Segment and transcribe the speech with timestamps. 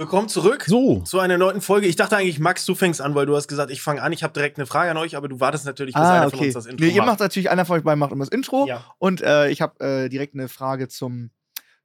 [0.00, 1.00] Willkommen zurück So.
[1.00, 1.86] zu einer neuen Folge.
[1.86, 4.14] Ich dachte eigentlich, Max, du fängst an, weil du hast gesagt, ich fange an.
[4.14, 6.38] Ich habe direkt eine Frage an euch, aber du wartest natürlich, bis Ah, einer von
[6.38, 6.46] okay.
[6.46, 7.06] uns das Intro Nee, ihr macht.
[7.08, 8.64] macht natürlich, einer von euch beiden macht immer das Intro.
[8.66, 8.82] Ja.
[8.96, 11.28] Und äh, ich habe äh, direkt eine Frage zum,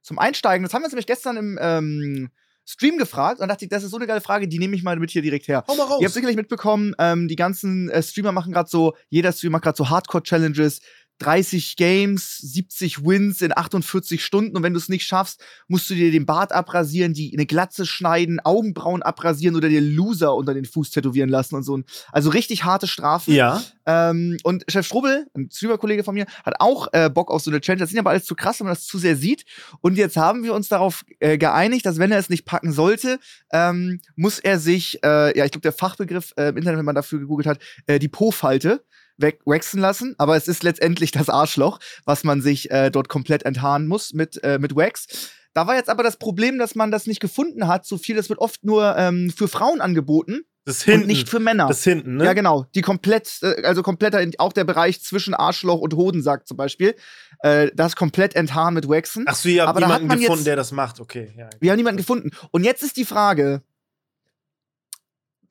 [0.00, 0.62] zum Einsteigen.
[0.64, 2.30] Das haben wir uns nämlich gestern im ähm,
[2.64, 4.96] Stream gefragt und dachte ich, das ist so eine geile Frage, die nehme ich mal
[4.98, 5.62] mit hier direkt her.
[5.68, 5.98] Hau mal raus.
[6.00, 9.64] Ihr habt sicherlich mitbekommen, ähm, die ganzen äh, Streamer machen gerade so, jeder Streamer macht
[9.64, 10.80] gerade so Hardcore-Challenges,
[11.18, 15.94] 30 Games, 70 Wins in 48 Stunden und wenn du es nicht schaffst, musst du
[15.94, 20.64] dir den Bart abrasieren, die eine Glatze schneiden, Augenbrauen abrasieren oder dir Loser unter den
[20.64, 21.80] Fuß tätowieren lassen und so.
[22.12, 23.34] Also richtig harte Strafen.
[23.34, 23.62] ja.
[23.86, 27.60] Ähm, und Chef Strubbel, ein Streamer-Kollege von mir, hat auch äh, Bock auf so eine
[27.60, 27.80] Challenge.
[27.80, 29.44] Das sind aber alles zu krass, wenn man das zu sehr sieht.
[29.80, 33.20] Und jetzt haben wir uns darauf äh, geeinigt, dass wenn er es nicht packen sollte,
[33.52, 36.96] ähm, muss er sich, äh, ja, ich glaube, der Fachbegriff äh, im Internet, wenn man
[36.96, 38.84] dafür gegoogelt hat, äh, die Po-Falte
[39.18, 40.14] waxen lassen.
[40.18, 44.42] Aber es ist letztendlich das Arschloch, was man sich äh, dort komplett enthaaren muss mit,
[44.44, 45.30] äh, mit Wax.
[45.54, 47.86] Da war jetzt aber das Problem, dass man das nicht gefunden hat.
[47.86, 51.00] So viel, das wird oft nur ähm, für Frauen angeboten Das hinten.
[51.02, 51.66] und nicht für Männer.
[51.68, 52.26] das hinten, ne?
[52.26, 52.66] Ja, genau.
[52.74, 56.94] Die komplett, äh, also kompletter, auch der Bereich zwischen Arschloch und Hodensack zum Beispiel.
[57.40, 59.24] Äh, das komplett enthaaren mit Waxen.
[59.26, 61.00] Ach so, ihr habt Aber niemanden man gefunden, jetzt- der das macht.
[61.00, 61.48] Okay, ja.
[61.58, 62.32] Wir haben niemanden gefunden.
[62.50, 63.62] Und jetzt ist die Frage,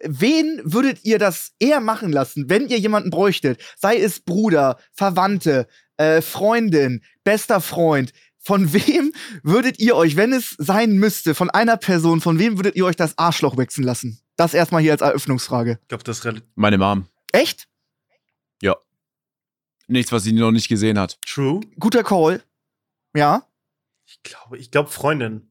[0.08, 3.62] wen würdet ihr das eher machen lassen, wenn ihr jemanden bräuchtet?
[3.78, 8.12] Sei es Bruder, Verwandte, äh, Freundin, bester Freund.
[8.38, 12.76] Von wem würdet ihr euch, wenn es sein müsste, von einer Person, von wem würdet
[12.76, 14.20] ihr euch das Arschloch wechseln lassen?
[14.36, 15.80] Das erstmal hier als Eröffnungsfrage.
[15.82, 17.08] Ich glaube, das ist relativ Meine Mom.
[17.32, 17.68] Echt?
[19.88, 21.20] Nichts, was sie noch nicht gesehen hat.
[21.22, 21.62] true.
[21.80, 22.44] Guter Call.
[23.16, 23.48] Ja.
[24.06, 25.50] Ich glaube, ich glaube, Freundin.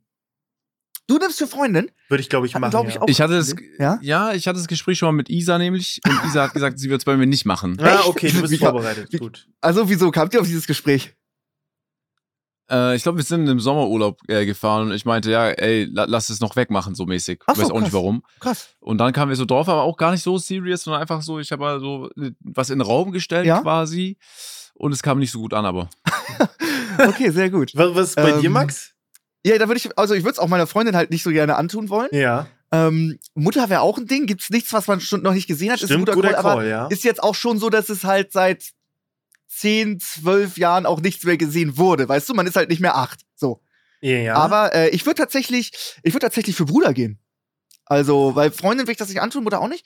[1.06, 1.90] Du nimmst für Freundin?
[2.08, 2.70] Würde ich, glaube ich, machen.
[2.70, 3.02] glaub ich, ja.
[3.02, 3.98] auch- Ich hatte das, Ja?
[4.00, 6.88] ja, ich hatte das Gespräch schon mal mit Isa nämlich und Isa hat gesagt, sie
[6.88, 7.76] wird es bei mir nicht machen.
[7.80, 8.06] Ah, Echt?
[8.06, 9.12] okay, du bist Wie- vorbereitet.
[9.12, 9.46] wie- Gut.
[9.60, 11.14] Also, wieso kamt ihr auf dieses Gespräch?
[12.70, 16.06] Äh, ich glaube, wir sind im Sommerurlaub äh, gefahren und ich meinte, ja, ey, la
[16.06, 17.42] lass es noch wegmachen, so mäßig.
[17.46, 17.82] Ach so, Weiß auch krass.
[17.84, 18.22] nicht warum.
[18.40, 18.68] Krass.
[18.80, 21.38] Und dann kamen wir so drauf, aber auch gar nicht so serious, sondern einfach so,
[21.38, 23.60] ich habe mal so äh, was in den Raum gestellt Ja?
[23.60, 24.16] quasi.
[24.72, 25.90] Und es kam nicht so gut an, aber.
[26.96, 27.72] Okay, sehr gut.
[27.74, 28.93] Was, was ist bei Ähm, dir, Max?
[29.46, 31.56] Ja, da würde ich, also ich würde es auch meiner Freundin halt nicht so gerne
[31.56, 32.08] antun wollen.
[32.12, 32.46] Ja.
[32.72, 34.26] Ähm, Mutter wäre auch ein Ding.
[34.26, 35.76] Gibt's nichts, was man schon noch nicht gesehen hat?
[35.76, 36.86] ist ein Stimmt, guter, guter Call, Call, aber ja.
[36.88, 38.64] ist jetzt auch schon so, dass es halt seit
[39.48, 42.08] 10, 12 Jahren auch nichts mehr gesehen wurde.
[42.08, 43.20] Weißt du, man ist halt nicht mehr acht.
[43.36, 43.60] So.
[44.00, 44.34] Ja, ja.
[44.34, 45.72] Aber äh, ich würde tatsächlich,
[46.02, 47.20] ich würde tatsächlich für Bruder gehen.
[47.86, 49.84] Also, weil Freundin will ich das nicht antun, Mutter auch nicht.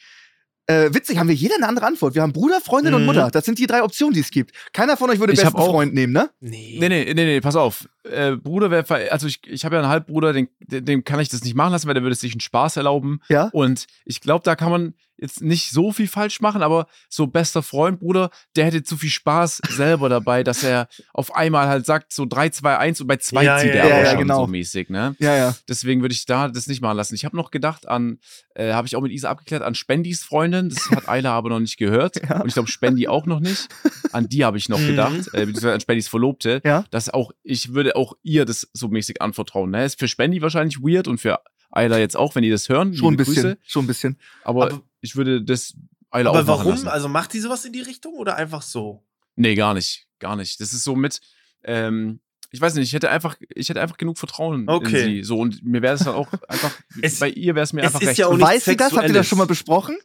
[0.70, 2.14] Äh, witzig, haben wir jeder eine andere Antwort.
[2.14, 3.06] Wir haben Bruder, Freundin und Mhm.
[3.06, 3.30] Mutter.
[3.30, 4.52] Das sind die drei Optionen, die es gibt.
[4.74, 6.28] Keiner von euch würde Ich besten auch- Freund nehmen, ne?
[6.40, 6.76] nee.
[6.78, 7.88] Nee, nee, nee, nee, pass auf.
[8.04, 11.30] Äh, Bruder wäre, also ich, ich habe ja einen Halbbruder, den, den, dem kann ich
[11.30, 13.20] das nicht machen lassen, weil der würde sich einen Spaß erlauben.
[13.30, 13.48] Ja.
[13.52, 17.62] Und ich glaube, da kann man jetzt nicht so viel falsch machen, aber so bester
[17.62, 22.12] Freund, Bruder, der hätte zu viel Spaß selber dabei, dass er auf einmal halt sagt,
[22.12, 24.18] so 3, 2, 1 und bei 2 Ja, zieht ja, er ja, aber ja, schon
[24.20, 24.40] genau.
[24.42, 25.16] so mäßig, ne?
[25.18, 25.56] Ja, ja.
[25.68, 27.14] Deswegen würde ich da das nicht machen lassen.
[27.14, 28.18] Ich habe noch gedacht an,
[28.54, 30.68] äh, habe ich auch mit Isa abgeklärt, an Spendis Freundin.
[30.68, 32.16] Das hat Ayla aber noch nicht gehört.
[32.30, 33.68] Und ich glaube, Spendi auch noch nicht.
[34.12, 34.86] An die habe ich noch Mhm.
[34.86, 36.60] gedacht, äh, beziehungsweise an Spendis Verlobte.
[36.64, 36.84] Ja.
[36.90, 39.70] Dass auch, ich würde auch ihr das so mäßig anvertrauen.
[39.70, 39.84] Ne?
[39.84, 41.40] Ist für Spendi wahrscheinlich weird und für
[41.70, 42.94] Ayla jetzt auch, wenn die das hören.
[42.94, 43.34] Schon ein bisschen.
[43.34, 43.58] Grüße.
[43.66, 44.18] Schon ein bisschen.
[44.42, 45.74] Aber, Aber- ich würde das
[46.10, 46.72] Ayla Aber warum?
[46.72, 46.88] lassen.
[46.88, 49.04] Also macht die sowas in die Richtung oder einfach so?
[49.36, 50.06] Nee, gar nicht.
[50.18, 50.60] Gar nicht.
[50.60, 51.20] Das ist so mit,
[51.64, 52.20] ähm,
[52.50, 55.00] ich weiß nicht, ich hätte einfach, ich hätte einfach genug Vertrauen Okay.
[55.02, 55.22] in sie.
[55.22, 56.72] So, und mir wäre es dann auch einfach,
[57.02, 58.18] Es- bei ihr wäre es mir einfach ist recht.
[58.18, 58.92] ja Weiß sie das?
[58.92, 59.96] Habt ihr das schon mal besprochen?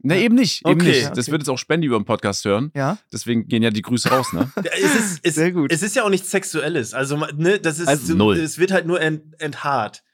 [0.00, 0.64] Ne, eben nicht.
[0.66, 0.88] Eben Okay.
[0.90, 1.02] nicht.
[1.02, 1.32] Ja, Das okay.
[1.32, 2.70] wird jetzt auch Spendi über den Podcast hören.
[2.76, 2.98] Ja.
[3.12, 4.52] Deswegen gehen ja die Grüße raus, ne?
[4.56, 5.72] Es ist, es, Sehr gut.
[5.72, 6.94] Es ist ja auch nichts Sexuelles.
[6.94, 8.36] Also, ne, das ist Also so, null.
[8.38, 10.04] es wird halt nur ent, enthaart.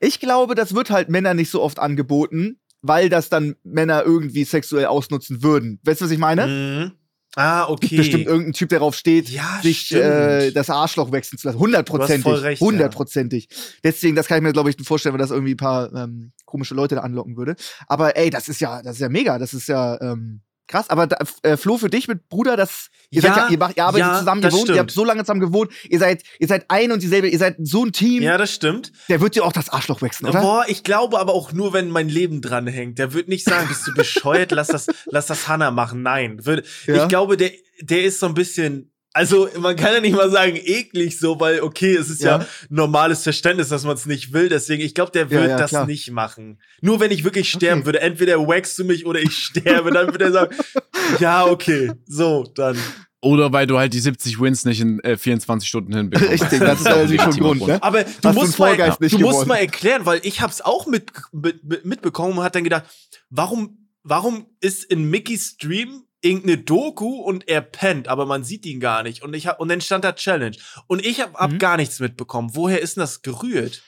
[0.00, 4.44] Ich glaube, das wird halt Männern nicht so oft angeboten, weil das dann Männer irgendwie
[4.44, 5.80] sexuell ausnutzen würden.
[5.84, 6.46] Weißt du, was ich meine?
[6.46, 6.92] Mhm.
[7.34, 7.96] Ah, okay.
[7.96, 10.02] Bestimmt irgendein Typ, der darauf steht, Ja, sich stimmt.
[10.02, 11.58] äh, das Arschloch wechseln zu lassen.
[11.58, 12.42] Hundertprozentig.
[12.42, 12.66] recht, ja.
[12.66, 13.48] Hundertprozentig.
[13.82, 16.74] Deswegen, das kann ich mir, glaube ich, vorstellen, wenn das irgendwie ein paar ähm, komische
[16.74, 17.56] Leute da anlocken würde.
[17.86, 19.38] Aber ey, das ist ja, das ist ja mega.
[19.38, 20.88] Das ist ja ähm, krass.
[20.90, 23.84] Aber da, äh, Flo, für dich mit Bruder, das ihr, seid ja, ihr, macht, ihr
[23.84, 25.00] arbeitet ja, zusammen, ihr das wohnt, ihr habt stimmt.
[25.00, 27.92] so lange zusammen gewohnt, ihr seid, ihr seid ein und dieselbe, ihr seid so ein
[27.92, 28.92] Team, Ja, das stimmt.
[29.08, 30.40] der wird dir auch das Arschloch wechseln, oder?
[30.40, 32.98] Boah, ich glaube aber auch nur, wenn mein Leben dran hängt.
[32.98, 36.02] Der wird nicht sagen, bist du bescheuert, lass das, lass das Hannah machen.
[36.02, 36.44] Nein.
[36.46, 37.02] Würde, Ja.
[37.02, 37.50] Ich glaube, der,
[37.80, 38.91] der ist so ein bisschen.
[39.14, 42.46] Also, man kann ja nicht mal sagen, eklig so, weil, okay, es ist ja, Ja.
[42.70, 44.48] normales Verständnis, dass man es nicht will.
[44.48, 45.86] Deswegen, ich glaube, der Ja, wird ja, das klar.
[45.86, 46.58] nicht machen.
[46.80, 47.86] Nur wenn ich wirklich sterben Okay.
[47.86, 48.00] würde.
[48.00, 50.56] Entweder waxst du mich oder ich sterbe, dann würde er sagen,
[51.20, 52.78] ja, okay, so, dann.
[53.20, 56.32] Oder weil du halt die 70 Wins nicht in äh, 24 Stunden hinbekommst.
[56.42, 57.80] Richtig, das ist ein natürlich schon Grund, ne?
[57.82, 59.48] Aber du du musst, mal, du musst geworden?
[59.48, 62.84] mal erklären, weil ich hab's auch mit, mit, mit, mitbekommen und hat dann gedacht,
[63.30, 68.80] warum, warum ist in Mickys Stream irgendeine Doku und er pennt, aber man sieht ihn
[68.80, 69.22] gar nicht.
[69.22, 70.56] Und ich hab, und dann stand da Challenge.
[70.86, 71.58] Und ich hab, hab Mhm.
[71.58, 72.50] gar nichts mitbekommen.
[72.54, 73.82] Woher ist denn das gerührt?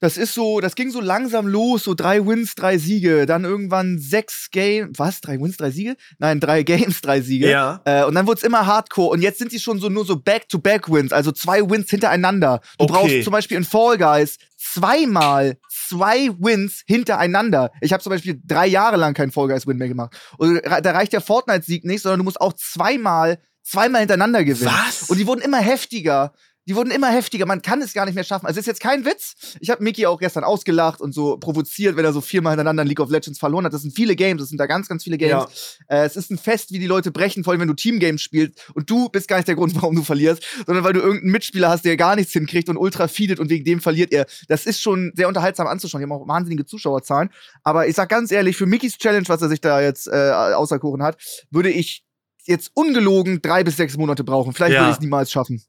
[0.00, 3.98] Das ist so, das ging so langsam los, so drei Wins, drei Siege, dann irgendwann
[3.98, 5.96] sechs Games, was, drei Wins, drei Siege?
[6.18, 7.50] Nein, drei Games, drei Siege.
[7.50, 7.80] Ja.
[7.84, 10.16] Äh, und dann wurde es immer Hardcore und jetzt sind die schon so nur so
[10.16, 12.60] Back-to-Back-Wins, also zwei Wins hintereinander.
[12.78, 12.92] Du Okay.
[12.92, 17.70] brauchst zum Beispiel in Fall Guys zweimal zwei Wins hintereinander.
[17.80, 20.16] Ich habe zum Beispiel drei Jahre lang keinen Fall Guys-Win mehr gemacht.
[20.38, 24.70] Und da reicht der Fortnite-Sieg nicht, sondern du musst auch zweimal, zweimal hintereinander gewinnen.
[24.86, 25.10] Was?
[25.10, 26.32] Und die wurden immer heftiger.
[26.68, 27.46] Die wurden immer heftiger.
[27.46, 28.46] Man kann es gar nicht mehr schaffen.
[28.46, 29.34] Also es ist jetzt kein Witz.
[29.60, 32.88] Ich habe Mickey auch gestern ausgelacht und so provoziert, wenn er so viermal hintereinander in
[32.88, 33.72] League of Legends verloren hat.
[33.72, 34.40] Das sind viele Games.
[34.42, 35.78] Das sind da ganz, ganz viele Games.
[35.88, 38.70] Äh, es ist ein Fest, wie die Leute brechen, vor allem wenn du Teamgames spielst.
[38.74, 41.70] Und du bist gar nicht der Grund, warum du verlierst, sondern weil du irgendeinen Mitspieler
[41.70, 44.26] hast, der gar nichts hinkriegt und ultra feedet und wegen dem verliert er.
[44.48, 46.00] Das ist schon sehr unterhaltsam anzuschauen.
[46.00, 47.30] Die haben auch wahnsinnige Zuschauerzahlen.
[47.64, 51.02] Aber ich sag ganz ehrlich, für Mickys Challenge, was er sich da jetzt äh, auserkoren
[51.02, 51.16] hat,
[51.50, 52.04] würde ich
[52.44, 54.52] jetzt ungelogen drei bis sechs Monate brauchen.
[54.52, 54.80] Vielleicht Ja.
[54.82, 55.62] würde ich es niemals schaffen.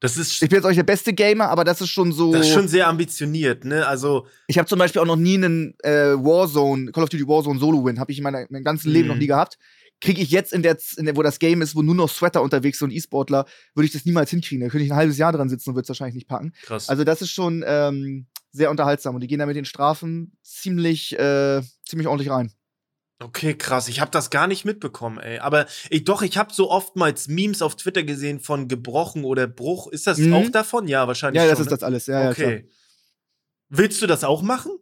[0.00, 2.32] Das ist, Ich bin jetzt auch nicht der beste Gamer, aber das ist schon so.
[2.32, 3.86] das ist schon sehr ambitioniert, ne?
[3.86, 7.58] Also, ich habe zum Beispiel auch noch nie einen äh, Warzone, Call of Duty Warzone
[7.60, 9.14] Solo-Win, habe ich in meiner, meinem ganzen Leben Mhm.
[9.14, 9.58] noch nie gehabt.
[10.00, 12.40] Kriege ich jetzt in der, in der, wo das Game ist, wo nur noch Sweater
[12.40, 13.44] unterwegs sind und E-Sportler,
[13.74, 14.64] würde ich das niemals hinkriegen.
[14.64, 16.54] Da könnte ich ein halbes Jahr dran sitzen und würde es wahrscheinlich nicht packen.
[16.62, 16.88] krass.
[16.88, 21.12] Also das ist schon ähm, sehr unterhaltsam und die gehen da mit den Strafen ziemlich,
[21.18, 22.50] äh, ziemlich ordentlich rein.
[23.22, 23.88] Okay, krass.
[23.88, 25.38] Ich habe das gar nicht mitbekommen, ey.
[25.40, 29.88] Aber ich doch, ich habe so oftmals Memes auf Twitter gesehen von gebrochen oder Bruch.
[29.88, 30.32] Ist das Mhm.
[30.32, 30.88] auch davon?
[30.88, 31.42] Ja, wahrscheinlich.
[31.42, 31.76] Ja, das schon, ist ne?
[31.76, 32.06] das alles.
[32.06, 32.68] Ja, ja, okay.
[33.68, 34.72] Willst du das auch machen?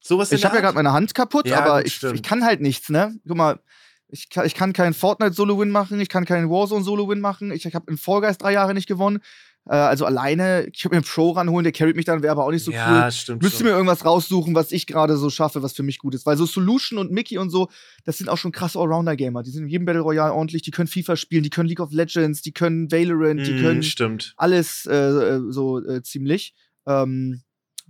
[0.00, 2.88] Sowas Ich habe ja gerade meine Hand kaputt, Ja, aber ich, ich kann halt nichts,
[2.88, 3.18] ne?
[3.26, 3.60] Guck mal,
[4.08, 7.90] ich kann, ich kann keinen Fortnite-Solo-Win machen, ich kann keinen Warzone-Solo-Win machen, ich, ich habe
[7.90, 9.20] in Fall Guys drei Jahre nicht gewonnen.
[9.68, 12.44] Äh, also alleine, ich könnte mir einen Pro ranholen, der carryt mich dann, wäre aber
[12.44, 13.12] auch nicht so ja, cool.
[13.12, 13.42] stimmt.
[13.42, 13.66] Müsste schon.
[13.66, 16.24] mir irgendwas raussuchen, was ich gerade so schaffe, was für mich gut ist.
[16.26, 17.68] Weil so Solution und Mickey und so,
[18.04, 19.42] das sind auch schon krasse Allrounder-Gamer.
[19.42, 21.92] Die sind in jedem Battle Royale ordentlich, die können FIFA spielen, die können League of
[21.92, 24.34] Legends, die können Valorant, die Mhm, können stimmt.
[24.36, 26.54] alles äh, äh, so äh, ziemlich.
[26.86, 27.42] Ähm,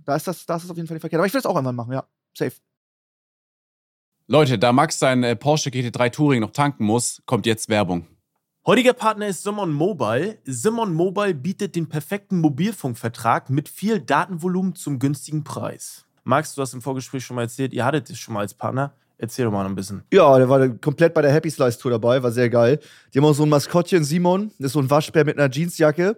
[0.03, 1.19] da ist das, da ist das auf jeden Fall nicht verkehrt.
[1.19, 2.07] Aber ich will es auch irgendwann machen, ja.
[2.35, 2.53] Safe.
[4.27, 8.05] Leute, da Max sein äh, Porsche GT3 Touring noch tanken muss, kommt jetzt Werbung.
[8.67, 10.39] Heutiger Partner ist Simon Mobile.
[10.43, 16.03] Simon Mobile bietet den perfekten Mobilfunkvertrag mit viel Datenvolumen zum günstigen Preis.
[16.25, 18.91] Max, du hast im Vorgespräch schon mal erzählt, ihr hattet es schon mal als Partner.
[19.17, 20.03] Erzähl doch mal noch ein bisschen.
[20.11, 22.81] Ja, der war komplett bei der Happy Slice Tour dabei, war sehr geil.
[23.13, 26.17] Die haben auch so ein Maskottchen, Simon, das ist so ein Waschbär mit einer Jeansjacke.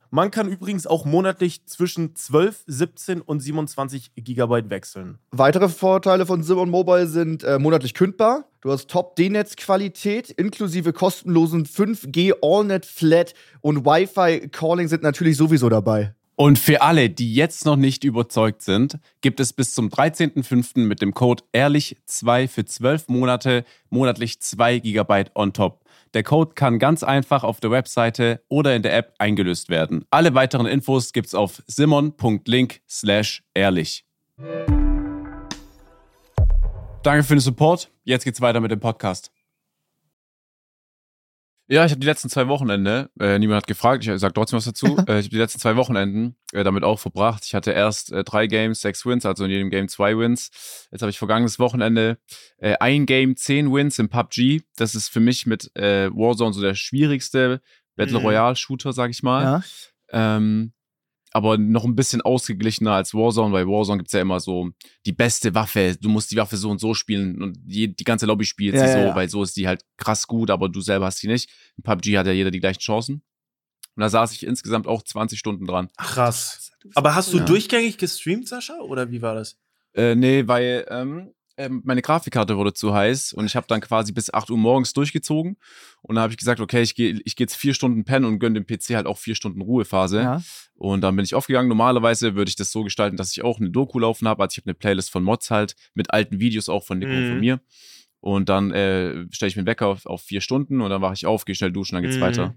[0.13, 5.19] Man kann übrigens auch monatlich zwischen 12, 17 und 27 GB wechseln.
[5.31, 8.43] Weitere Vorteile von Simon Mobile sind äh, monatlich kündbar.
[8.59, 16.13] Du hast Top-D-Netz-Qualität inklusive kostenlosen 5G AllNet Flat und Wi-Fi-Calling sind natürlich sowieso dabei.
[16.35, 20.79] Und für alle, die jetzt noch nicht überzeugt sind, gibt es bis zum 13.05.
[20.79, 25.80] mit dem Code ehrlich2 für 12 Monate monatlich 2 GB on top.
[26.13, 30.05] Der Code kann ganz einfach auf der Webseite oder in der App eingelöst werden.
[30.09, 34.05] Alle weiteren Infos gibt's auf simon.link slash ehrlich.
[37.03, 37.89] Danke für den Support.
[38.03, 39.31] Jetzt geht's weiter mit dem Podcast.
[41.71, 44.65] Ja, ich habe die letzten zwei Wochenende, äh, niemand hat gefragt, ich sage trotzdem was
[44.65, 47.45] dazu, äh, ich habe die letzten zwei Wochenenden äh, damit auch verbracht.
[47.45, 50.51] Ich hatte erst äh, drei Games, sechs Wins, also in jedem Game zwei Wins.
[50.91, 52.17] Jetzt habe ich vergangenes Wochenende
[52.57, 54.63] äh, ein Game, zehn Wins im PUBG.
[54.75, 57.61] Das ist für mich mit äh, Warzone so der schwierigste
[57.95, 58.25] Battle Mhm.
[58.25, 59.43] Royale Shooter, sag ich mal.
[60.11, 60.35] Ja.
[60.35, 60.73] Ähm,
[61.33, 64.69] aber noch ein bisschen ausgeglichener als Warzone, weil Warzone gibt's ja immer so
[65.05, 65.95] die beste Waffe.
[65.99, 68.81] Du musst die Waffe so und so spielen und die, die ganze Lobby spielt Ja,
[68.81, 69.15] sie ja, so, ja.
[69.15, 71.49] weil so ist die halt krass gut, aber du selber hast sie nicht.
[71.77, 73.23] In PUBG hat ja jeder die gleichen Chancen.
[73.95, 75.89] Und da saß ich insgesamt auch 20 Stunden dran.
[75.97, 76.71] Krass.
[76.95, 77.45] Aber hast du Ja.
[77.45, 78.79] durchgängig gestreamt, Sascha?
[78.79, 79.57] Oder wie war das?
[79.93, 81.33] Äh, nee, weil ähm,
[81.65, 84.93] ähm, meine Grafikkarte wurde zu heiß und ich habe dann quasi bis 8 Uhr morgens
[84.93, 85.57] durchgezogen.
[86.01, 88.39] Und dann habe ich gesagt, okay, ich gehe ich geh jetzt vier Stunden pennen und
[88.39, 90.21] gönne dem PC halt auch vier Stunden Ruhepause.
[90.21, 90.41] Ja.
[90.75, 91.69] Und dann bin ich aufgegangen.
[91.69, 94.41] Normalerweise würde ich das so gestalten, dass ich auch eine Doku laufen habe.
[94.43, 97.25] Also ich habe eine Playlist von Mods halt mit alten Videos auch von Nico und
[97.25, 97.39] von Mhm.
[97.41, 97.59] mir.
[98.19, 101.13] Und dann äh, stelle ich mir einen Wecker auf, auf vier Stunden und dann wache
[101.13, 102.21] ich auf, gehe schnell duschen, dann geht's Mhm.
[102.21, 102.55] weiter.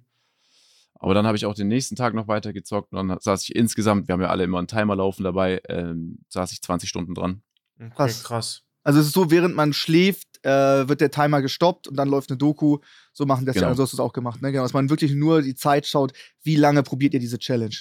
[0.95, 3.55] Aber dann habe ich auch den nächsten Tag noch weiter gezockt und dann saß ich
[3.55, 7.15] insgesamt, wir haben ja alle immer einen Timer laufen dabei, ähm, saß ich 20 Stunden
[7.15, 7.43] dran.
[7.79, 8.25] Okay, Krass.
[8.25, 8.63] krass.
[8.85, 12.31] Also es ist so, während man schläft, äh, wird der Timer gestoppt und dann läuft
[12.31, 12.79] eine Doku.
[13.13, 13.67] So machen das Genau.
[13.67, 14.53] ja, also hast du es auch gemacht, ne?
[14.53, 16.13] Genau, dass man wirklich nur die Zeit schaut,
[16.43, 17.75] wie lange probiert ihr diese Challenge.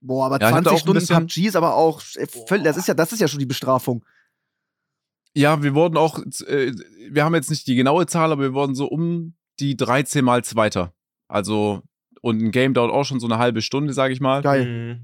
[0.00, 2.26] Boah, aber Ja, ich hatte 20 auch ein Stunden bisschen- PUBG ist aber auch äh,
[2.26, 4.04] völlig, das ist ja, das ist ja schon die Bestrafung.
[5.34, 6.72] Ja, wir wurden auch, äh,
[7.10, 10.42] wir haben jetzt nicht die genaue Zahl, aber wir wurden so um die 13 mal
[10.42, 10.92] Zweiter.
[11.28, 11.82] Also,
[12.22, 14.42] und ein Game dauert auch schon so eine halbe Stunde, sage ich mal.
[14.42, 15.00] Geil.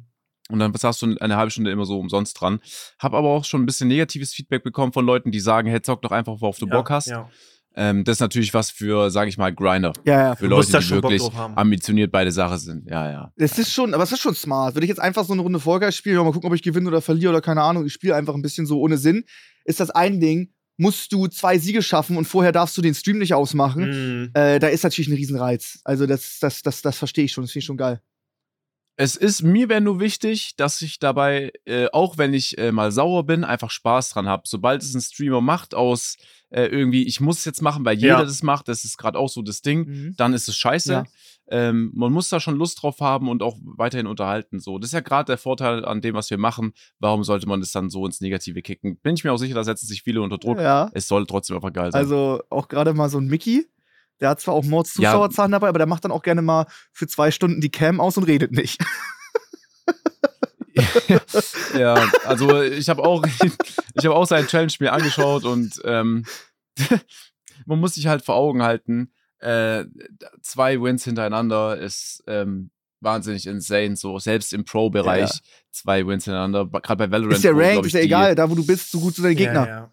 [0.49, 2.61] Und dann hast du eine halbe Stunde immer so umsonst dran.
[2.99, 6.03] Hab aber auch schon ein bisschen negatives Feedback bekommen von Leuten, die sagen, hey, zock
[6.03, 7.07] doch einfach, worauf du Ja, Bock hast.
[7.07, 7.29] Ja.
[7.79, 9.93] Ähm, das ist natürlich was für, sage ich mal, Grinder.
[10.05, 10.37] Ja, ja.
[10.37, 11.23] Für Leute, die wirklich
[11.55, 12.89] ambitioniert bei der Sache sind.
[12.89, 13.33] Ja, ja.
[13.37, 14.75] Das ist schon, aber es ist schon smart.
[14.75, 17.03] Würde ich jetzt einfach so eine Runde Vollgas spielen, mal gucken, ob ich gewinne oder
[17.03, 19.25] verliere oder keine Ahnung, ich spiele einfach ein bisschen so ohne Sinn,
[19.67, 23.19] ist das ein Ding, musst du zwei Siege schaffen und vorher darfst du den Stream
[23.19, 24.23] nicht ausmachen.
[24.23, 24.31] Mhm.
[24.33, 25.81] Äh, da ist natürlich ein Riesenreiz.
[25.85, 28.01] Also das, das, das, das verstehe ich schon, das finde ich schon geil.
[28.99, 32.91] Es ist mir wäre nur wichtig, dass ich dabei, äh, auch wenn ich äh, mal
[32.93, 34.45] sauer bin, einfach Spaß dran habe.
[34.47, 36.17] Sobald es ein Streamer macht aus
[36.49, 38.25] äh, irgendwie, ich muss es jetzt machen, weil jeder Ja.
[38.25, 40.15] das macht, das ist gerade auch so das Ding, Mhm.
[40.17, 40.93] dann ist es scheiße.
[40.93, 41.05] Ja.
[41.49, 44.61] Ähm, man muss da schon Lust drauf haben und auch weiterhin unterhalten.
[44.61, 46.73] So, das ist ja gerade der Vorteil an dem, was wir machen.
[46.99, 48.97] Warum sollte man das dann so ins Negative kicken?
[48.99, 50.59] Bin ich mir auch sicher, da setzen sich viele unter Druck.
[50.59, 50.89] Ja.
[50.95, 52.01] Es soll trotzdem einfach geil sein.
[52.01, 53.67] Also auch gerade mal so ein Mickey,
[54.21, 57.07] der hat zwar auch Mords Zuschauerzahlen dabei, aber der macht dann auch gerne mal für
[57.07, 58.83] zwei Stunden die Cam aus und redet nicht.
[61.79, 61.95] ja,
[62.27, 66.25] also ich habe auch, ich habe auch sein Challenge mir angeschaut und ähm,
[67.67, 69.85] man muss sich halt vor Augen halten, äh,
[70.43, 72.71] zwei Wins hintereinander ist ähm,
[73.01, 75.41] wahnsinnig insane, so selbst im Pro-Bereich Ja.
[75.71, 77.39] zwei Wins hintereinander, gerade bei Valorant.
[77.39, 79.35] ist ja Ranked, ich, ist ja egal, da wo du bist, so gut zu deine
[79.35, 79.67] Gegner.
[79.67, 79.91] Ja, ja.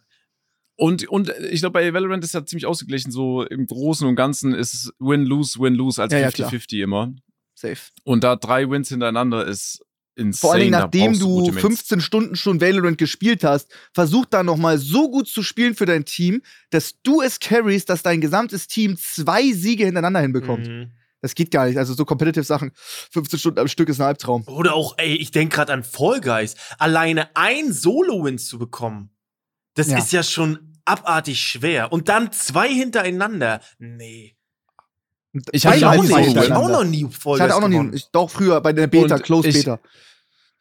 [0.76, 4.54] Und, und ich glaube, bei Valorant ist ja ziemlich ausgeglichen, so im Großen und Ganzen
[4.54, 6.52] ist es Win-Lose, Win-Lose als Ja, ja, klar.
[6.52, 7.14] 50-50 immer.
[7.54, 7.80] Safe.
[8.04, 9.84] Und da drei Wins hintereinander ist
[10.16, 10.40] insane.
[10.40, 11.62] Vor allen Dingen, da nachdem du Mates.
[11.62, 16.06] 15 Stunden schon Valorant gespielt hast, versuch da nochmal so gut zu spielen für dein
[16.06, 20.68] Team, dass du es carries, dass dein gesamtes Team zwei Siege hintereinander hinbekommt.
[20.68, 20.92] Mhm.
[21.22, 21.78] Das geht gar nicht.
[21.78, 24.44] Also so competitive Sachen, 15 Stunden am Stück ist ein Albtraum.
[24.46, 26.56] Oder auch, ey, ich denke gerade an Fall Guys.
[26.80, 29.10] Alleine ein Solo-Win zu bekommen,
[29.76, 29.98] das Ja.
[29.98, 31.92] ist ja schon abartig schwer.
[31.92, 33.62] Und dann zwei hintereinander.
[33.80, 34.36] Nee.
[35.52, 36.58] Ich Beide hatte halt auch ich hintereinander.
[36.60, 39.16] auch noch nie Fall Ich hatte auch noch nie, ich, doch früher bei der Beta,
[39.16, 39.80] Und Close ich- Beta.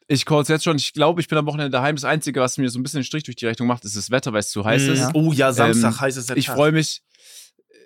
[0.08, 0.76] Ich call's jetzt schon.
[0.76, 1.94] Ich glaube, ich bin am Wochenende daheim.
[1.94, 4.10] Das Einzige, was mir so ein bisschen einen Strich durch die Rechnung macht, ist das
[4.10, 4.92] Wetter, weil es zu heiß Mhm.
[4.92, 5.08] ist.
[5.14, 7.02] Oh ja, Samstag Ähm, heißt es Ich freue mich.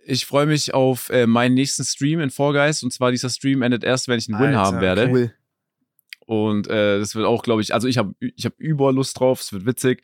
[0.06, 2.82] Ich freue mich auf äh, meinen nächsten Stream in Guys.
[2.82, 5.08] Und zwar dieser Stream endet erst, wenn ich einen Win Alter, haben werde.
[5.10, 5.34] Cool.
[6.26, 9.40] Und äh, das wird auch, glaube ich, also ich habe ich hab über Lust drauf.
[9.40, 10.02] Es wird witzig.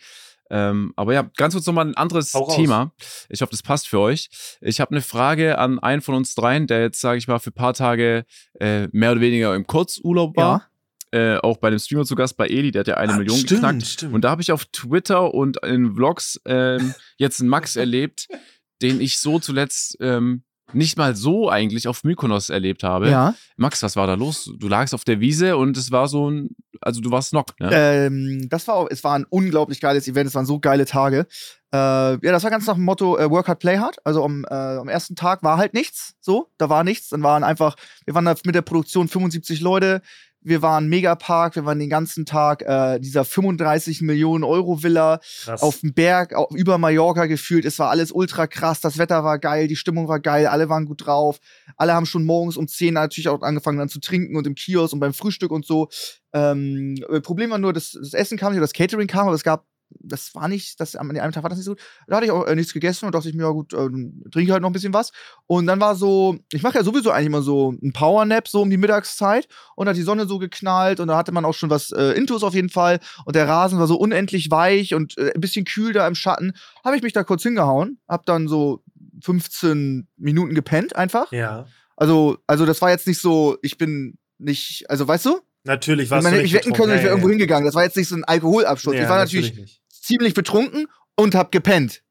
[0.55, 2.33] Ähm, aber ja, ganz kurz nochmal ein anderes.
[2.55, 2.93] Thema.
[3.31, 4.29] Ich hoffe, das passt für euch.
[4.61, 7.51] Ich habe eine Frage an einen von uns dreien, der jetzt, sage ich mal, für
[7.51, 8.27] ein paar Tage
[8.61, 10.69] äh, mehr oder weniger im Kurzurlaub war.
[11.11, 13.37] Äh, auch bei einem Streamer zu Gast, bei Eli, der hat ja eine Ah, Million
[13.39, 13.83] stimmt, geknackt.
[13.87, 14.15] stimmt.
[14.15, 18.29] Und da habe ich auf Twitter und in Vlogs ähm, jetzt einen Max erlebt,
[18.83, 20.43] den ich so zuletzt ähm,
[20.75, 23.11] nicht mal so eigentlich auf Mykonos erlebt habe.
[23.11, 23.35] Ja.
[23.57, 24.50] Max, was war da los?
[24.59, 26.50] Du lagst auf der Wiese und es war so ein,
[26.81, 27.71] also du warst knock, ne?
[27.73, 31.26] Ähm, das war es war ein unglaublich geiles Event, es waren so geile Tage.
[31.73, 33.97] Äh, ja, das war ganz nach dem Motto äh, Work hard, play hard.
[34.05, 37.09] Also am, äh, am ersten Tag war halt nichts, so, da war nichts.
[37.09, 40.02] Dann waren einfach, wir waren da mit der Produktion 75 Leute,
[40.45, 45.63] wir waren Megapark, wir waren den ganzen Tag äh, dieser 35 Millionen Euro Villa Krass.
[45.63, 47.65] auf dem Berg au- über Mallorca gefühlt.
[47.65, 50.87] Es war alles ultra krass, das Wetter war geil, die Stimmung war geil, alle waren
[50.87, 51.39] gut drauf.
[51.77, 54.93] Alle haben schon morgens um 10 natürlich auch angefangen dann zu trinken und im Kiosk
[54.95, 55.89] und beim Frühstück und so.
[56.33, 59.35] Ähm, äh, Problem war nur, das, das Essen kam nicht, oder das Catering kam, aber
[59.37, 59.67] es gab,
[60.01, 61.81] das war nicht, das, an einem Tag war das nicht so gut.
[62.07, 64.53] Da hatte ich auch äh, nichts gegessen und dachte ich mir, ja gut, ähm, trinke
[64.53, 65.13] halt noch ein bisschen was.
[65.47, 68.71] Und dann war so, ich mache ja sowieso eigentlich immer so einen Powernap so um
[68.71, 71.71] die Mittagszeit und da hat die Sonne so geknallt und da hatte man auch schon
[71.71, 75.33] was äh, Intus auf jeden Fall und der Rasen war so unendlich weich und äh,
[75.35, 76.53] ein bisschen kühl da im Schatten.
[76.85, 78.83] Habe ich mich da kurz hingehauen, hab dann so
[79.23, 81.31] 15 Minuten gepennt einfach.
[81.33, 81.67] ja.
[81.97, 85.41] Also, also das war jetzt nicht so, ich bin nicht, also weißt du?
[85.65, 87.65] Natürlich Ich, warst meine, du ich nicht wetten können, ich wäre irgendwo hingegangen.
[87.65, 88.97] Das war jetzt nicht so ein Alkoholabsturz.
[88.97, 89.82] Ja, ich war natürlich, nicht.
[90.03, 92.03] Ziemlich betrunken und hab gepennt.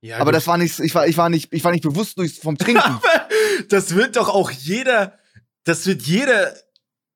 [0.00, 0.36] Ja, Aber gut.
[0.36, 3.00] das war nicht, ich war, ich war nicht, ich war nicht bewusst durch vom Trinken.
[3.68, 5.18] das wird doch auch jeder,
[5.64, 6.54] das wird jeder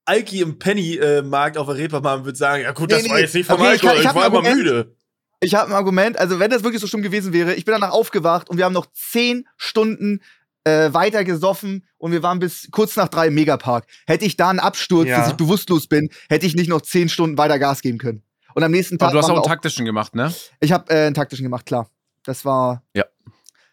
[0.05, 3.47] Alki im Penny-Markt auf der Reeperbahn wird sagen, ja gut, das nee, war jetzt nicht
[3.47, 4.97] vom Okay, ich Alkohol, ich ich, hab war immer müde.
[5.39, 7.93] ich habe ein Argument, also wenn das wirklich so schlimm gewesen wäre, ich bin danach
[7.93, 10.21] aufgewacht und wir haben noch zehn Stunden
[10.65, 13.87] äh, weiter gesoffen und wir waren bis kurz nach drei im Megapark.
[14.09, 15.19] Hätte ich da einen Absturz, Ja.
[15.19, 18.23] dass ich bewusstlos bin, hätte ich nicht noch zehn Stunden weiter Gas geben können.
[18.55, 20.33] Und am nächsten Tag Aber du hast auch einen taktischen gemacht, ne?
[20.61, 21.89] Ich habe äh, einen taktischen gemacht, klar.
[22.25, 22.83] Das war.
[22.95, 23.05] Ja.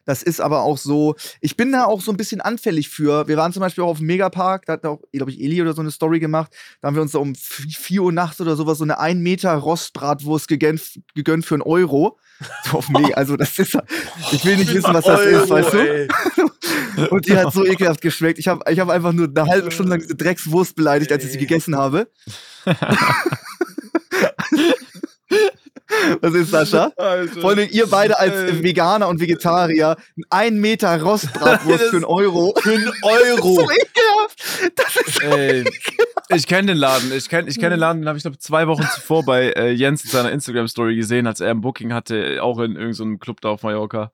[0.06, 1.16] Das ist aber auch so.
[1.40, 3.28] Ich bin da auch so ein bisschen anfällig für.
[3.28, 5.74] Wir waren zum Beispiel auch auf dem Megapark, da hat auch, glaube ich, Eli oder
[5.74, 6.52] so eine Story gemacht.
[6.82, 9.54] Da haben wir uns so um 4 Uhr nachts oder sowas so eine 1 Meter
[9.54, 12.18] Rostbratwurst gegönnt, gegönnt für einen Euro.
[12.72, 13.78] So auf Mega, also das ist.
[14.32, 17.10] Ich will nicht wissen, was das Euro, ist, weißt du?
[17.10, 18.40] Und die hat so ekelhaft geschmeckt.
[18.40, 21.32] Ich habe ich hab einfach nur eine halbe Stunde lang diese Dreckswurst beleidigt, als ich
[21.32, 22.10] sie gegessen habe.
[26.22, 26.92] Was ist, Sascha?
[26.98, 29.96] Also, Vor allem ihr beide als äh, Veganer und Vegetarier.
[30.30, 32.54] Ein Meter Rostbratwurst Das- für einen Euro.
[32.62, 33.56] Für einen Euro.
[33.56, 34.72] So ekelhaft.
[34.76, 35.66] Das ist Ey,
[36.36, 37.12] ich kenne den Laden.
[37.12, 39.72] Ich kenne ich kenn den Laden, den habe ich glaube zwei Wochen zuvor bei äh,
[39.72, 43.42] Jens in seiner Instagram-Story gesehen, als er ein Booking hatte, auch in irgendeinem so Club
[43.42, 44.12] da auf Mallorca.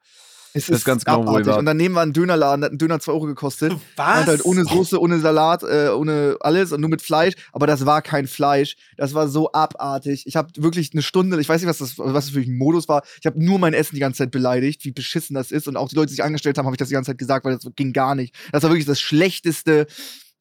[0.56, 1.58] Es Das ist ganz genau, wo ihr abartig.
[1.58, 3.74] Und daneben war ein Dönerladen, der hat einen Döner 2 Euro gekostet.
[3.98, 4.22] Was?
[4.22, 7.34] Und halt ohne Soße, ohne Salat, äh, ohne alles und nur mit Fleisch.
[7.52, 8.78] Aber das war kein Fleisch.
[8.96, 10.24] Das war so abartig.
[10.26, 12.88] Ich habe wirklich eine Stunde, ich weiß nicht, was das, was das für ein Modus
[12.88, 13.04] war.
[13.20, 15.68] Ich habe nur mein Essen die ganze Zeit beleidigt, wie beschissen das ist.
[15.68, 17.44] Und auch die Leute, die sich angestellt haben, habe ich das die ganze Zeit gesagt,
[17.44, 18.34] weil das ging gar nicht.
[18.54, 19.88] Das war wirklich das schlechteste,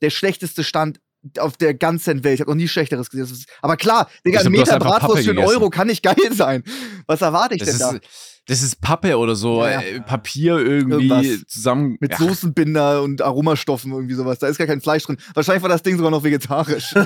[0.00, 1.00] der schlechteste Stand
[1.38, 2.34] auf der ganzen Welt.
[2.34, 3.24] Ich habe noch nie Schlechteres gesehen.
[3.24, 5.38] Ist, aber klar, Digga, ein Meter Bratwurst für einen.
[5.40, 6.62] Euro kann nicht geil sein.
[7.06, 7.90] Was erwarte ich Das denn da?
[7.92, 8.00] ist,
[8.46, 9.80] das ist Pappe oder so, Ja, ja.
[9.80, 11.46] äh, Papier irgendwie Irgendwas.
[11.48, 11.96] zusammen.
[11.98, 14.38] Mit Ja, Soßenbinder und Aromastoffen irgendwie sowas.
[14.38, 15.16] Da ist gar kein Fleisch drin.
[15.32, 16.94] Wahrscheinlich war das Ding sogar noch vegetarisch.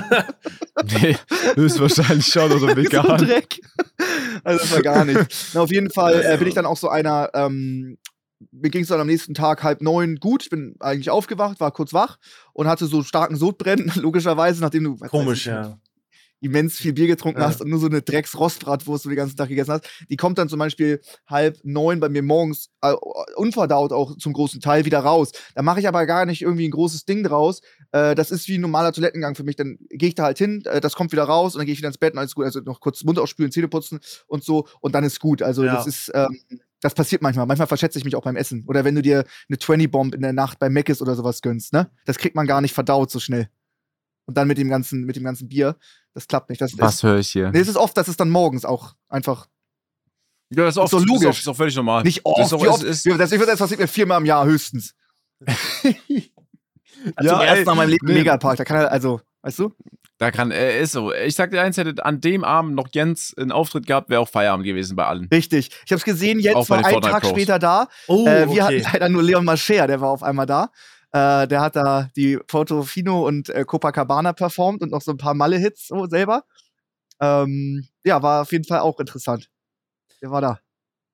[1.01, 1.17] Nee,
[1.55, 3.17] höchstwahrscheinlich schon oder so vegan.
[3.17, 3.59] Dreck.
[4.45, 5.19] Also das war gar nicht.
[5.53, 7.97] Na, auf jeden Fall äh, bin ich dann auch so einer, ähm,
[8.51, 10.43] mir ging es dann am nächsten Tag halb neun gut.
[10.43, 12.17] Ich bin eigentlich aufgewacht, war kurz wach
[12.53, 15.77] und hatte so starken Sodbrennen, logischerweise, nachdem du Komisch, nicht, ja.
[16.41, 17.47] immens viel Bier getrunken Ja.
[17.47, 19.89] hast und nur so eine Drecks-Rostbratwurst du den ganzen Tag gegessen hast.
[20.09, 22.93] Die kommt dann zum Beispiel halb neun bei mir morgens äh,
[23.35, 25.31] unverdaut auch zum großen Teil wieder raus.
[25.55, 27.59] Da mache ich aber gar nicht irgendwie ein großes Ding draus.
[27.91, 29.57] Äh, das ist wie ein normaler Toilettengang für mich.
[29.57, 31.79] Dann gehe ich da halt hin, äh, das kommt wieder raus und dann gehe ich
[31.79, 32.45] wieder ins Bett und alles gut.
[32.45, 35.41] Also noch kurz Mund ausspülen, Zähne putzen und so und dann ist gut.
[35.41, 35.75] Also Ja.
[35.75, 36.39] das ist ähm,
[36.81, 37.45] das passiert manchmal.
[37.45, 38.63] Manchmal verschätze ich mich auch beim Essen.
[38.67, 41.89] Oder wenn du dir eine 20-Bomb in der Nacht bei Mc's oder sowas gönnst, ne?
[42.05, 43.49] Das kriegt man gar nicht verdaut so schnell.
[44.25, 45.75] Und dann mit dem ganzen, mit dem ganzen Bier.
[46.13, 46.61] Das klappt nicht.
[46.61, 47.51] Das, Was höre ich hier?
[47.51, 49.47] Nee, es ist oft, dass es dann morgens auch einfach
[50.51, 51.27] Ja, das ist, oft, doch Ist logisch.
[51.27, 52.03] auch, ist auch völlig normal.
[52.03, 52.39] nicht Das oft.
[52.45, 52.83] ist auch, wie oft?
[52.83, 54.93] Ist, ist, Ja, das, ich würde das passiert mir viermal im Jahr höchstens.
[55.45, 55.53] Ja,
[57.17, 58.13] Zum ersten ey, Mal in meinem Leben nee.
[58.13, 58.57] Megapark.
[58.57, 59.73] Da kann er, also, weißt du?
[60.19, 61.13] Da kann, äh, ist so.
[61.13, 64.27] Ich sag dir eins, hätte an dem Abend noch Jens einen Auftritt gehabt, wäre auch
[64.27, 65.29] Feierabend gewesen bei allen.
[65.31, 65.69] Richtig.
[65.85, 67.31] Ich habe es gesehen, bei war den ein Fortnite Tag Pros.
[67.31, 67.87] später da.
[68.07, 68.83] Oh, äh, wir okay.
[68.83, 70.71] hatten leider nur Leon Mascher, der war auf einmal da.
[71.13, 75.33] Äh, der hat da die Portofino und äh, Copacabana performt und noch so ein paar
[75.33, 76.43] Malle-Hits so selber.
[77.21, 79.49] Ähm, ja, war auf jeden Fall auch interessant.
[80.21, 80.59] Der war da.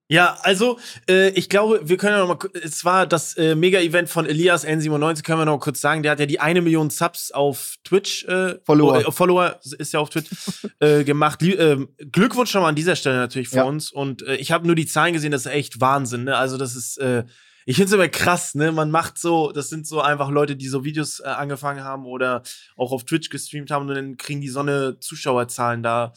[0.07, 0.77] Ja, also
[1.09, 4.63] äh, ich glaube, wir können ja noch mal, es war das äh, Mega-Event von Elias
[4.65, 8.23] N97, können wir noch kurz sagen, der hat ja die eine Million Subs auf Twitch,
[8.25, 8.99] äh, Follower.
[8.99, 10.29] äh, Follower ist ja auf Twitch,
[10.79, 11.41] äh, gemacht.
[11.41, 13.63] Ähm, Glückwunsch schon mal an dieser Stelle natürlich für Ja.
[13.63, 16.37] uns und äh, ich habe nur die Zahlen gesehen, das ist echt Wahnsinn, ne?
[16.37, 16.99] Also das ist,
[17.67, 18.71] ich finde es immer krass, ne?
[18.71, 22.43] Man macht so, das sind so einfach Leute, die so Videos angefangen haben oder
[22.77, 26.13] auch auf Twitch gestreamt haben und dann kriegen die so eine Zuschauerzahlen da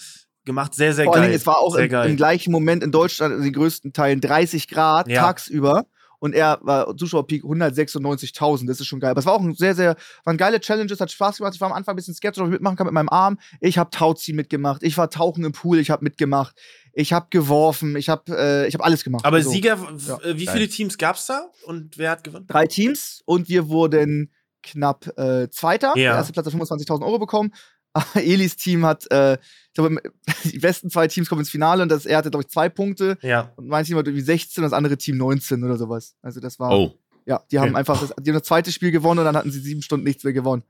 [0.48, 0.74] gemacht.
[0.74, 1.22] Sehr, sehr Vor geil.
[1.22, 4.20] allen Dingen, es war auch im, im gleichen Moment in Deutschland in den größten Teilen
[4.20, 5.22] 30 Grad Ja.
[5.22, 5.86] tagsüber.
[6.20, 8.66] Und er war Zuschauerpeak 196.000.
[8.66, 9.12] Das ist schon geil.
[9.12, 11.54] Aber es war auch ein sehr, sehr, waren geile Challenges, hat Spaß gemacht.
[11.54, 13.38] Ich war am Anfang ein bisschen skeptisch, ob ich mitmachen kann mit meinem Arm.
[13.60, 14.82] Ich habe Tauziehen mitgemacht.
[14.82, 15.78] Ich war tauchen im Pool.
[15.78, 16.56] Ich habe mitgemacht.
[16.92, 17.94] Ich habe geworfen.
[17.94, 19.24] Ich habe äh, ich hab alles gemacht.
[19.24, 19.76] Aber Also, Sieger,
[20.08, 20.18] Ja.
[20.22, 20.54] äh, wie Geil.
[20.56, 22.46] viele Teams gab's da und wer hat gewonnen?
[22.48, 24.32] Drei Teams und wir wurden
[24.64, 25.88] knapp äh, Zweiter.
[25.90, 25.94] Ja.
[25.94, 27.52] Der erste Platz hat 25.000 Euro bekommen.
[28.14, 29.96] Elis Team hat, äh, ich glaube,
[30.44, 33.18] die besten zwei Teams kommen ins Finale und das, er hatte, glaube ich, zwei Punkte.
[33.22, 33.52] Ja.
[33.56, 36.16] Und mein Team hat irgendwie 16 und das andere Team 19 oder sowas.
[36.22, 36.70] Also das war.
[36.72, 36.94] Oh.
[37.26, 37.76] Ja, die haben Okay.
[37.78, 40.24] einfach das, die haben das zweite Spiel gewonnen und dann hatten sie sieben Stunden nichts
[40.24, 40.62] mehr gewonnen.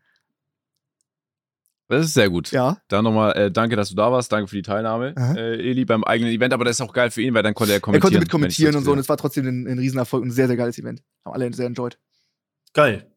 [1.91, 2.51] Das ist sehr gut.
[2.51, 2.77] Ja.
[2.89, 4.31] Dann nochmal äh, danke, dass du da warst.
[4.31, 6.53] Danke für die Teilnahme, äh, Eli, beim eigenen Event.
[6.53, 8.03] Aber das ist auch geil für ihn, weil dann konnte er Er kommentieren.
[8.03, 10.49] konnte mit kommentieren und so und es war trotzdem ein, ein Riesenerfolg und ein sehr,
[10.49, 11.03] sehr geiles Event.
[11.25, 11.99] Haben alle sehr enjoyed.
[12.75, 13.11] Geil.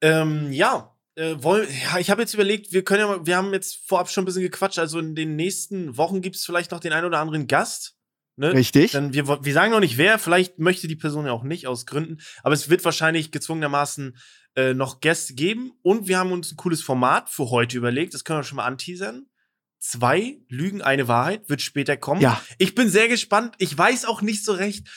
[0.00, 0.96] Ähm, ja.
[1.20, 4.08] Äh, wollen, ja, ich habe jetzt überlegt, wir können ja mal, wir haben jetzt vorab
[4.08, 7.04] schon ein bisschen gequatscht, also in den nächsten Wochen gibt es vielleicht noch den einen
[7.04, 7.94] oder anderen Gast.
[8.36, 8.54] Ne?
[8.54, 8.92] Richtig?
[8.92, 11.84] Dann, wir, wir sagen noch nicht wer, vielleicht möchte die Person ja auch nicht aus
[11.84, 14.16] Gründen, aber es wird wahrscheinlich gezwungenermaßen
[14.56, 18.24] äh, noch Gäste geben und wir haben uns ein cooles Format für heute überlegt, das
[18.24, 19.26] können wir schon mal anteasern.
[19.78, 22.22] Zwei Lügen, eine Wahrheit wird später kommen.
[22.22, 22.40] Ja.
[22.56, 23.56] Ich bin sehr gespannt.
[23.58, 24.88] Ich weiß auch nicht so recht,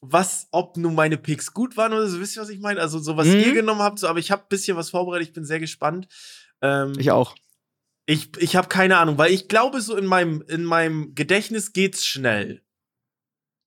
[0.00, 2.20] was, ob nun meine Picks gut waren oder so.
[2.20, 2.80] Wisst ihr, was ich meine?
[2.80, 3.34] Also, so was Mhm.
[3.40, 5.28] ihr genommen habt, so, aber ich habe ein bisschen was vorbereitet.
[5.28, 6.08] Ich bin sehr gespannt.
[6.62, 7.34] Ähm, Ich auch.
[8.06, 12.04] ich ich habe keine Ahnung, weil ich glaube, so in meinem, in meinem Gedächtnis geht's
[12.06, 12.62] schnell.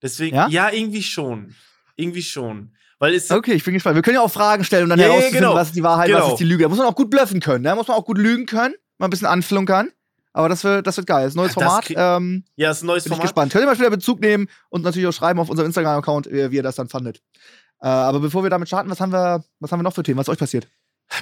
[0.02, 0.48] Deswegen, Ja?
[0.50, 1.56] ja, irgendwie schon.
[1.96, 2.76] Irgendwie schon.
[3.00, 3.30] Weil es.
[3.32, 3.96] Okay, ich bin gespannt.
[3.96, 5.56] Wir können ja auch Fragen stellen, um dann Ja, ja, herauszufinden, genau.
[5.56, 6.34] was ist die Wahrheit, was Genau.
[6.34, 6.64] ist die Lüge.
[6.64, 7.64] Da muss man auch gut bluffen können.
[7.64, 9.92] Da muss man auch gut lügen können, mal ein bisschen anflunkern.
[10.34, 11.24] Aber das wird, das wird geil.
[11.24, 12.18] Das ist ein neues Ja, das Format.
[12.22, 13.28] Ähm, Ja, ist ein neues bin ich Format.
[13.28, 13.52] gespannt.
[13.54, 16.56] Könnt ihr mal wieder Bezug nehmen und natürlich auch schreiben auf unserem Instagram-Account, äh, wie
[16.58, 17.22] ihr das dann fandet.
[17.82, 20.18] Äh, aber bevor wir damit starten, was haben wir, was haben wir noch für Themen?
[20.18, 20.68] Was ist euch passiert?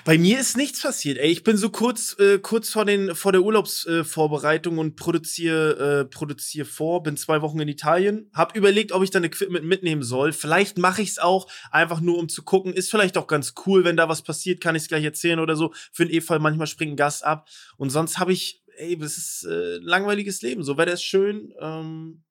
[0.05, 1.17] Bei mir ist nichts passiert.
[1.17, 6.01] Ey, ich bin so kurz, äh, kurz vor, den, vor der Urlaubsvorbereitung äh, und produziere
[6.01, 7.03] äh, produzier vor.
[7.03, 8.29] Bin zwei Wochen in Italien.
[8.33, 10.31] Hab überlegt, ob ich dann Equipment mitnehmen soll.
[10.33, 12.73] Vielleicht mache ich es auch, einfach nur um zu gucken.
[12.73, 15.55] Ist vielleicht auch ganz cool, wenn da was passiert, kann ich es gleich erzählen oder
[15.55, 15.73] so.
[15.91, 17.47] Für den E-Fall manchmal springt ein Gast ab.
[17.75, 20.63] Und sonst habe ich ey, das ist äh, ein langweiliges Leben.
[20.63, 21.53] So wäre das schön.
[21.59, 22.23] Ähm,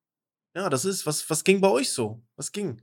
[0.55, 2.22] ja, das ist, was, was ging bei euch so?
[2.37, 2.81] Was ging?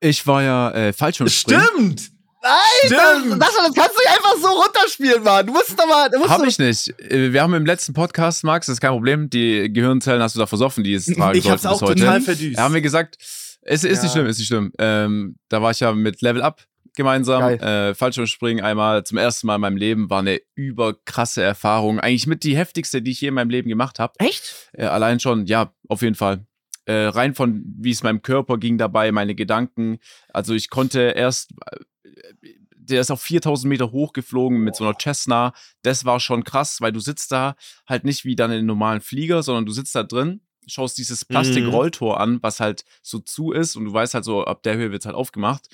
[0.00, 1.62] Ich war ja äh, Fallschirmspringen.
[1.64, 2.10] Stimmt!
[2.40, 2.52] Nein,
[2.90, 3.42] das, Stimmt.
[3.42, 5.44] das, das kannst du nicht einfach so runterspielen, Mann.
[5.46, 6.08] Du musst doch mal.
[6.08, 6.88] Du musst Hab ich nicht.
[7.00, 10.38] Äh, Wir haben im letzten Podcast, Max, das ist kein Problem, die Gehirnzellen hast du
[10.38, 12.00] da versoffen, die es tragen Ich hab's sollten auch bis heute.
[12.00, 12.56] total verdüst.
[12.56, 13.16] Ja, haben wir gesagt,
[13.62, 14.02] es ist Ja.
[14.04, 14.72] nicht schlimm, ist nicht schlimm.
[14.78, 16.62] Ähm, da war ich ja mit Level Up
[16.94, 17.42] gemeinsam.
[17.42, 22.00] Äh, Fallschirmspringen einmal zum ersten Mal in meinem Leben war eine überkrasse Erfahrung.
[22.00, 24.14] Eigentlich mit die heftigste, die ich je in meinem Leben gemacht habe.
[24.18, 24.70] Echt?
[24.72, 26.46] Äh, allein schon, ja, auf jeden Fall.
[26.86, 29.98] Äh, rein von, wie es meinem Körper ging dabei, meine Gedanken.
[30.30, 31.78] Also ich konnte erst, äh,
[32.76, 35.52] der ist auf 4000 Meter hochgeflogen mit so einer Cessna.
[35.82, 39.02] Das war schon krass, weil du sitzt da halt nicht wie dann in einem normalen
[39.02, 43.76] Flieger, sondern du sitzt da drin, schaust dieses Plastikrolltor an, was halt so zu ist
[43.76, 45.68] und du weißt halt so, ab der Höhe wird es halt aufgemacht.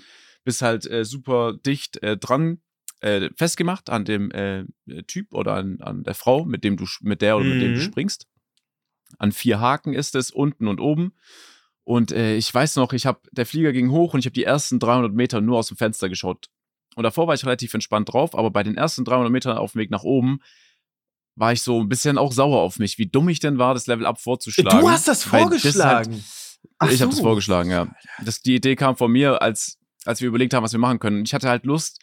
[0.44, 2.60] Bist halt äh, super dicht äh, dran
[3.00, 4.64] äh, festgemacht an dem äh,
[5.06, 7.80] Typ oder an, an der Frau, mit dem du mit der oder mit dem du
[7.80, 7.84] Mhm.
[7.84, 8.26] springst.
[9.18, 11.12] An vier Haken ist es, unten und oben.
[11.84, 14.44] Und äh, ich weiß noch, ich habe der Flieger ging hoch und ich habe die
[14.44, 16.48] ersten 300 Meter nur aus dem Fenster geschaut.
[16.96, 19.80] Und davor war ich relativ entspannt drauf, aber bei den ersten 300 Metern auf dem
[19.80, 20.40] Weg nach oben
[21.36, 23.86] war ich so ein bisschen auch sauer auf mich, wie dumm ich denn war, das
[23.88, 24.80] Level Up vorzuschlagen.
[24.80, 26.24] Du hast das halt- vorgeschlagen.
[26.78, 27.24] Ach ich habe das so.
[27.24, 27.88] vorgeschlagen, ja.
[28.24, 31.24] Das, die Idee kam von mir, als, als wir überlegt haben, was wir machen können.
[31.24, 32.00] Ich hatte halt Lust,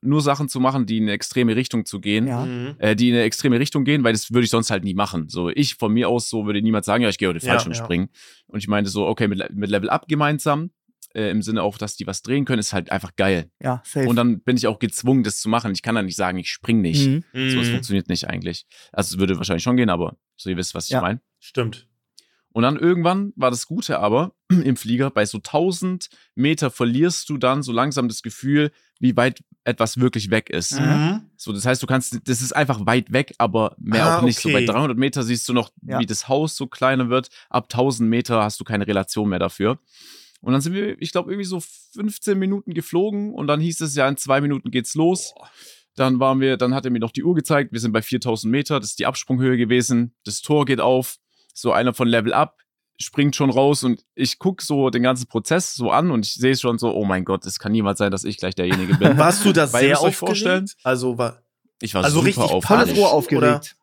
[0.00, 2.26] nur Sachen zu machen, die in eine extreme Richtung zu gehen.
[2.26, 2.44] Ja.
[2.46, 2.74] Mhm.
[2.78, 5.28] Äh, die in eine extreme Richtung gehen, weil das würde ich sonst halt nie machen.
[5.28, 7.72] So, ich von mir aus so würde niemand sagen, ja, ich gehe heute Ja, Fallschirm
[7.72, 7.84] ja.
[7.84, 8.08] springen.
[8.46, 10.70] Und ich meinte so, okay, mit, mit Level Up gemeinsam,
[11.14, 13.50] äh, im Sinne auch, dass die was drehen können, ist halt einfach geil.
[13.62, 14.08] Ja, safe.
[14.08, 15.72] Und dann bin ich auch gezwungen, das zu machen.
[15.72, 17.06] Ich kann dann nicht sagen, ich spring nicht.
[17.06, 17.22] Mhm.
[17.32, 17.72] So, es Mhm.
[17.72, 18.66] funktioniert nicht eigentlich.
[18.92, 21.00] Also es würde wahrscheinlich schon gehen, aber so ihr wisst, was ich Ja.
[21.02, 21.20] meine.
[21.38, 21.86] Stimmt.
[22.54, 27.36] Und dann irgendwann war das Gute aber im Flieger, bei so 1000 Meter verlierst du
[27.36, 30.78] dann so langsam das Gefühl, wie weit etwas wirklich weg ist.
[30.78, 31.22] Mhm.
[31.36, 34.38] So, das heißt, du kannst, das ist einfach weit weg, aber mehr Ah, auch nicht.
[34.38, 34.66] So bei okay.
[34.66, 35.98] 300 Meter siehst du noch, Ja.
[35.98, 37.28] wie das Haus so kleiner wird.
[37.50, 39.80] Ab 1000 Meter hast du keine Relation mehr dafür.
[40.40, 41.60] Und dann sind wir, ich glaube, irgendwie so
[41.94, 45.34] 15 Minuten geflogen und dann hieß es ja, in zwei Minuten geht's los.
[45.96, 47.72] Dann waren wir, dann hat er mir noch die Uhr gezeigt.
[47.72, 48.78] Wir sind bei 4000 Meter.
[48.78, 50.14] Das ist die Absprunghöhe gewesen.
[50.24, 51.16] Das Tor geht auf.
[51.54, 52.58] So einer von Level Up
[53.00, 56.56] springt schon raus und ich guck so den ganzen Prozess so an und ich sehe
[56.56, 59.16] schon so, oh mein Gott, es kann niemals sein, dass ich gleich derjenige bin.
[59.18, 60.18] Warst du da Weil sehr aufgeregt?
[60.18, 61.42] vorstellen- Also war
[61.80, 62.66] Ich war Also super richtig aufgeregt.
[62.66, 63.76] Volles panisch, Ohr aufgeregt.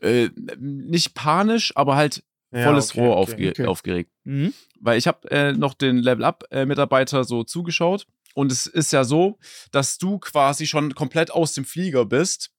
[0.00, 3.32] Äh, nicht panisch, aber halt ja, volles okay, Rohr okay.
[3.32, 3.66] aufge okay.
[3.66, 4.10] aufgeregt.
[4.24, 4.54] Mhm.
[4.80, 9.38] Weil ich habe äh, noch den Level-Up-Mitarbeiter so zugeschaut und es ist ja so,
[9.72, 12.50] dass du quasi schon komplett aus dem Flieger bist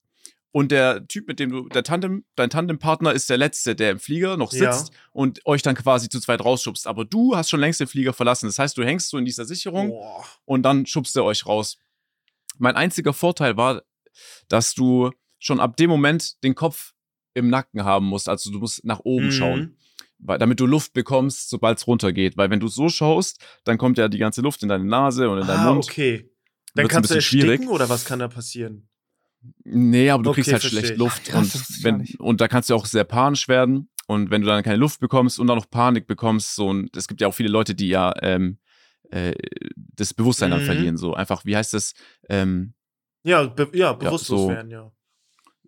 [0.51, 3.99] und der Typ, mit dem du, der Tandem, dein Tandempartner ist der Letzte, der im
[3.99, 4.71] Flieger noch Ja.
[4.73, 6.87] sitzt und euch dann quasi zu zweit rausschubst.
[6.87, 8.47] Aber du hast schon längst den Flieger verlassen.
[8.47, 10.25] Das heißt, du hängst so in dieser Sicherung Boah.
[10.45, 11.77] und dann schubst er euch raus.
[12.57, 13.83] Mein einziger Vorteil war,
[14.47, 16.93] dass du schon ab dem Moment den Kopf
[17.35, 18.27] im Nacken haben musst.
[18.27, 19.31] Also du musst nach oben Mhm.
[19.31, 19.77] schauen,
[20.17, 22.35] weil, damit du Luft bekommst, sobald es runtergeht.
[22.35, 25.37] Weil wenn du so schaust, dann kommt ja die ganze Luft in deine Nase und
[25.39, 25.85] in deinen Ah, Mund.
[25.85, 26.29] okay.
[26.75, 27.49] Dann kannst du bisschen schwierig.
[27.51, 28.88] ersticken oder was kann da passieren?
[29.63, 30.97] Nee, aber du Okay, kriegst halt versteh schlecht.
[30.97, 31.33] Luft.
[31.33, 33.89] Wusste und, wenn, und da kannst du auch sehr panisch werden.
[34.07, 37.07] Und wenn du dann keine Luft bekommst und dann noch Panik bekommst, so und es
[37.07, 38.57] gibt ja auch viele Leute, die ja ähm,
[39.11, 39.33] äh,
[39.75, 40.65] das Bewusstsein dann Mhm.
[40.65, 40.97] verlieren.
[40.97, 41.93] So einfach, wie heißt das?
[42.27, 42.73] Ähm,
[43.23, 44.49] Ja, be ja bewusstlos so.
[44.49, 44.91] werden, ja.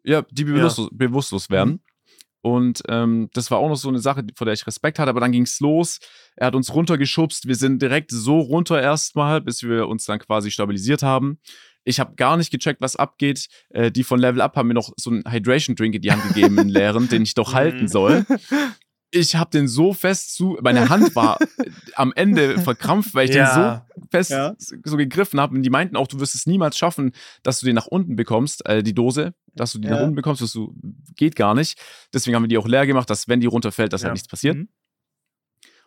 [0.04, 0.54] Ja, die Ja.
[0.54, 1.82] bewusstlos, bewusstlos werden.
[2.44, 5.20] Und ähm, das war auch noch so eine Sache, vor der ich Respekt hatte, aber
[5.20, 6.00] dann ging's los.
[6.36, 7.48] Er hat uns runtergeschubst.
[7.48, 11.40] Wir sind direkt so runter erstmal, bis wir uns dann quasi stabilisiert haben.
[11.84, 13.48] Ich habe gar nicht gecheckt, was abgeht.
[13.70, 16.24] Äh, die von Level Up haben mir noch so einen Hydration Drink in die Hand
[16.28, 17.88] gegeben, einen leeren, den ich doch halten Mhm.
[17.88, 18.26] soll.
[19.14, 21.46] Ich habe den so fest zu, meine Hand war äh,
[21.96, 23.86] am Ende verkrampft, weil ich den so ja.
[24.10, 24.56] fest Ja.
[24.58, 25.54] so gegriffen habe.
[25.56, 27.12] Und die meinten auch, du wirst es niemals schaffen,
[27.44, 29.96] dass du den nach unten bekommst, äh, die Dose, dass du die Ja.
[29.96, 30.74] nach unten bekommst, dass du,
[31.18, 31.78] geht gar nicht.
[32.14, 34.06] Deswegen haben wir die auch leer gemacht, dass wenn die runterfällt, dass Ja.
[34.08, 34.56] halt nichts passiert.
[34.56, 34.70] Mhm.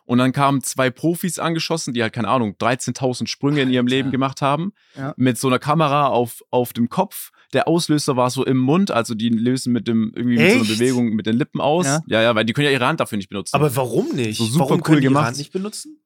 [0.05, 3.87] Und dann kamen zwei Profis angeschossen, die halt, keine Ahnung, 13.000 Sprünge in ihrem.
[3.87, 4.71] Leben gemacht haben.
[4.95, 5.13] Ja.
[5.17, 7.31] Mit so einer Kamera auf, auf dem Kopf.
[7.53, 10.65] Der Auslöser war so im Mund, also die lösen mit dem, irgendwie mit so einer?
[10.67, 11.85] Bewegung mit den Lippen aus.
[11.87, 12.01] Ja.
[12.07, 13.55] Ja, ja, weil die können ja ihre Hand dafür nicht benutzen.
[13.55, 14.37] Aber warum nicht?
[14.37, 15.25] So super warum cool können die ihre gemacht.
[15.27, 16.01] Hand nicht benutzen?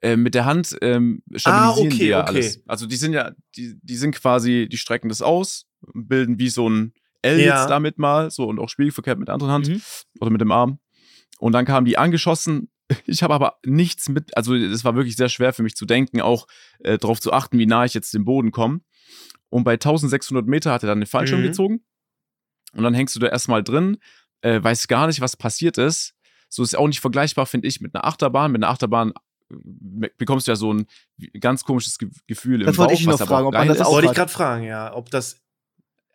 [0.00, 2.28] äh, mit der Hand ähm, stabilisieren Ah, okay, die ja okay.
[2.30, 2.62] alles.
[2.66, 6.68] Also die sind ja, die, die sind quasi, die strecken das aus, bilden wie so
[6.68, 7.60] ein L Ja.
[7.60, 9.80] jetzt damit mal, so und auch spiegelverkehrt mit der anderen Hand Mhm.
[10.20, 10.78] oder mit dem Arm.
[11.38, 12.70] Und dann kamen die angeschossen.
[13.06, 16.20] Ich habe aber nichts mit, also es war wirklich sehr schwer für mich zu denken,
[16.22, 16.46] auch
[16.80, 18.80] äh, darauf zu achten, wie nah ich jetzt dem Boden komme.
[19.50, 21.44] Und bei 1600 Meter hat er dann den Fallschirm Mhm.
[21.44, 21.84] gezogen.
[22.72, 23.98] Und dann hängst du da erstmal drin,
[24.42, 26.14] äh, weißt gar nicht, was passiert ist.
[26.48, 28.52] So ist auch nicht vergleichbar, finde ich, mit einer Achterbahn.
[28.52, 29.12] Mit einer Achterbahn
[29.50, 30.86] äh, bekommst du ja so ein
[31.40, 33.80] ganz komisches Ge Gefühl Das im wollte Bauch, ich noch fragen, auch ob man das
[33.80, 35.40] auch Wollte ich gerade fragen, ja, ob das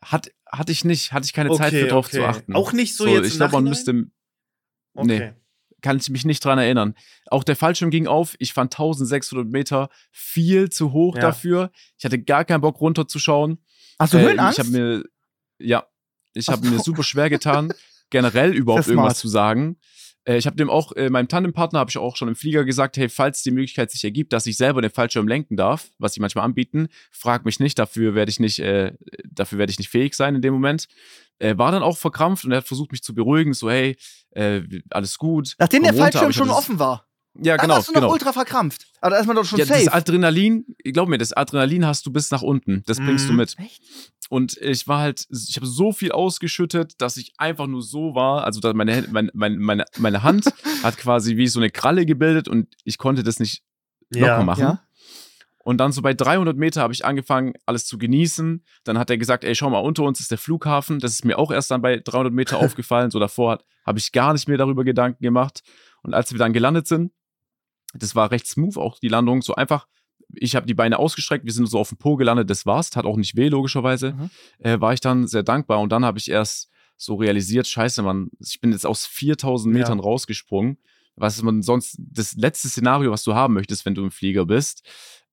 [0.01, 2.17] Hat, hatte ich nicht, hatte ich keine Zeit für Okay, drauf okay.
[2.17, 2.55] zu achten.
[2.55, 4.07] Auch nicht so jetzt Ich glaube, man müsste,
[4.95, 5.19] Okay.
[5.19, 5.33] nee.
[5.83, 6.95] Kann ich mich nicht dran erinnern.
[7.27, 8.35] Auch der Fallschirm ging auf.
[8.39, 11.21] Ich fand 1600 Meter viel zu hoch Ja.
[11.21, 11.71] dafür.
[11.99, 13.59] Ich hatte gar keinen Bock runterzuschauen.
[13.99, 14.57] Hast du Ähm, Höhenangst?
[14.57, 15.03] Ich habe mir,
[15.59, 15.85] ja,
[16.33, 17.71] ich habe mir super schwer getan,
[18.09, 19.77] generell überhaupt irgendwas zu sagen.
[20.25, 22.97] Äh, ich habe dem auch, äh, meinem Tandempartner habe ich auch schon im Flieger gesagt,
[22.97, 26.21] hey, falls die Möglichkeit sich ergibt, dass ich selber den Fallschirm lenken darf, was sie
[26.21, 28.93] manchmal anbieten, frag mich nicht, dafür werde ich nicht, äh,
[29.29, 30.87] dafür werde ich nicht fähig sein in dem Moment.
[31.39, 33.97] Äh, war dann auch verkrampft und er hat versucht, mich zu beruhigen, so, hey,
[34.31, 35.55] äh, alles gut.
[35.59, 37.07] Nachdem der runter, Fallschirm schon offen war.
[37.35, 38.13] Ja, Da genau, warst du noch genau.
[38.13, 38.85] ultra verkrampft.
[39.01, 39.93] Aber da ist man doch schon Ja, das safe.
[39.93, 42.83] Adrenalin, glaub mir, das Adrenalin hast du bis nach unten.
[42.85, 43.37] Das bringst du Mhm.
[43.39, 43.55] mit.
[43.57, 43.81] Echt?
[44.29, 48.43] Und ich war halt, ich habe so viel ausgeschüttet, dass ich einfach nur so war.
[48.43, 50.45] Also dass meine, meine, meine, meine, Hand
[50.83, 53.63] hat quasi wie so eine Kralle gebildet und ich konnte das nicht
[54.11, 54.43] locker Ja.
[54.43, 54.61] machen.
[54.61, 54.81] Ja.
[55.65, 58.63] Und dann so bei 300 Meter habe ich angefangen, alles zu genießen.
[58.83, 60.99] Dann hat er gesagt, ey, schau mal, unter uns ist der Flughafen.
[60.99, 63.09] Das ist mir auch erst dann bei 300 Meter aufgefallen.
[63.11, 65.63] So davor habe ich gar nicht mehr darüber Gedanken gemacht.
[66.03, 67.11] Und als wir dann gelandet sind,
[67.93, 69.87] das war recht smooth, auch die Landung, so einfach.
[70.35, 73.05] Ich habe die Beine ausgestreckt, wir sind so auf dem Po gelandet, das war's, tat
[73.05, 74.13] auch nicht weh, logischerweise.
[74.13, 74.29] Mhm.
[74.59, 78.29] Äh, war ich dann sehr dankbar und dann habe ich erst so realisiert, scheiße, Mann,
[78.39, 79.79] ich bin jetzt aus 4000 Ja.
[79.79, 80.77] Metern rausgesprungen.
[81.15, 84.83] Was man sonst, das letzte Szenario, was du haben möchtest, wenn du im Flieger bist.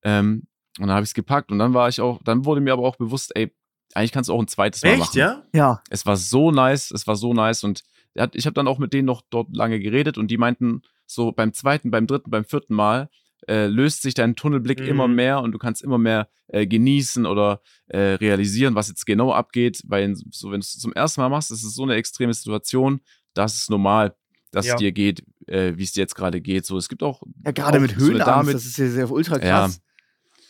[0.02, 0.46] Ähm,
[0.78, 2.82] und dann habe ich es gepackt und dann war ich auch, dann wurde mir aber
[2.82, 3.54] auch bewusst, ey,
[3.94, 5.18] eigentlich kannst du auch ein zweites Mal Echt, machen.
[5.18, 5.42] ja?
[5.54, 5.82] Ja.
[5.88, 7.82] Es war so nice, es war so nice und
[8.18, 11.32] hat, ich habe dann auch mit denen noch dort lange geredet und die meinten so
[11.32, 13.08] beim zweiten, beim dritten, beim vierten Mal
[13.48, 14.86] äh, löst sich dein Tunnelblick Mhm.
[14.86, 19.32] immer mehr und du kannst immer mehr äh, genießen oder äh, realisieren, was jetzt genau
[19.32, 22.34] abgeht, weil so wenn du es zum ersten Mal machst, ist es so eine extreme
[22.34, 23.00] Situation,
[23.34, 24.14] das ist normal,
[24.50, 24.74] dass Ja.
[24.74, 26.66] es dir geht, äh, wie es dir jetzt gerade geht.
[26.66, 29.10] So, es gibt auch Ja, gerade auch mit so Höhenangst, Dame, das ist ja sehr
[29.10, 29.60] ultra Ja.
[29.62, 29.80] krass.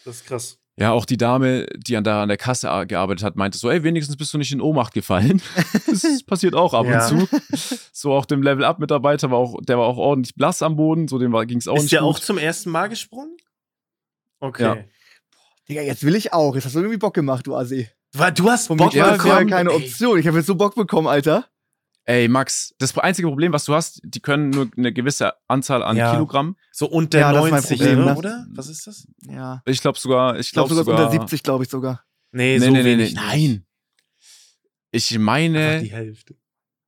[0.04, 0.59] Das ist krass.
[0.80, 3.82] Ja, auch die Dame, die an der, an der Kasse gearbeitet hat, meinte so, ey,
[3.84, 5.42] wenigstens bist du nicht in Ohnmacht gefallen.
[5.86, 7.06] das passiert auch ab Ja.
[7.06, 7.38] und zu.
[7.92, 11.32] So auch dem Level-Up-Mitarbeiter war auch, der war auch ordentlich blass am Boden, so dem
[11.46, 12.08] ging es auch ist nicht der gut.
[12.16, 13.36] auch zum ersten Mal gesprungen?
[14.40, 14.62] Okay.
[14.62, 14.76] Ja.
[15.68, 16.54] Digga, jetzt will ich auch.
[16.54, 17.88] Jetzt hast du irgendwie Bock gemacht, du Assi.
[18.14, 19.20] Weil Du hast Von Bock bekommen.
[19.20, 19.70] vorher keine.
[19.72, 20.18] Option.
[20.18, 21.46] Ich habe jetzt so Bock bekommen, Alter.
[22.10, 25.96] Ey, Max, das einzige Problem, was du hast, die können nur eine gewisse Anzahl an
[25.96, 26.10] Ja.
[26.12, 26.56] Kilogramm.
[26.72, 28.16] So unter Ja, das ist mein 90, Problem, ne?
[28.16, 28.46] oder?
[28.50, 29.06] Was ist das?
[29.22, 29.62] Ja.
[29.64, 32.04] Ich glaube sogar, ich glaube glaube sogar, unter 70, glaube ich sogar.
[32.32, 33.64] Nee, Nee, so nee, nee, nee, nein.
[34.90, 36.34] Ich Einfach meine, die Hälfte.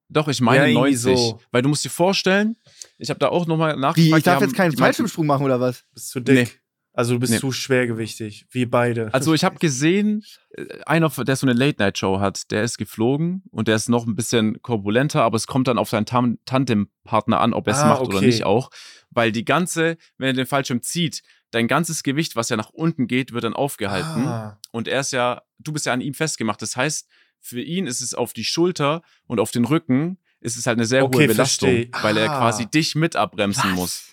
[0.08, 1.16] doch, ich meine Ja, irgendwie 90.
[1.16, 1.40] so.
[1.52, 2.56] Weil du musst dir vorstellen,
[2.98, 3.96] ich habe da auch nochmal nachgefragt.
[3.98, 5.84] Wie, ich darf haben- jetzt keinen Fallschirmsprung machen oder was?
[5.94, 6.34] Bist zu dick.
[6.34, 6.48] Nee.
[6.94, 7.38] Also du bist Nee.
[7.40, 8.46] zu schwergewichtig.
[8.50, 9.12] Wir beide.
[9.14, 13.66] Also ich habe gesehen, äh, einer, der so eine Late-Night-Show hat, der ist geflogen und
[13.68, 17.54] der ist noch ein bisschen korbulenter, aber es kommt dann auf seinen Tam Tandempartner an,
[17.54, 18.26] ob er es Ah, macht oder okay.
[18.26, 18.70] nicht auch.
[19.10, 23.06] Weil die ganze, wenn er den Fallschirm zieht, dein ganzes Gewicht, was ja nach unten
[23.06, 24.26] geht, wird dann aufgehalten.
[24.26, 24.58] Ah.
[24.70, 26.60] Und er ist ja, du bist ja an ihm festgemacht.
[26.62, 27.08] Das heißt,
[27.40, 30.86] für ihn ist es auf die Schulter und auf den Rücken ist es halt eine
[30.86, 31.90] sehr Okay, hohe Belastung, versteh.
[32.02, 32.38] weil er Ah.
[32.38, 33.76] quasi dich mit abbremsen Was?
[33.76, 34.04] muss.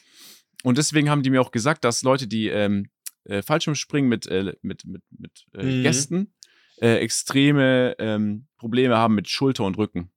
[0.64, 2.90] Und deswegen haben die mir auch gesagt, dass Leute, die ähm,
[3.26, 5.84] äh, Fallschirmspringen mit, äh, mit, mit, mit äh, Mhm.
[5.84, 6.34] Gästen
[6.82, 10.10] äh, extreme ähm, Probleme haben mit Schulter und Rücken.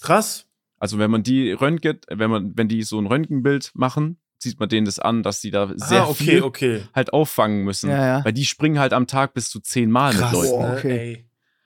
[0.00, 0.46] Krass.
[0.78, 4.68] Also wenn man die röntget, wenn man, wenn die so ein Röntgenbild machen, sieht man
[4.68, 6.82] denen das an, dass die da sehr ah, okay, viel okay.
[6.94, 7.90] halt auffangen müssen.
[7.90, 8.24] Ja, ja.
[8.24, 10.50] Weil die springen halt am Tag bis zu zehnmal mit Leuten.
[10.50, 10.76] Boah, ne?
[10.76, 10.98] okay.
[10.98, 11.24] Ey.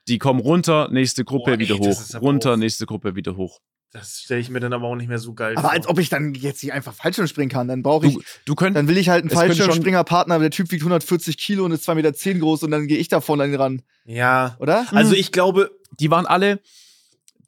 [0.09, 2.03] Die kommen runter, nächste Gruppe Boah, wieder ey, hoch.
[2.21, 3.61] Runter, auch- nächste Gruppe wieder hoch.
[3.93, 5.71] Das stelle ich mir dann aber auch nicht mehr so geil Aber vor.
[5.73, 7.69] als ob ich dann jetzt nicht einfach Fallschirm springen kann.
[7.69, 8.79] Dann brauche ich, Du, du könntest.
[8.79, 11.95] dann will ich halt einen Fallschirmspringerpartner, aber der Typ wiegt 140 Kilo und ist 2,10
[11.97, 14.57] Meter groß und dann gehe ich da vorne ran, ja.
[14.61, 14.87] oder?
[14.93, 16.61] Also ich glaube, Die waren alle,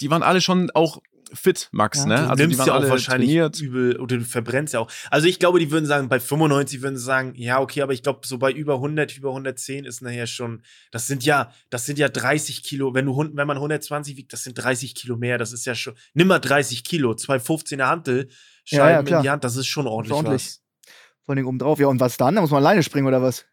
[0.02, 1.00] die waren alle schon auch
[1.34, 2.14] fit, Max, Ja, ne?
[2.16, 3.60] du Also die nimmst waren ja auch alle wahrscheinlich trainiert.
[3.60, 4.90] übel oder du verbrennst ja auch.
[5.10, 8.02] Also ich glaube, die würden sagen, bei 95 würden sie sagen, ja, okay, aber ich
[8.02, 11.98] glaube, so bei über 100, über 110 ist nachher schon, das sind ja, das sind
[11.98, 12.94] ja 30 Kilo.
[12.94, 15.38] Wenn du, wenn man 120 wiegt, das sind 30 Kilo mehr.
[15.38, 18.28] Das ist ja schon, nimm mal 30 Kilo, zwei 15er Hantel,
[18.66, 19.22] Ja, Scheiben ja, in klar.
[19.22, 20.42] die Hand, das ist schon ordentlich, ordentlich.
[20.46, 20.60] was.
[21.26, 21.78] Vor Dingen oben drauf.
[21.78, 22.34] Ja, und was dann?
[22.34, 23.44] Da muss man alleine springen oder was?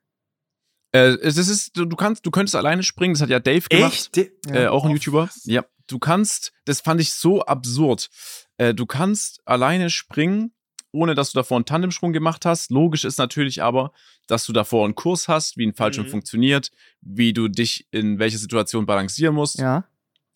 [0.94, 4.10] Äh, es ist, du, du kannst, du könntest alleine springen, das hat ja Dave gemacht.
[4.17, 4.32] Echt?
[4.50, 5.30] Äh, auch ein YouTuber.
[5.46, 5.63] Ja.
[5.91, 8.10] Du kannst, das fand ich so absurd.
[8.58, 10.54] Äh, du kannst alleine springen,
[10.93, 12.71] ohne dass du davor einen Tandemsprung gemacht hast.
[12.71, 13.91] Logisch ist natürlich aber,
[14.27, 16.12] dass du davor einen Kurs hast, wie ein Fallschirm Mhm.
[16.12, 19.84] funktioniert, wie du dich in welcher Situation balancieren musst, Ja.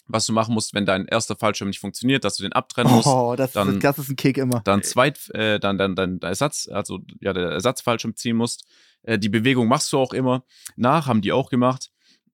[0.07, 3.07] was du machen musst, wenn dein erster Fallschirm nicht funktioniert, dass du den abtrennen musst.
[3.07, 4.59] Oh, das, dann- das ist ein Kick immer.
[4.65, 8.65] dann zweit, äh, dann, dann, dann der Ersatz, also ja, der Ersatzfallschirm ziehen musst.
[9.03, 10.43] Äh, die Bewegung machst du auch immer
[10.75, 11.91] nach, haben die auch gemacht.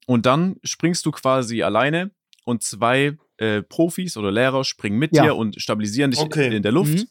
[0.07, 2.11] Und dann springst du quasi alleine
[2.45, 5.23] und zwei äh, Profis oder Lehrer springen mit Ja.
[5.23, 6.55] dir und stabilisieren dich Okay.
[6.55, 6.93] in der Luft.
[6.93, 7.07] Mhm.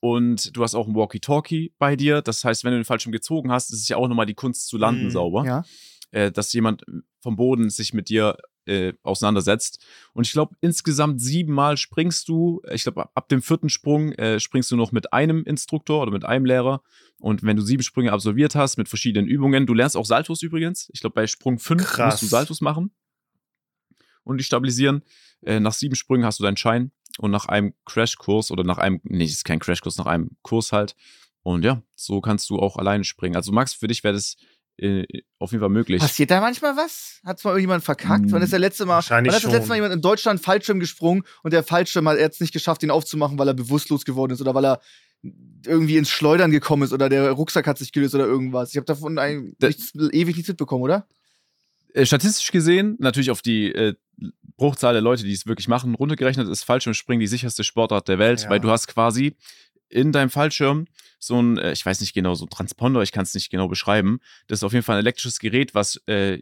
[0.00, 2.22] Und du hast auch ein Walkie-Talkie bei dir.
[2.22, 4.68] Das heißt, wenn du den Fallschirm gezogen hast, ist es ja auch nochmal die Kunst
[4.68, 5.10] zu landen Mhm.
[5.10, 5.44] sauber.
[5.44, 5.64] Ja.
[6.12, 6.84] Äh, dass jemand
[7.20, 8.36] vom Boden sich mit dir
[8.68, 9.84] äh, auseinandersetzt.
[10.12, 12.60] Und ich glaube, insgesamt siebenmal springst du.
[12.72, 16.10] Ich glaube, ab, ab dem vierten Sprung äh, springst du noch mit einem Instruktor oder
[16.10, 16.82] mit einem Lehrer.
[17.20, 20.88] Und wenn du sieben Sprünge absolviert hast mit verschiedenen Übungen, du lernst auch Saltos übrigens.
[20.92, 22.14] Ich glaube, bei Sprung fünf Krass.
[22.14, 22.90] musst du Saltos machen
[24.26, 25.02] und die stabilisieren.
[25.42, 29.00] Äh, nach sieben Sprüngen hast du deinen Schein und nach einem Crashkurs oder nach einem,
[29.04, 30.94] nee, das ist kein Crashkurs, nach einem Kurs halt.
[31.42, 33.36] Und ja, so kannst du auch alleine springen.
[33.36, 34.36] Also Max, für dich wäre das
[34.78, 35.04] äh,
[35.38, 36.00] auf jeden Fall möglich.
[36.02, 37.20] Passiert da manchmal was?
[37.24, 38.26] Hat mal irgendjemand verkackt?
[38.26, 39.68] Mm, Wann ist der letzte Mal, wahrscheinlich wann ist das letzte.
[39.68, 43.38] Mal jemand in Deutschland Fallschirm gesprungen und der Fallschirm hat jetzt nicht geschafft, ihn aufzumachen,
[43.38, 44.80] weil er bewusstlos geworden ist oder weil er
[45.66, 48.70] irgendwie ins Schleudern gekommen ist oder der Rucksack hat sich gelöst oder irgendwas.
[48.70, 51.06] Ich habe davon eigentlich Da- nichts, ewig nichts mitbekommen, oder?
[51.96, 53.94] Äh, statistisch gesehen, natürlich auf die äh,
[54.58, 58.42] Bruchzahl der Leute, die es wirklich machen, runtergerechnet ist Fallschirmspringen die sicherste Sportart der Welt,
[58.42, 58.50] Ja.
[58.50, 59.34] weil du hast quasi
[59.88, 60.86] in deinem Fallschirm
[61.18, 63.68] so ein, äh, ich weiß nicht genau, so ein Transponder, ich kann es nicht genau
[63.68, 64.18] beschreiben.
[64.46, 66.40] Das ist auf jeden Fall ein elektrisches Gerät, was äh,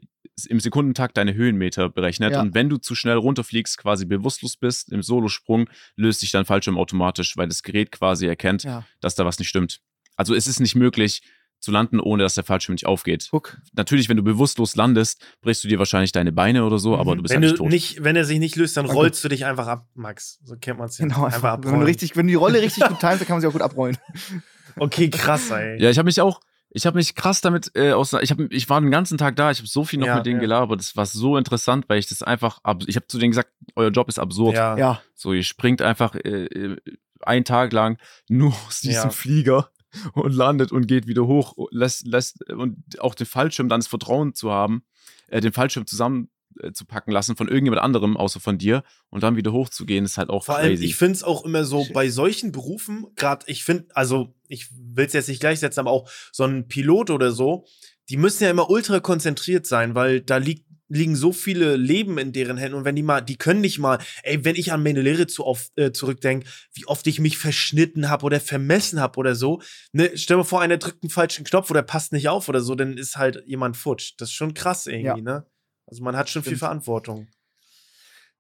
[0.48, 2.32] im Sekundentakt deine Höhenmeter berechnet.
[2.32, 2.40] Ja.
[2.40, 6.78] Und wenn du zu schnell runterfliegst, quasi bewusstlos bist im Solosprung, löst sich dein Fallschirm
[6.78, 8.84] automatisch, weil das Gerät quasi erkennt, Ja.
[9.00, 9.80] dass da was nicht stimmt.
[10.16, 11.22] Also es ist nicht möglich
[11.64, 13.28] zu landen, ohne dass der Fallschirm nicht aufgeht.
[13.30, 13.58] Guck.
[13.74, 17.00] Natürlich, wenn du bewusstlos landest, brichst du dir wahrscheinlich deine Beine oder so, Mhm.
[17.00, 17.72] aber du bist Wenn, ja nicht du tot.
[17.72, 18.94] nicht, wenn er sich nicht löst, dann Okay.
[18.94, 20.38] rollst du dich einfach ab, Max.
[20.44, 21.06] So kennt man es ja.
[21.06, 21.86] Genau, einfach einfach, wenn, du abrollen.
[21.86, 23.96] richtig, wenn du die Rolle richtig gut timest, dann kann man sie auch gut abrollen.
[24.76, 25.80] Okay, krass, ey.
[25.80, 28.68] Ja, ich habe mich auch, ich habe mich krass damit äh, aus, ich habe, ich
[28.68, 30.40] war den ganzen Tag da, ich habe so viel noch Ja, mit denen ja.
[30.40, 33.90] gelabert, das war so interessant, weil ich das einfach, ich habe zu denen gesagt, euer
[33.90, 34.56] Job ist absurd.
[34.56, 34.76] Ja.
[34.76, 35.00] Ja.
[35.14, 36.76] So, ihr springt einfach äh, äh,
[37.20, 37.98] einen Tag lang
[38.28, 39.10] nur aus diesem Ja.
[39.10, 39.70] Flieger
[40.14, 43.86] und landet und geht wieder hoch, und lässt, lässt und auch den Fallschirm dann das
[43.86, 44.84] Vertrauen zu haben,
[45.28, 46.30] äh, den Fallschirm zusammen
[46.60, 50.18] äh, zu packen lassen von irgendjemand anderem, außer von dir, und dann wieder hochzugehen, ist
[50.18, 50.84] halt auch Vor allem, crazy.
[50.84, 55.06] ich finde es auch immer so bei solchen Berufen, gerade, ich finde, also ich will
[55.06, 57.66] es jetzt nicht gleichsetzen, aber auch so ein Pilot oder so,
[58.08, 62.32] die müssen ja immer ultra konzentriert sein, weil da liegt liegen so viele Leben in
[62.32, 65.00] deren Händen und wenn die mal, die können nicht mal, ey, wenn ich an meine
[65.00, 69.34] Lehre zu oft äh, zurückdenke, wie oft ich mich verschnitten habe oder vermessen habe oder
[69.34, 72.60] so, ne, stell dir vor, einer drückt einen falschen Knopf oder passt nicht auf oder
[72.60, 74.12] so, dann ist halt jemand futsch.
[74.18, 75.16] Das ist schon krass irgendwie, Ja.
[75.16, 75.46] ne?
[75.86, 76.60] Also man hat schon viel Stimmt.
[76.60, 77.28] Verantwortung.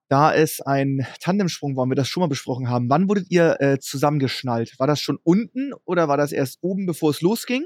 [0.08, 3.56] Da es ein Tandemsprung war, und wir das schon mal besprochen haben, wann wurdet ihr
[3.60, 4.78] äh, zusammengeschnallt?
[4.78, 7.64] War das schon unten oder war das erst oben, bevor es losging?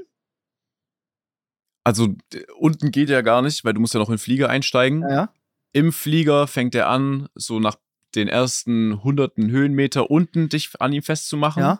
[1.83, 2.15] Also
[2.57, 5.01] unten geht ja gar nicht, weil du musst ja noch in den Flieger einsteigen.
[5.01, 5.33] Ja, ja.
[5.71, 7.75] Im Flieger fängt er an, so nach
[8.15, 11.61] den ersten hunderten Höhenmeter unten dich an ihm festzumachen.
[11.61, 11.79] Ja.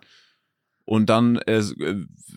[0.90, 1.62] Und dann, äh,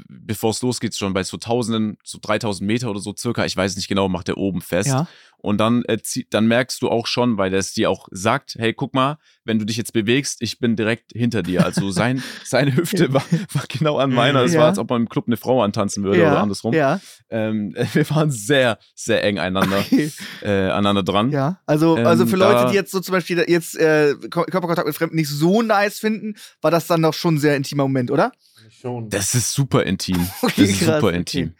[0.09, 3.77] bevor es losgeht, schon bei so Tausenden, so 3000 Meter oder so circa, ich weiß
[3.77, 4.89] nicht genau, macht er oben fest.
[4.91, 5.07] ja.
[5.39, 5.99] Und dann, äh,
[6.31, 9.59] dann merkst du auch schon, weil er es dir auch sagt, hey, guck mal, wenn
[9.59, 11.65] du dich jetzt bewegst, ich bin direkt hinter dir.
[11.65, 14.43] Also sein, seine Hüfte war, war genau an meiner.
[14.45, 14.61] Es Ja.
[14.61, 16.31] war, als ob man im Club eine Frau antanzen würde ja.
[16.31, 16.75] oder andersrum.
[16.75, 17.01] Ja.
[17.29, 20.13] Ähm, wir waren sehr, sehr eng einander, Okay.
[20.43, 21.33] äh, aneinander dran.
[21.33, 24.87] Ja, also, Ähm, also für Leute, die jetzt so zum Beispiel jetzt äh, Ko- Körperkontakt
[24.87, 28.13] mit Fremden nicht so nice finden, war das dann doch schon ein sehr intimer Moment,
[28.13, 28.31] oder?
[28.71, 29.09] Schon.
[29.11, 30.17] Das ist super intim.
[30.43, 31.17] Okay, das ist krass, super okay.
[31.17, 31.55] intim.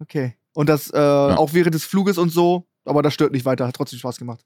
[0.00, 0.34] Okay.
[0.52, 3.76] Und das äh, auch während des Fluges und so, aber das stört nicht weiter, hat
[3.76, 4.44] trotzdem Spaß gemacht.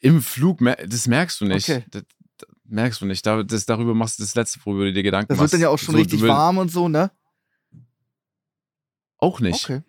[0.00, 1.68] Im Flug, das merkst du nicht.
[1.68, 1.84] Okay.
[1.90, 2.02] Das,
[2.36, 3.24] das merkst du nicht.
[3.26, 5.52] Da, das, darüber machst du das letzte, worüber du dir Gedanken Das machst.
[5.52, 7.10] wird dann ja auch schon So, richtig warm und so, ne?
[9.18, 9.64] Auch nicht.
[9.64, 9.82] Okay.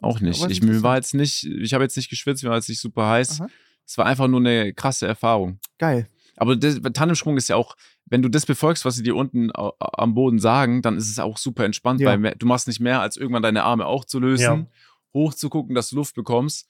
[0.00, 0.44] Auch nicht.
[0.50, 3.08] Ich, mir war jetzt nicht, ich habe jetzt nicht geschwitzt, mir war jetzt nicht super
[3.08, 3.40] heiß.
[3.40, 3.48] Aha.
[3.86, 5.58] Es war einfach nur eine krasse Erfahrung.
[5.78, 6.08] Geil.
[6.40, 7.76] Aber das, Tandemsprung ist ja auch,
[8.06, 11.36] wenn du das befolgst, was sie dir unten am Boden sagen, dann ist es auch
[11.36, 12.08] super entspannt, Ja.
[12.20, 14.66] weil du machst nicht mehr, als irgendwann deine Arme auch zu lösen, Ja.
[15.12, 16.66] hochzugucken, dass du Luft bekommst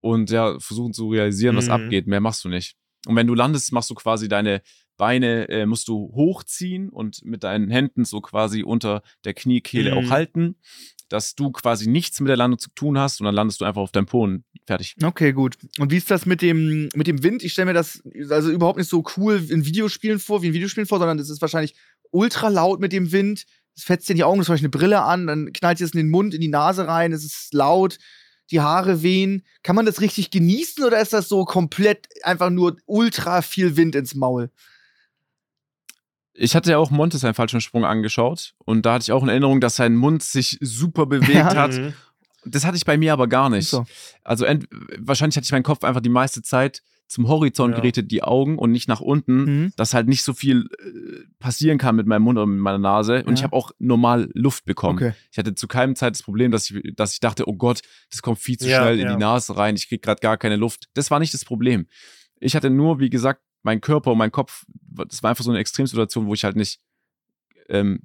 [0.00, 1.72] und ja, versuchen zu realisieren, was Mhm.
[1.72, 2.06] abgeht.
[2.08, 2.76] Mehr machst du nicht.
[3.06, 4.62] Und wenn du landest, machst du quasi deine
[4.96, 9.98] Beine, äh, musst du hochziehen und mit deinen Händen so quasi unter der Kniekehle Mhm.
[9.98, 10.56] auch halten,
[11.08, 13.82] dass du quasi nichts mit der Landung zu tun hast und dann landest du einfach
[13.82, 14.94] auf deinem Po und fertig.
[15.02, 15.58] Okay, gut.
[15.78, 17.42] Und wie ist das mit dem, mit dem Wind?
[17.42, 20.86] Ich stelle mir das also überhaupt nicht so cool in Videospielen vor, wie in Videospielen
[20.86, 21.74] vor, sondern es ist wahrscheinlich
[22.10, 23.44] ultra laut mit dem Wind.
[23.74, 25.98] Es fetzt dir in die Augen, zum Beispiel eine Brille an, dann knallt es in
[25.98, 27.98] den Mund, in die Nase rein, es ist laut,
[28.50, 29.42] die Haare wehen.
[29.62, 33.94] Kann man das richtig genießen oder ist das so komplett einfach nur ultra viel Wind
[33.96, 34.50] ins Maul?
[36.34, 39.60] Ich hatte ja auch Montes seinen Fallschirmsprung angeschaut und da hatte ich auch in Erinnerung,
[39.60, 41.54] dass sein Mund sich super bewegt Ja.
[41.54, 41.72] hat.
[41.78, 41.92] Mhm.
[42.44, 43.68] Das hatte ich bei mir aber gar nicht.
[43.68, 43.84] So.
[44.24, 44.46] Also
[44.98, 47.80] wahrscheinlich hatte ich meinen Kopf einfach die meiste Zeit zum Horizont Ja.
[47.80, 49.72] gerichtet, die Augen und nicht nach unten, Mhm.
[49.76, 53.22] dass halt nicht so viel äh, passieren kann mit meinem Mund oder mit meiner Nase.
[53.24, 53.44] Und ich Ja.
[53.44, 54.96] habe auch normal Luft bekommen.
[54.98, 55.12] Okay.
[55.30, 58.22] Ich hatte zu keinem Zeit das Problem, dass ich, dass ich dachte, oh Gott, das
[58.22, 59.12] kommt viel zu Ja, schnell in ja.
[59.14, 60.86] die Nase rein, ich krieg gerade gar keine Luft.
[60.94, 61.86] Das war nicht das Problem.
[62.40, 64.64] Ich hatte nur, wie gesagt, mein Körper und mein Kopf,
[65.06, 66.80] das war einfach so eine Extremsituation, wo ich halt nicht,
[67.68, 68.02] ähm,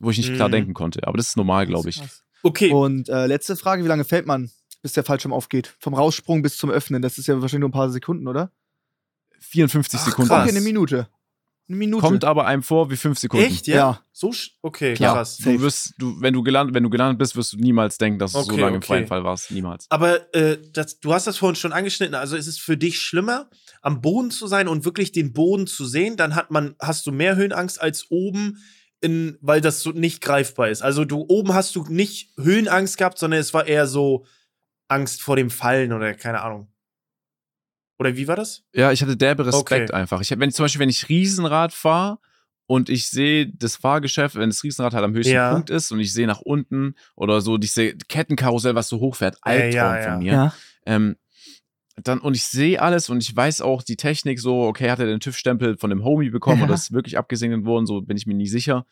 [0.00, 0.52] wo ich nicht klar Mhm.
[0.52, 1.06] denken konnte.
[1.06, 2.00] Aber das ist normal, glaube ich.
[2.42, 4.50] Okay, Und äh, letzte Frage, wie lange fällt man
[4.82, 5.74] bis der Fallschirm aufgeht?
[5.80, 7.02] Vom Raussprung bis zum Öffnen.
[7.02, 8.52] Das ist ja wahrscheinlich nur ein paar Sekunden, oder?
[9.40, 10.28] 54 Ach, Sekunden.
[10.28, 10.42] krass.
[10.42, 11.08] Okay, eine Minute.
[11.68, 12.00] Eine Minute.
[12.00, 13.44] Kommt aber einem vor wie fünf Sekunden.
[13.46, 13.76] Echt, ja?
[13.76, 14.04] Ja.
[14.12, 15.14] So, sch- okay, Klar.
[15.16, 15.36] krass.
[15.36, 18.32] Du wirst, du, wenn du gelandet, wenn du gelandet bist, wirst du niemals denken, dass
[18.32, 18.86] du so Okay, lange im okay.
[18.86, 19.50] freien Fall warst.
[19.50, 19.86] Niemals.
[19.90, 22.14] Aber äh, das, du hast das vorhin schon angeschnitten.
[22.14, 23.50] Also ist es für dich schlimmer,
[23.82, 26.16] am Boden zu sein und wirklich den Boden zu sehen?
[26.16, 28.58] Dann hat man, hast du mehr Höhenangst als oben,
[29.00, 30.82] in, weil das so nicht greifbar ist.
[30.82, 34.24] Also du oben hast du nicht Höhenangst gehabt, sondern es war eher so
[34.88, 36.68] Angst vor dem Fallen oder keine Ahnung.
[37.98, 38.64] Oder wie war das?
[38.72, 39.92] Ja, ich hatte derbe Respekt Okay.
[39.92, 40.20] einfach.
[40.20, 42.18] Ich hab, wenn zum Beispiel, wenn ich Riesenrad fahre
[42.66, 45.52] und ich sehe das Fahrgeschäft, wenn das Riesenrad halt am höchsten Ja.
[45.52, 49.72] Punkt ist und ich sehe nach unten oder so diese Kettenkarussell, was so hochfährt, Albtraum
[49.72, 50.10] ja, ja.
[50.10, 50.32] von mir.
[50.32, 50.54] Ja.
[50.86, 51.16] Ähm,
[52.04, 55.06] dann, und ich sehe alles und ich weiß auch die Technik so, okay, hat er
[55.06, 56.64] den TÜV-Stempel von dem Homie bekommen Ja.
[56.66, 58.86] oder ist wirklich abgesegnet worden, so bin ich mir nie sicher.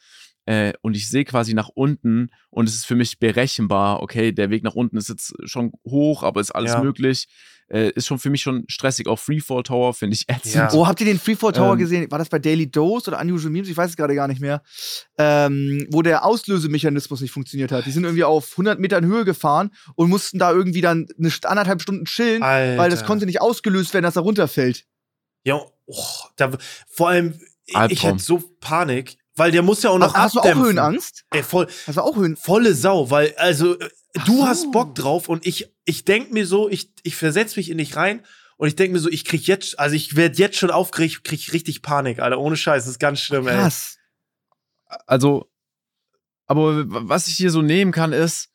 [0.46, 4.50] Äh, und ich sehe quasi nach unten und es ist für mich berechenbar, okay, der
[4.50, 6.82] Weg nach unten ist jetzt schon hoch, aber ist alles Ja.
[6.82, 7.26] möglich.
[7.68, 9.08] Äh, ist schon für mich schon stressig.
[9.08, 10.54] Auch Freefall Tower finde ich ätzend.
[10.54, 10.68] Ja.
[10.72, 11.78] Oh, habt ihr den Freefall Tower Ähm.
[11.78, 12.10] gesehen?
[12.12, 13.68] War das bei Daily Dose oder Unusual Memes?
[13.68, 14.62] Ich weiß es gerade gar nicht mehr.
[15.18, 17.84] Ähm, wo der Auslösemechanismus nicht funktioniert hat.
[17.86, 21.82] Die sind irgendwie auf 100 Metern Höhe gefahren und mussten da irgendwie dann eine anderthalb
[21.82, 22.78] Stunden chillen, Alter.
[22.78, 24.84] weil das konnte nicht ausgelöst werden, dass er runterfällt.
[25.44, 26.04] Ja, oh,
[26.36, 26.50] da,
[26.88, 27.34] vor allem,
[27.66, 28.12] ich Albtraum.
[28.14, 30.66] hatte so Panik, weil der muss ja auch noch Hast, hast du auch abdämpfen.
[30.66, 31.24] Höhenangst?
[31.30, 32.36] Ey, voll, Hast du auch Höhen?
[32.36, 34.46] volle Sau, weil, also, äh, Ach du so.
[34.46, 37.96] hast Bock drauf und ich, ich denk mir so, ich, ich versetz mich in dich
[37.96, 38.24] rein
[38.56, 41.52] und ich denk mir so, ich krieg jetzt, also ich werd jetzt schon aufgeregt, krieg
[41.52, 43.54] richtig Panik, Alter, ohne Scheiß, das ist ganz schlimm, ey.
[43.56, 43.98] Krass.
[45.06, 45.50] Also,
[46.46, 48.48] aber was ich hier so nehmen kann, ist,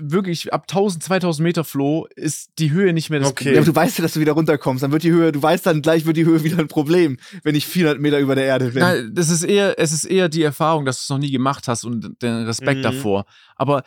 [0.00, 3.44] wirklich ab 1000, 2000 Meter Floh ist die Höhe nicht mehr das Okay.
[3.44, 3.74] Ja, aber Problem.
[3.74, 4.82] du weißt ja, dass du wieder runterkommst.
[4.82, 7.54] Dann wird die Höhe, du weißt dann gleich wird die Höhe wieder ein Problem, wenn
[7.54, 8.80] ich 400 Meter über der Erde bin.
[8.80, 11.68] Nein, das ist eher, es ist eher die Erfahrung, dass du es noch nie gemacht
[11.68, 12.82] hast und den Respekt Mhm.
[12.82, 13.24] davor.
[13.56, 13.82] Aber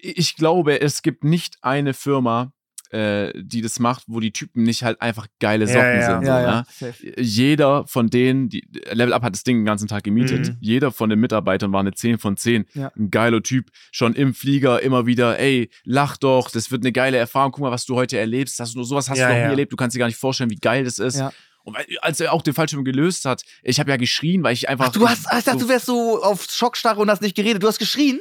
[0.00, 2.52] ich glaube, es gibt nicht eine Firma,
[2.92, 6.06] äh, die das macht, wo die Typen nicht halt einfach geile Ja, Socken ja.
[6.06, 6.24] sind.
[6.24, 6.66] so, ja, ne?
[6.80, 7.22] ja.
[7.22, 10.48] Jeder von denen, die, Level Up hat das Ding den ganzen Tag gemietet.
[10.48, 10.56] Mhm.
[10.60, 12.66] Jeder von den Mitarbeitern war eine 10 von 10.
[12.74, 12.92] Ja.
[12.96, 13.70] Ein geiler Typ.
[13.92, 17.52] Schon im Flieger immer wieder, ey, lach doch, das wird eine geile Erfahrung.
[17.52, 18.58] Guck mal, was du heute erlebst.
[18.60, 19.44] Hast du, sowas hast Ja, du noch ja.
[19.46, 19.72] nie erlebt.
[19.72, 21.18] Du kannst dir gar nicht vorstellen, wie geil das ist.
[21.18, 21.32] Ja.
[21.64, 24.86] Und als er auch den Fallschirm gelöst hat, ich habe ja geschrien, weil ich einfach.
[24.88, 27.60] Ach, du hast, ich dachte, so du wärst so auf Schockstarre und hast nicht geredet.
[27.62, 28.20] Du hast geschrien?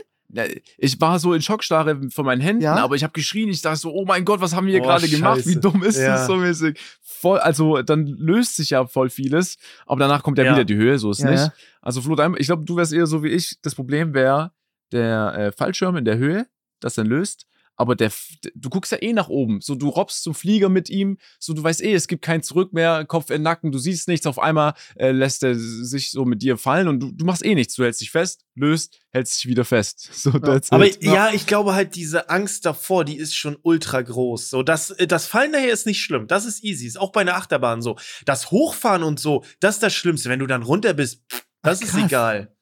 [0.77, 2.75] Ich war so in Schockstarre von meinen Händen, Ja?
[2.75, 3.49] aber ich habe geschrien.
[3.49, 5.45] Ich dachte so, oh mein Gott, was haben wir hier Oh, gerade gemacht?
[5.45, 6.15] Wie dumm ist Ja.
[6.15, 6.79] das so mäßig?
[7.01, 10.53] Voll, also dann löst sich ja voll vieles, aber danach kommt ja, Ja.
[10.53, 11.39] wieder die Höhe, so ist Ja, nicht.
[11.39, 11.53] ja.
[11.81, 13.57] Also Flo, ich glaube, du wärst eher so wie ich.
[13.61, 14.51] Das Problem wäre
[14.91, 16.47] der äh, Fallschirm in der Höhe,
[16.79, 17.45] das dann löst.
[17.77, 18.11] Aber der,
[18.55, 19.59] du guckst ja eh nach oben.
[19.61, 21.17] So, du robbst zum Flieger mit ihm.
[21.39, 24.07] So, du weißt eh, es gibt kein Zurück mehr, Kopf in den Nacken, du siehst
[24.07, 24.25] nichts.
[24.27, 27.55] Auf einmal äh, lässt er sich so mit dir fallen und du, du machst eh
[27.55, 27.75] nichts.
[27.75, 30.09] Du hältst dich fest, löst, hältst dich wieder fest.
[30.25, 31.03] So, that's Aber it.
[31.03, 31.31] ja.
[31.33, 34.49] ich glaube halt, diese Angst davor, die ist schon ultra groß.
[34.49, 36.27] So, das, äh, das Fallen daher ist nicht schlimm.
[36.27, 36.87] Das ist easy.
[36.87, 37.97] Ist auch bei einer Achterbahn so.
[38.25, 40.29] Das Hochfahren und so, das ist das Schlimmste.
[40.29, 42.54] Wenn du dann runter bist, pff, das Ach, ist egal.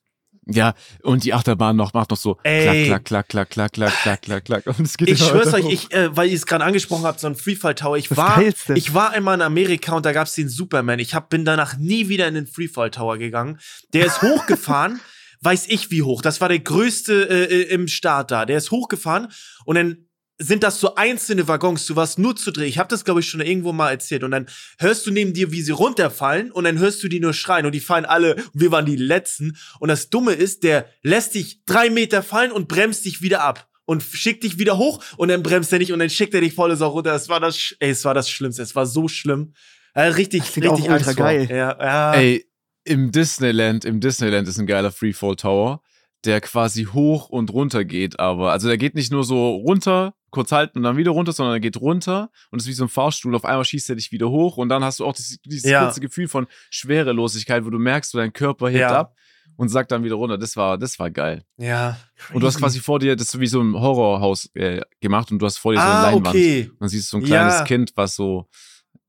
[0.46, 0.74] Ja,
[1.04, 2.86] und die Achterbahn noch macht noch so Ey.
[2.88, 4.68] klack, klack, klack, klack, klack, klack, klack, klack.
[4.68, 7.28] Und es geht Ich schwör's euch, ich, äh, weil ihr es gerade angesprochen habt, so
[7.28, 7.98] ein Freefall Tower.
[7.98, 8.74] Ich Das war, Geilste.
[8.74, 11.00] ich war einmal in Amerika und da gab's den Superman.
[11.00, 13.60] Ich hab, bin danach nie wieder in den Freefall Tower gegangen.
[13.94, 15.00] Der ist hochgefahren,
[15.42, 16.22] weiß ich wie hoch.
[16.22, 18.46] Das war der größte äh, äh, im Start da.
[18.46, 19.30] Der ist hochgefahren
[19.66, 20.08] und dann
[20.44, 22.68] sind das so einzelne Waggons, du warst nur zu drehen.
[22.68, 24.24] Ich habe das, glaube ich, schon irgendwo mal erzählt.
[24.24, 27.34] Und dann hörst du neben dir, wie sie runterfallen und dann hörst du die nur
[27.34, 29.58] schreien und die fallen alle, und wir waren die Letzten.
[29.80, 33.68] Und das Dumme ist, der lässt dich drei Meter fallen und bremst dich wieder ab.
[33.86, 36.54] Und schickt dich wieder hoch und dann bremst er nicht und dann schickt er dich
[36.54, 37.14] voll so runter.
[37.14, 38.62] Es war das, ey, es war das Schlimmste.
[38.62, 39.54] Es war so schlimm.
[39.94, 41.48] Äh, richtig, Das richtig auch ultra Angst geil.
[41.50, 42.14] Ja, ja.
[42.14, 42.46] Ey,
[42.86, 45.82] im Disneyland, im Disneyland ist ein geiler Freefall Tower,
[46.24, 50.52] der quasi hoch und runter geht, aber also der geht nicht nur so runter, kurz
[50.52, 53.34] halten und dann wieder runter, sondern er geht runter und ist wie so ein Fahrstuhl.
[53.36, 55.86] Auf einmal schießt er dich wieder hoch und dann hast du auch dieses, dieses Ja.
[55.86, 59.00] kurze Gefühl von Schwerelosigkeit, wo du merkst, so dein Körper hebt Ja.
[59.00, 59.16] ab
[59.56, 60.38] und sagt dann wieder runter.
[60.38, 61.46] Das war, das war geil.
[61.58, 61.98] ja.
[62.34, 65.40] Und du hast quasi vor dir, das ist wie so ein Horrorhaus äh, gemacht und
[65.40, 66.28] du hast vor dir so eine Ah, Leinwand.
[66.28, 66.72] okay.
[66.80, 67.64] Und siehst so ein kleines Ja.
[67.66, 68.48] Kind, was so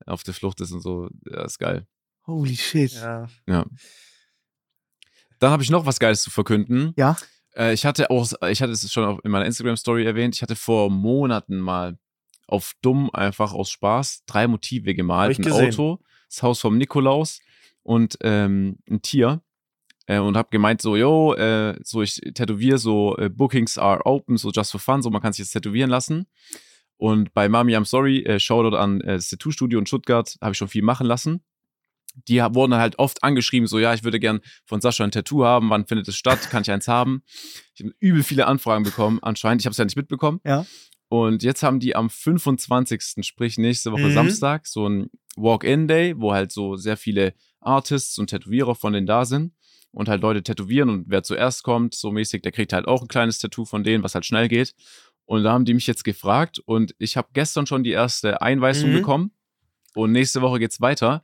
[0.05, 1.09] auf der Flucht ist und so.
[1.29, 1.87] Ja, ist geil.
[2.27, 2.91] Holy shit.
[2.93, 3.27] Ja.
[3.47, 3.65] Ja.
[5.39, 6.93] Dann habe ich noch was Geiles zu verkünden.
[6.95, 7.17] Ja.
[7.55, 10.89] Äh, ich hatte auch, ich hatte es schon in meiner Instagram-Story erwähnt, ich hatte vor
[10.89, 11.97] Monaten mal
[12.47, 15.39] auf dumm einfach aus Spaß drei Motive gemalt.
[15.39, 15.51] Ein.
[15.51, 15.99] Auto,
[16.29, 17.41] das Haus vom Nikolaus
[17.83, 19.41] und ähm, ein Tier.
[20.07, 24.37] Äh, und habe gemeint, so, yo, äh, so ich tätowiere so, äh, Bookings are open,
[24.37, 26.27] so just for fun, so man kann sich jetzt tätowieren lassen.
[26.97, 30.57] Und bei Mami I'm Sorry, äh, Shoutout an äh, das Tattoo-Studio in Stuttgart, habe ich
[30.57, 31.43] schon viel machen lassen.
[32.27, 35.69] Die wurden halt oft angeschrieben, so, ja, ich würde gern von Sascha ein Tattoo haben,
[35.69, 37.23] wann findet es statt, kann ich eins haben?
[37.73, 40.39] Ich habe übel viele Anfragen bekommen, anscheinend, ich habe es ja nicht mitbekommen.
[40.45, 40.65] Ja.
[41.09, 44.13] Und jetzt haben die am 25., sprich nächste Woche Mhm.
[44.13, 49.25] Samstag, so ein Walk-In-Day, wo halt so sehr viele Artists und Tätowierer von denen da
[49.25, 49.53] sind
[49.91, 53.07] und halt Leute tätowieren und wer zuerst kommt, so mäßig, der kriegt halt auch ein
[53.07, 54.73] kleines Tattoo von denen, was halt schnell geht.
[55.25, 58.89] Und da haben die mich jetzt gefragt und ich habe gestern schon die erste Einweisung
[58.91, 58.93] Mhm.
[58.93, 59.31] bekommen
[59.95, 61.21] und nächste Woche geht's weiter.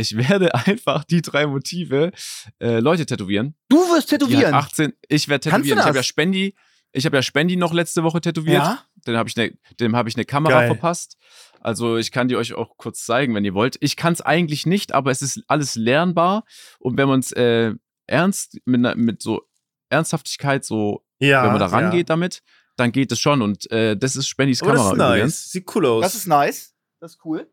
[0.00, 2.12] Ich werde einfach die drei Motive
[2.58, 3.54] äh, Leute tätowieren.
[3.68, 4.54] Du wirst tätowieren.
[4.54, 5.78] 18, ich werde tätowieren.
[5.78, 6.06] Ich habe ja das?
[6.06, 6.54] Spendi,
[6.92, 8.62] ich habe ja Spendi noch letzte Woche tätowiert.
[8.62, 8.82] Ja?
[9.06, 10.66] Den habe ich ne, dem habe ich eine Kamera Geil.
[10.68, 11.16] verpasst.
[11.60, 13.76] Also ich kann die euch auch kurz zeigen, wenn ihr wollt.
[13.80, 16.44] Ich kann es eigentlich nicht, aber es ist alles lernbar.
[16.78, 17.74] Und wenn man es äh,
[18.06, 19.42] ernst mit, mit so
[19.90, 21.42] Ernsthaftigkeit so, Ja.
[21.44, 21.72] wenn man da ja.
[21.72, 22.42] rangeht damit,
[22.76, 23.42] dann geht es schon.
[23.42, 25.10] Und äh, das ist Spendys Aber das Kamera ist nice.
[25.16, 25.50] übrigens.
[25.50, 26.02] Sieht cool aus.
[26.02, 26.74] Das ist nice.
[27.00, 27.46] Das ist cool.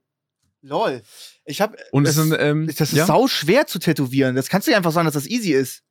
[0.62, 1.02] Lol.
[1.46, 1.78] Ich hab.
[1.92, 4.36] Und das, es sind, ähm, das ist ja, sau schwer zu tätowieren.
[4.36, 5.84] Das kannst du nicht einfach sagen, dass das easy ist.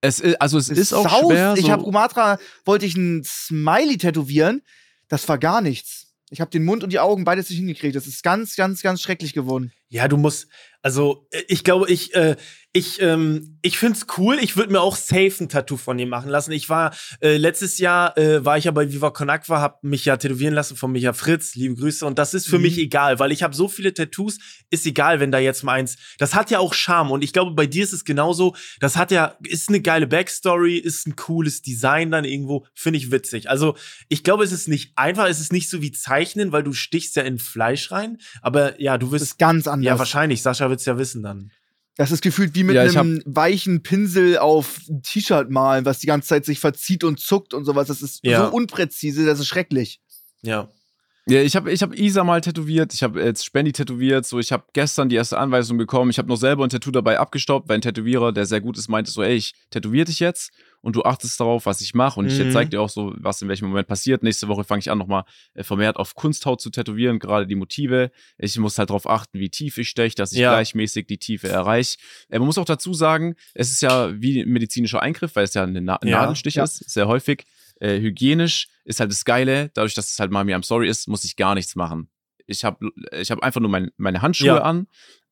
[0.00, 1.54] es ist, also es ist auch sau- schwer.
[1.56, 4.62] Ich so, habe Rumatra, wollte ich ein Smiley tätowieren.
[5.08, 6.06] Das war gar nichts.
[6.30, 7.96] Ich habe den Mund und die Augen beides nicht hingekriegt.
[7.96, 9.72] Das ist ganz, ganz, ganz schrecklich geworden.
[9.88, 10.48] Ja, du musst,
[10.82, 12.36] also äh, ich glaube, ich, äh,
[12.74, 14.36] ich, ähm, ich find's cool.
[14.42, 16.52] Ich würde mir auch safe ein Tattoo von ihm machen lassen.
[16.52, 20.04] Ich war äh, letztes Jahr äh, war ich ja bei Viva Con Aqua, hab mich
[20.04, 21.54] ja tätowieren lassen von Micha Fritz.
[21.54, 22.04] Liebe Grüße.
[22.04, 22.62] Und das ist für Mhm.
[22.64, 24.38] mich egal, weil ich habe so viele Tattoos.
[24.70, 25.96] Ist egal, wenn da jetzt mal eins.
[26.18, 27.10] Das hat ja auch Charme.
[27.10, 28.54] Und ich glaube, bei dir ist es genauso.
[28.80, 32.66] Das hat ja, ist eine geile Backstory, ist ein cooles Design dann irgendwo.
[32.74, 33.48] Finde ich witzig.
[33.48, 33.76] Also
[34.10, 35.26] ich glaube, es ist nicht einfach.
[35.26, 38.18] Es ist nicht so wie Zeichnen, weil du stichst ja in Fleisch rein.
[38.42, 39.77] Aber ja, du Das wirst ist ganz anders.
[39.82, 40.42] Ja, wahrscheinlich.
[40.42, 41.50] Sascha wird's ja wissen dann.
[41.96, 46.06] Das ist gefühlt wie mit Ja, einem weichen Pinsel auf ein T-Shirt malen, was die
[46.06, 47.88] ganze Zeit sich verzieht und zuckt und sowas.
[47.88, 48.46] Das ist Ja.
[48.46, 50.00] so unpräzise, das ist schrecklich.
[50.42, 50.68] Ja.
[51.30, 54.50] Ja, ich habe ich hab Isa mal tätowiert, ich habe jetzt Spendi tätowiert, so ich
[54.50, 56.10] habe gestern die erste Anweisung bekommen.
[56.10, 58.88] Ich habe noch selber ein Tattoo dabei abgestaubt, weil ein Tätowierer, der sehr gut ist,
[58.88, 62.26] meinte so, ey, ich tätowiere dich jetzt und du achtest darauf, was ich mache und
[62.32, 62.50] ich Mhm.
[62.50, 64.22] zeig dir auch so, was in welchem Moment passiert.
[64.22, 68.10] Nächste Woche fange ich an, nochmal äh, vermehrt auf Kunsthaut zu tätowieren, gerade die Motive.
[68.38, 70.52] Ich muss halt darauf achten, wie tief ich steche, dass ich Ja.
[70.52, 71.98] gleichmäßig die Tiefe erreiche.
[72.30, 75.52] Äh, man muss auch dazu sagen, es ist ja wie ein medizinischer Eingriff, weil es
[75.52, 76.20] ja ein Na Ja.
[76.22, 76.64] Nadelstich Ja.
[76.64, 77.44] ist, sehr häufig.
[77.80, 81.24] Äh, hygienisch ist halt das Geile, dadurch, dass es halt Mami I'm sorry ist, muss
[81.24, 82.08] ich gar nichts machen.
[82.46, 84.62] Ich habe ich hab einfach nur mein, meine Handschuhe Ja.
[84.62, 84.86] an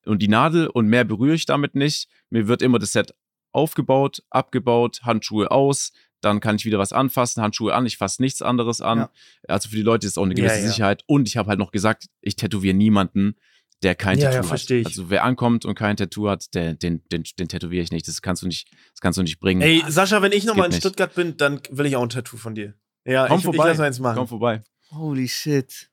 [0.05, 2.07] und die Nadel und mehr berühre ich damit nicht.
[2.29, 3.13] Mir wird immer das Set
[3.51, 5.91] aufgebaut, abgebaut, Handschuhe aus,
[6.21, 8.99] dann kann ich wieder was anfassen, Handschuhe an, ich fasse nichts anderes an.
[8.99, 9.09] Ja.
[9.47, 10.67] Also für die Leute ist es auch eine gewisse ja.
[10.67, 11.03] Sicherheit.
[11.07, 13.35] Und ich habe halt noch gesagt, ich tätowiere niemanden,
[13.83, 14.91] der kein Ja, ja, Tattoo versteh hat.
[14.91, 14.97] ich.
[14.97, 18.07] Also wer ankommt und kein Tattoo hat, der, den, den, den tätowiere ich nicht.
[18.07, 19.61] Das kannst du nicht, das kannst du nicht bringen.
[19.61, 20.79] Ey, Sascha, wenn ich nochmal in nicht.
[20.81, 22.73] Stuttgart bin, dann will ich auch ein Tattoo von dir.
[23.05, 23.69] Ja, Komm ich, ich vorbei.
[23.69, 24.17] lass mal eins machen.
[24.17, 24.63] Komm vorbei.
[24.91, 25.89] Holy shit.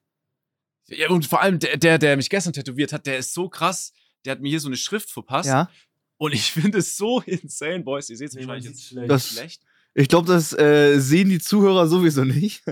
[0.88, 3.92] Ja, und vor allem der, der, der mich gestern tätowiert hat, der ist so krass.
[4.24, 5.48] Der hat mir hier so eine Schrift verpasst.
[5.48, 5.70] Ja.
[6.16, 8.08] Und ich finde es so insane, Boys.
[8.10, 9.10] Ihr seht es wahrscheinlich jetzt schlecht.
[9.10, 9.62] Das- schlecht.
[9.96, 12.64] Ich glaube, das äh, sehen die Zuhörer sowieso nicht.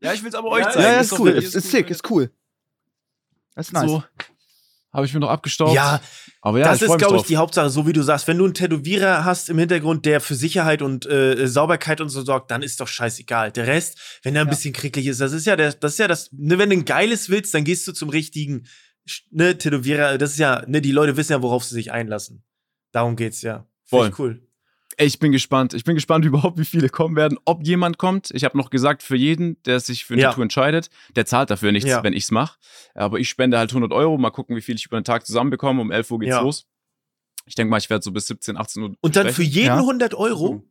[0.00, 0.82] Ja, ich will es aber Ja, euch ja, zeigen.
[0.82, 1.30] ja, ja, Ist ist cool.
[1.30, 2.32] Ist, ist sick, ist cool.
[3.54, 3.88] Das ist nice.
[3.90, 4.02] So.
[4.98, 5.74] Habe ich mir noch abgestaubt.
[5.74, 6.00] Ja,
[6.42, 8.26] aber ja, das ist, glaube ich, die Hauptsache, so wie du sagst.
[8.26, 12.22] Wenn du einen Tätowierer hast im Hintergrund, der für Sicherheit und äh, Sauberkeit und so
[12.24, 13.52] sorgt, dann ist doch scheißegal.
[13.52, 14.50] Der Rest, wenn er ein Ja.
[14.50, 16.84] bisschen kricklig ist, das ist ja der, das ist ja das, ne, wenn du ein
[16.84, 18.66] geiles willst, dann gehst du zum richtigen,
[19.30, 20.18] ne, Tätowierer.
[20.18, 22.42] Das ist ja, ne, die Leute wissen ja, worauf sie sich einlassen.
[22.90, 23.66] Darum geht's ja.
[23.90, 24.47] Ich cool.
[25.00, 25.74] Ich bin gespannt.
[25.74, 28.30] Ich bin gespannt überhaupt, wie viele kommen werden, ob jemand kommt.
[28.32, 30.30] Ich habe noch gesagt, für jeden, der sich für ein Ja.
[30.30, 32.02] Tattoo entscheidet, der zahlt dafür nichts, Ja.
[32.02, 32.58] wenn ich's mache.
[32.94, 34.18] Aber ich spende halt 100 Euro.
[34.18, 35.80] Mal gucken, wie viel ich über den Tag zusammenbekomme.
[35.80, 36.40] Um 11 Uhr geht's Ja.
[36.42, 36.66] los.
[37.46, 38.94] Ich denke mal, ich werde so bis 17, 18 Uhr.
[39.00, 39.50] Und dann für sprechen.
[39.52, 39.78] jeden Ja.
[39.80, 40.64] 100 Euro?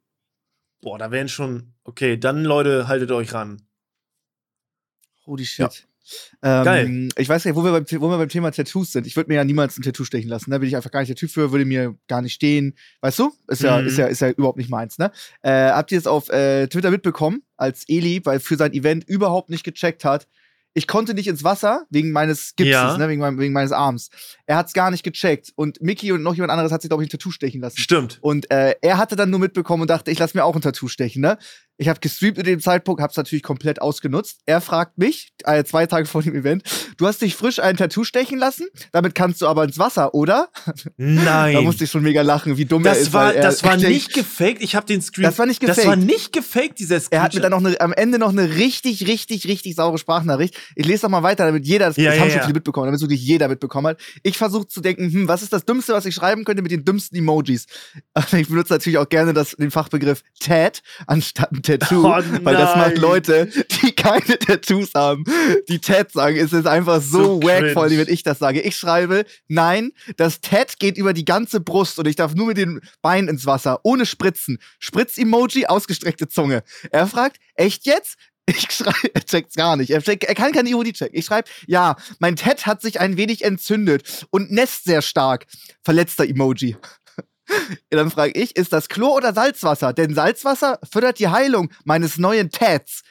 [0.81, 3.63] Boah, da wären schon, okay, dann Leute, haltet euch ran.
[5.25, 5.86] Holy shit.
[6.43, 7.09] Ähm, Geil.
[7.17, 9.07] Ich weiß gar nicht, wo wir, beim, wo wir beim Thema Tattoos sind.
[9.07, 10.51] Ich würde mir ja niemals ein Tattoo stechen lassen.
[10.51, 12.75] Da bin ich einfach gar nicht der Typ für, würde mir gar nicht stehen.
[13.01, 13.31] Weißt du?
[13.47, 13.87] Ist ja, Mhm.
[13.87, 15.11] ist ja, ist ja überhaupt nicht meins, ne?
[15.41, 19.49] Äh, habt ihr es auf äh, Twitter mitbekommen, als Eli, weil für sein Event überhaupt
[19.49, 20.27] nicht gecheckt hat,
[20.73, 22.97] ich konnte nicht ins Wasser wegen meines Gipses, Ja.
[22.99, 24.09] ne, wegen, meinem, wegen meines Arms.
[24.47, 25.51] Er hat es gar nicht gecheckt.
[25.55, 27.77] Und Mickey und noch jemand anderes hat sich, glaube ich, ein Tattoo stechen lassen.
[27.77, 28.17] Stimmt.
[28.21, 30.87] Und äh, er hatte dann nur mitbekommen und dachte, ich lasse mir auch ein Tattoo
[30.87, 31.37] stechen, ne?
[31.79, 34.39] Ich habe gestreamt in dem Zeitpunkt, hab's natürlich komplett ausgenutzt.
[34.47, 36.63] Er fragt mich, äh, zwei Tage vor dem Event,
[36.97, 38.65] du hast dich frisch ein Tattoo stechen lassen?
[38.93, 40.49] Damit kannst du aber ins Wasser, oder?
[40.97, 41.53] Nein.
[41.53, 43.13] Da musste ich schon mega lachen, wie dumm er das ist.
[43.13, 44.63] war, er, das war nicht gefaked.
[44.63, 45.23] Ich habe den Screen.
[45.25, 45.87] Das war nicht Das gefaked.
[45.87, 47.19] war nicht gefaked, dieser Screen.
[47.19, 50.57] Er hat mir dann noch eine, am Ende noch eine richtig, richtig, richtig saure Sprachnachricht.
[50.75, 52.43] Ich lese doch mal weiter, damit jeder, das, Ja, das ja, haben schon ja.
[52.45, 53.99] viele mitbekommen, damit es wirklich jeder mitbekommen hat.
[54.23, 56.85] Ich versuche zu denken, hm, was ist das Dümmste, was ich schreiben könnte mit den
[56.85, 57.65] dümmsten Emojis?
[58.13, 62.55] Aber ich benutze natürlich auch gerne das, den Fachbegriff Tat anstatt ein Tattoo, Oh, weil
[62.55, 62.97] das macht.
[62.97, 63.47] Leute,
[63.81, 65.23] die keine Tattoos haben,
[65.67, 66.37] die Tat sagen.
[66.37, 67.73] Es ist einfach so, So wack, cringe.
[67.73, 68.61] vor allem, wenn ich das sage.
[68.61, 72.57] Ich schreibe, nein, das Tat geht über die ganze Brust und ich darf nur mit
[72.57, 74.59] den Beinen ins Wasser, ohne Spritzen.
[74.79, 76.63] Spritz-Emoji, ausgestreckte Zunge.
[76.91, 78.15] Er fragt, echt jetzt?
[78.49, 79.89] Ich schreibe, er checkt's gar nicht.
[79.89, 81.17] Er, check, er kann keine Ironie checken.
[81.19, 85.45] Ich schreibe, ja, mein Ted hat sich ein wenig entzündet und nässt sehr stark.
[85.83, 86.77] Verletzter Emoji.
[87.89, 89.91] Dann frage ich, ist das Chlor oder Salzwasser?
[89.91, 93.01] Denn Salzwasser fördert die Heilung meines neuen Teds.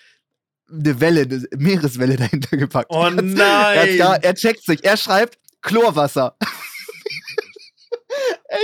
[0.71, 2.91] Eine Welle, eine Meereswelle dahinter gepackt.
[2.91, 3.99] Oh Er, nein!
[3.99, 4.85] gar, er checkt sich.
[4.85, 6.37] Er schreibt Chlorwasser.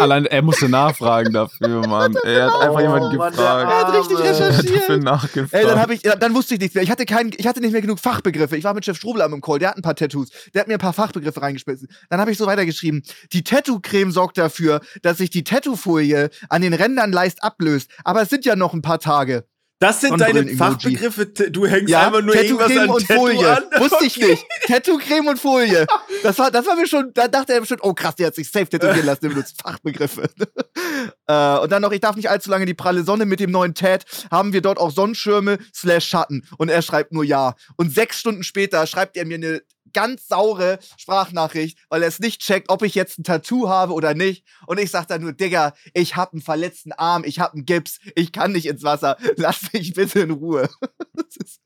[0.01, 2.15] Allein er musste nachfragen dafür, Mann.
[2.25, 3.71] Er hat einfach Oh, jemanden Mann, gefragt.
[3.71, 4.27] Er hat richtig Arme.
[4.29, 4.77] Er hat recherchiert.
[4.83, 5.55] dafür nachgefragt.
[5.55, 6.85] Ey, dann habe ich, dann wusste ich nichts mehr.
[6.85, 8.57] Ich hatte keinen, ich hatte nicht mehr genug Fachbegriffe.
[8.57, 10.29] Ich war mit Chef Strobel am Call, der hat ein paar Tattoos.
[10.55, 11.89] Der hat mir ein paar Fachbegriffe reingeschmissen.
[12.11, 13.03] Dann habe ich so weitergeschrieben.
[13.33, 17.91] Die Tattoo-Creme sorgt dafür, dass sich die Tattoo-Folie an den Rändern leicht ablöst.
[18.05, 19.45] Aber es sind ja noch ein paar Tage.
[19.83, 20.47] Das sind deine.
[20.47, 21.27] Fachbegriffe.
[21.27, 23.51] Du hängst Ja, einfach nur irgendwas Tattoo-Creme an und Tattoo Folie.
[23.51, 23.65] an.
[23.81, 24.47] Wusste ich nicht.
[24.69, 25.87] Tattoo-Creme und Folie.
[26.23, 28.49] Das war, das war mir schon, da dachte er bestimmt, oh krass, der hat sich
[28.49, 30.31] safe tätowieren lassen, der benutzt Fachbegriffe.
[31.27, 33.75] äh, und dann noch, ich darf nicht allzu lange die pralle Sonne mit dem neuen
[33.75, 34.05] Tat.
[34.31, 36.47] Haben wir dort auch Sonnenschirme slash Schatten.
[36.59, 37.57] Und er schreibt nur ja.
[37.77, 39.63] Und sechs Stunden später schreibt er mir eine
[39.93, 44.15] ganz saure Sprachnachricht, weil er es nicht checkt, ob ich jetzt ein Tattoo habe oder
[44.15, 44.45] nicht.
[44.67, 47.99] Und ich sag dann nur, Digga, ich hab einen verletzten Arm, ich hab einen Gips,
[48.15, 49.17] ich kann nicht ins Wasser.
[49.37, 50.69] Lass mich bitte in Ruhe.
[51.15, 51.61] Das ist,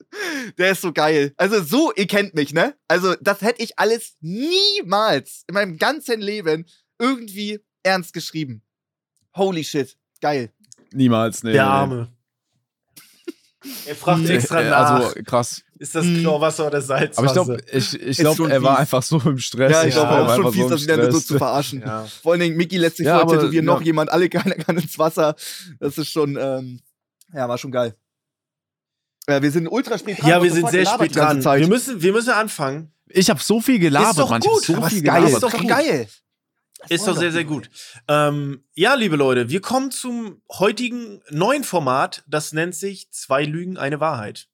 [0.59, 1.33] der ist so geil.
[1.37, 2.75] Also so, ihr kennt mich, ne?
[2.89, 6.67] Also das hätte ich alles niemals in meinem ganzen Leben
[6.99, 8.63] irgendwie ernst geschrieben.
[9.35, 9.97] Holy shit.
[10.21, 10.51] Geil.
[10.93, 11.53] Niemals, nee.
[11.53, 11.71] Der nee.
[11.71, 12.16] Arme.
[13.87, 14.91] Er fragt Nee, extra Äh, nach.
[14.91, 15.63] Also krass.
[15.79, 16.21] ist das Mhm.
[16.21, 17.19] Chlorwasser oder Salzwasser?
[17.19, 19.73] Aber ich glaube, ich, ich glaub, schon er war einfach so im Stress.
[19.73, 21.81] Ja, ich Ja, glaube war auch schon einfach fies, im das wieder so zu verarschen.
[21.81, 22.07] ja.
[22.23, 23.73] Vor allen Dingen, Mickey lässt sich Ja, vorher tätowieren, ja.
[23.75, 25.35] noch jemand, alle keiner kann ins Wasser.
[25.81, 26.81] Das ist schon, ähm,
[27.33, 27.95] ja, war schon geil.
[29.27, 30.29] Äh, wir sind ultra spät dran.
[30.31, 31.43] ja, wir sind sehr spät dran.
[31.45, 32.93] Wir müssen, wir müssen anfangen.
[33.09, 34.41] Ich habe so viel gelabert, Ist doch Mann.
[34.43, 36.09] Ich hab gut, so Aber viel ist geil, ist doch geil.
[36.89, 37.71] Ist doch sehr, sehr gut.
[38.09, 42.23] Ähm, ja, liebe Leute, wir kommen zum heutigen neuen Format.
[42.27, 44.49] Das nennt sich Zwei Lügen, eine Wahrheit.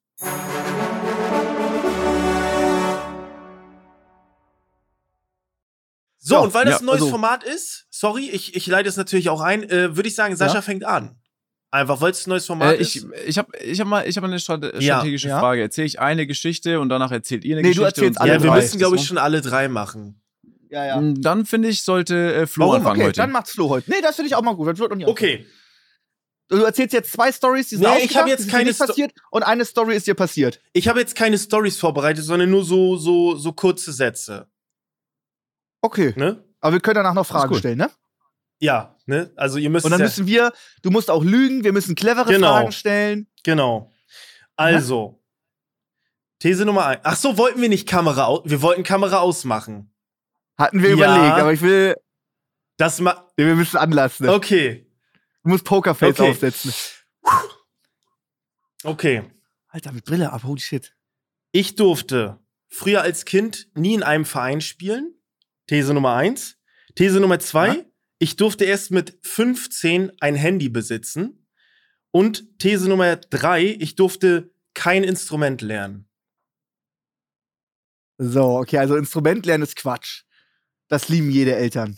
[6.17, 8.87] So, Ja, und weil das ja, ein neues also- Format ist, sorry, ich, ich leite
[8.87, 10.61] es natürlich auch ein, äh, würde ich sagen, Sascha Ja.
[10.61, 11.17] fängt an.
[11.69, 13.07] Einfach, weil es ein neues Format Äh, ich ist.
[13.25, 14.97] ich habe ich hab mal, ich hab mal eine Ja.
[14.99, 15.39] strategische Ja.
[15.39, 15.61] Frage.
[15.63, 18.01] Erzähle ich eine Geschichte und danach erzählt ihr eine Nee, du Geschichte?
[18.01, 18.61] erzählst und- alle Ja, wir drei.
[18.61, 20.21] müssen, glaube ich, schon alle drei machen.
[20.73, 20.99] Ja, ja.
[21.01, 22.75] Mm, Dann finde ich, sollte äh, Flo Warum?
[22.77, 23.17] anfangen Okay, heute.
[23.21, 23.91] dann macht's Flo heute.
[23.91, 24.67] Nee, das finde ich auch mal gut.
[24.67, 25.45] Das wird noch nie Okay.
[26.49, 28.65] Du erzählst jetzt zwei Stories, die sind Nee, ich ausgedacht, hab jetzt die sind keine
[28.65, 30.59] nicht Sto- passiert und eine Story ist dir passiert.
[30.73, 34.47] Ich habe jetzt keine Stories vorbereitet, sondern nur so, so, so kurze Sätze.
[35.81, 36.13] Okay.
[36.17, 36.43] Ne?
[36.59, 37.89] Aber wir können danach noch Fragen stellen, ne?
[38.59, 39.31] Ja, ne?
[39.35, 42.31] Also ihr müsst Und dann ja, müssen wir, du musst auch lügen, wir müssen clevere
[42.31, 42.53] Genau.
[42.53, 43.27] Fragen stellen.
[43.43, 43.91] Genau.
[44.55, 45.21] Also,
[46.39, 47.01] These Nummer eins.
[47.03, 48.41] Ach so, wollten wir nicht Kamera aus?
[48.45, 49.92] Wir wollten Kamera ausmachen.
[50.57, 50.95] Hatten wir Ja.
[50.95, 51.95] überlegt, aber ich will,
[52.77, 54.27] Das ma wir müssen anlassen.
[54.29, 54.87] Okay.
[55.43, 56.29] Du musst Pokerface Okay.
[56.31, 56.73] aufsetzen.
[58.83, 59.23] Okay.
[59.67, 60.95] Alter, mit Brille ab, holy shit.
[61.51, 62.39] Ich durfte
[62.69, 65.13] früher als Kind nie in einem Verein spielen.
[65.67, 66.57] These Nummer eins.
[66.95, 67.67] These Nummer zwei.
[67.67, 67.85] Ja.
[68.19, 71.47] Ich durfte erst mit 15 ein Handy besitzen.
[72.11, 73.63] Und These Nummer drei.
[73.79, 76.07] Ich durfte kein Instrument lernen.
[78.17, 80.23] So, okay, also Instrument lernen ist Quatsch.
[80.87, 81.97] Das lieben jede Eltern.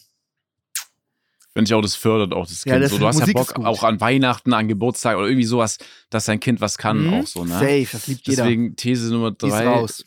[1.53, 2.83] Finde ich auch, das fördert auch das Ja, Kind.
[2.83, 5.77] das so, du hast Musik ja Bock auch an Weihnachten, an Geburtstag oder irgendwie sowas,
[6.09, 7.13] dass dein Kind was kann Mhm.
[7.13, 7.53] auch so, ne?
[7.53, 8.43] Safe, das liebt jeder.
[8.43, 9.65] Deswegen These Nummer Die ist drei.
[9.67, 10.05] raus.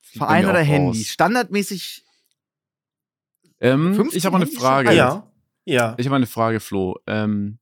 [0.00, 0.98] Verein oder Handy?
[0.98, 1.06] raus.
[1.06, 2.04] Standardmäßig.
[3.60, 4.88] Ähm, 15 ich habe mal eine Frage.
[4.88, 4.98] alt.
[4.98, 5.30] Ja.
[5.66, 5.94] Ja.
[5.98, 6.98] Ich habe mal eine Frage, Flo.
[7.06, 7.58] Ähm,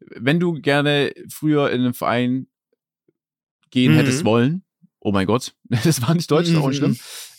[0.00, 2.46] wenn du gerne früher in einen Verein
[3.70, 3.96] gehen Mhm.
[3.96, 4.62] hättest wollen,
[5.00, 5.54] oh mein Gott,
[5.84, 6.96] das war nicht Deutsch, ist auch nicht schlimm.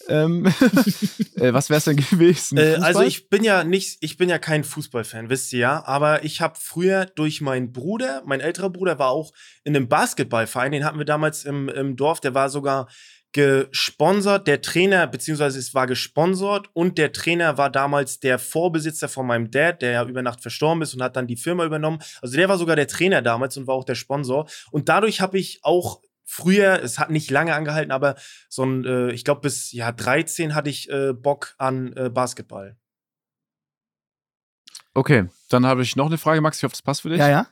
[0.09, 0.45] Ähm,
[1.35, 2.57] äh, was wär's denn gewesen?
[2.57, 6.23] Äh, also ich bin ja nicht, ich bin ja kein Fußballfan, wisst ihr ja, aber
[6.23, 9.31] ich habe früher durch meinen Bruder, mein älterer Bruder war auch
[9.63, 12.87] in einem Basketballverein, den hatten wir damals im, im Dorf, der war sogar
[13.31, 19.27] gesponsert, der Trainer, beziehungsweise es war gesponsert und der Trainer war damals der Vorbesitzer von
[19.27, 21.99] meinem Dad, der ja über Nacht verstorben ist und hat dann die Firma übernommen.
[22.21, 24.49] Also der war sogar der Trainer damals und war auch der Sponsor.
[24.71, 28.15] Und dadurch habe ich auch früher, es hat nicht lange angehalten, aber
[28.49, 32.77] so ein, äh, ich glaube bis ja 13 hatte ich äh, Bock an äh, Basketball.
[34.93, 36.57] Okay, dann habe ich noch eine Frage, Max.
[36.57, 37.19] Ich hoffe, das passt für dich.
[37.19, 37.47] Ja, ja.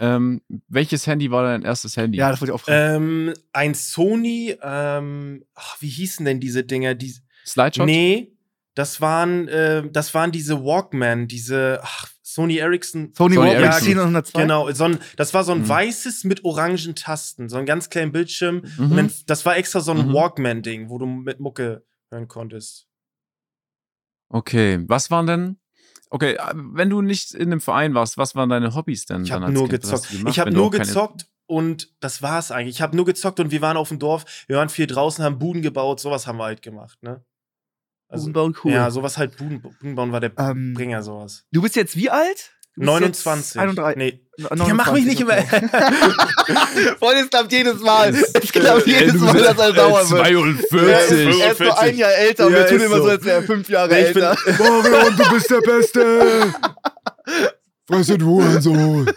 [0.00, 2.18] Ähm, welches Handy war dein erstes Handy?
[2.18, 2.96] Ja, das wollte ich auch fragen.
[2.96, 6.94] Ähm, ein Sony, ähm, ach, wie hießen denn diese Dinger?
[6.94, 7.14] Die,
[7.46, 7.86] Slideshot?
[7.86, 8.36] nee,
[8.74, 13.12] das waren, äh, das waren diese Walkman, diese ach, Sony Ericsson.
[13.16, 13.82] Sony, Sony Ericsson.
[13.84, 14.42] 10 und 102.
[14.42, 15.68] Genau, so ein, das war so ein Mhm.
[15.68, 18.62] weißes mit orangen Tasten, so ein ganz kleinen Bildschirm.
[18.76, 18.90] Mhm.
[18.90, 20.12] Und dann, das war extra so ein Mhm.
[20.12, 22.86] Walkman-Ding, wo du mit Mucke hören konntest.
[24.30, 25.58] Okay, was waren denn?
[26.10, 29.22] Okay, äh, wenn du nicht in einem Verein warst, was waren deine Hobbys denn?
[29.24, 29.82] Ich dann habe nur Kind?
[29.82, 30.10] Gezockt.
[30.10, 32.76] gemacht, Ich habe nur gezockt und das war's eigentlich.
[32.76, 35.38] Ich habe nur gezockt und wir waren auf dem Dorf, wir waren viel draußen, haben
[35.38, 37.24] Buden gebaut, sowas haben wir halt gemacht, ne?
[38.08, 38.72] Also, Buden bauen, cool.
[38.72, 41.44] Ja, sowas halt Buden, Buden bauen war der Ähm, Bringer, sowas.
[41.52, 42.52] Du bist jetzt wie alt?
[42.74, 43.44] Du bist 29.
[43.54, 43.96] Jetzt 31.
[43.96, 44.20] Nee.
[44.38, 45.32] Ja, mach mich nicht immer.
[45.32, 45.68] okay.
[46.98, 48.14] Freunde, es klappt jedes Mal.
[48.34, 50.20] Es klappt jedes Mal, dass er sauer wird.
[50.20, 51.40] 42.
[51.40, 53.08] Er ist nur ein Jahr älter und Ja, wir tun immer so, so.
[53.10, 54.36] als wäre er fünf Jahre Nee, ich bin- älter.
[54.58, 56.54] Marion, du bist der Beste.
[57.90, 59.10] Fresse du Hurensohn.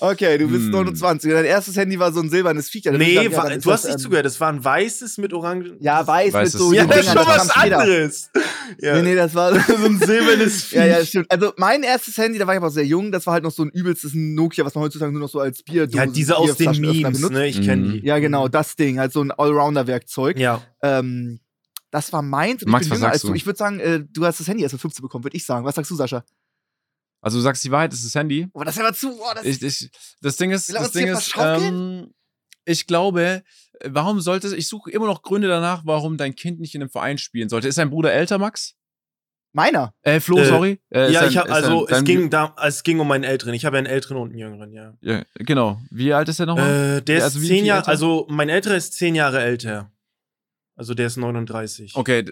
[0.00, 0.70] Okay, du bist Hm.
[0.70, 1.30] 29.
[1.30, 3.70] Dein erstes Handy war so ein silbernes ist Nee, dann- ja, wa- dann ist du
[3.72, 4.26] hast das, nicht ähm, zugehört.
[4.26, 5.76] Das war ein weißes mit orangen.
[5.80, 8.30] Ja, weiß Weißes mit so ja, das ist schon was anderes.
[8.80, 8.94] Ja.
[8.94, 11.08] Nee, nee, das war so ein silbernes Ja, ja, Viech.
[11.08, 11.26] stimmt.
[11.30, 13.64] Also mein erstes Handy, da war ich aber sehr jung, das war halt noch so
[13.64, 16.80] ein übelstes Nokia, was man heutzutage nur noch so als Bier Ja, diese aus den
[16.80, 17.46] Memes, ne?
[17.48, 17.92] Ich kenne Mhm.
[17.94, 18.06] die.
[18.06, 20.38] Ja, genau, das Ding, halt so ein Allrounder-Werkzeug.
[20.38, 20.62] Ja.
[20.82, 21.40] Ähm,
[21.90, 22.64] das war meins.
[22.64, 23.28] Max, ich bin was jünger sagst als du.
[23.28, 23.34] du?
[23.34, 25.64] Ich würde sagen, äh, du hast das Handy erst mit 15 bekommen, würde ich sagen.
[25.66, 26.24] Was sagst du, Sascha?
[27.20, 28.48] Also du sagst die Wahrheit, ist das Handy.
[28.52, 29.12] Oh, das wäre mal zu.
[29.20, 29.90] Oh, das Ich, ich,
[30.22, 32.14] das Ding ist, das Ding ist, ähm,
[32.64, 33.42] ich glaube,
[33.84, 37.18] warum sollte ich suche immer noch Gründe danach, warum dein Kind nicht in einem Verein
[37.18, 37.68] spielen sollte.
[37.68, 38.74] Ist dein Bruder älter, Max?
[39.52, 39.92] meiner.
[40.02, 40.80] Äh, Flo, Äh, sorry.
[40.90, 43.08] Äh, ist ja, dein- ich habe ist also dein- es ging da, es ging um
[43.08, 43.52] meinen älteren.
[43.52, 44.96] Ich habe ja einen älteren und einen jüngeren, ja.
[45.00, 45.80] Ja, genau.
[45.90, 46.98] Wie alt ist er nochmal?
[46.98, 49.90] Äh, der ist also zehn Jahre, also mein älterer ist zehn Jahre älter.
[50.76, 51.96] Also der ist 39.
[51.96, 52.24] Okay,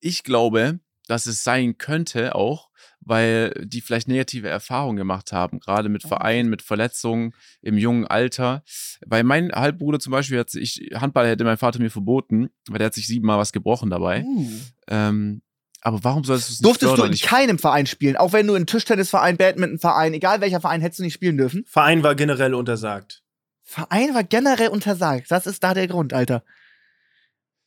[0.00, 5.88] ich glaube, dass es sein könnte auch, weil die vielleicht negative Erfahrungen gemacht haben, gerade
[5.88, 7.32] mit Vereinen, mit Verletzungen
[7.62, 8.64] im jungen Alter.
[9.06, 12.86] Weil mein Halbbruder zum Beispiel hat sich, Handball hätte mein Vater mir verboten, weil der
[12.86, 14.24] hat sich siebenmal was gebrochen dabei.
[14.24, 14.50] Uh.
[14.88, 15.42] Ähm,
[15.82, 18.56] aber warum solltest du es nicht Durftest du in keinem Verein spielen, auch wenn du
[18.56, 21.64] in Tischtennisverein, Badmintonverein, egal welcher Verein, hättest du nicht spielen dürfen.
[21.68, 23.22] Verein war generell untersagt.
[23.62, 25.30] Verein war generell untersagt.
[25.30, 26.42] Das ist da der Grund, Alter.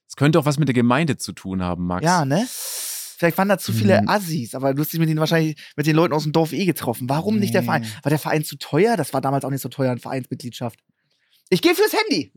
[0.09, 2.03] Es könnte auch was mit der Gemeinde zu tun haben, Max.
[2.03, 2.45] Ja, ne?
[3.19, 4.07] Vielleicht waren da zu viele Mhm.
[4.07, 6.65] Assis, aber du hast dich mit denen wahrscheinlich mit den Leuten aus dem Dorf eh
[6.65, 7.09] getroffen.
[7.09, 7.85] Warum nicht der Verein?
[8.01, 8.95] War der Verein zu teuer?
[8.95, 10.79] Das war damals auch nicht so teuer, eine Vereinsmitgliedschaft.
[11.49, 12.31] Ich gehe fürs Handy.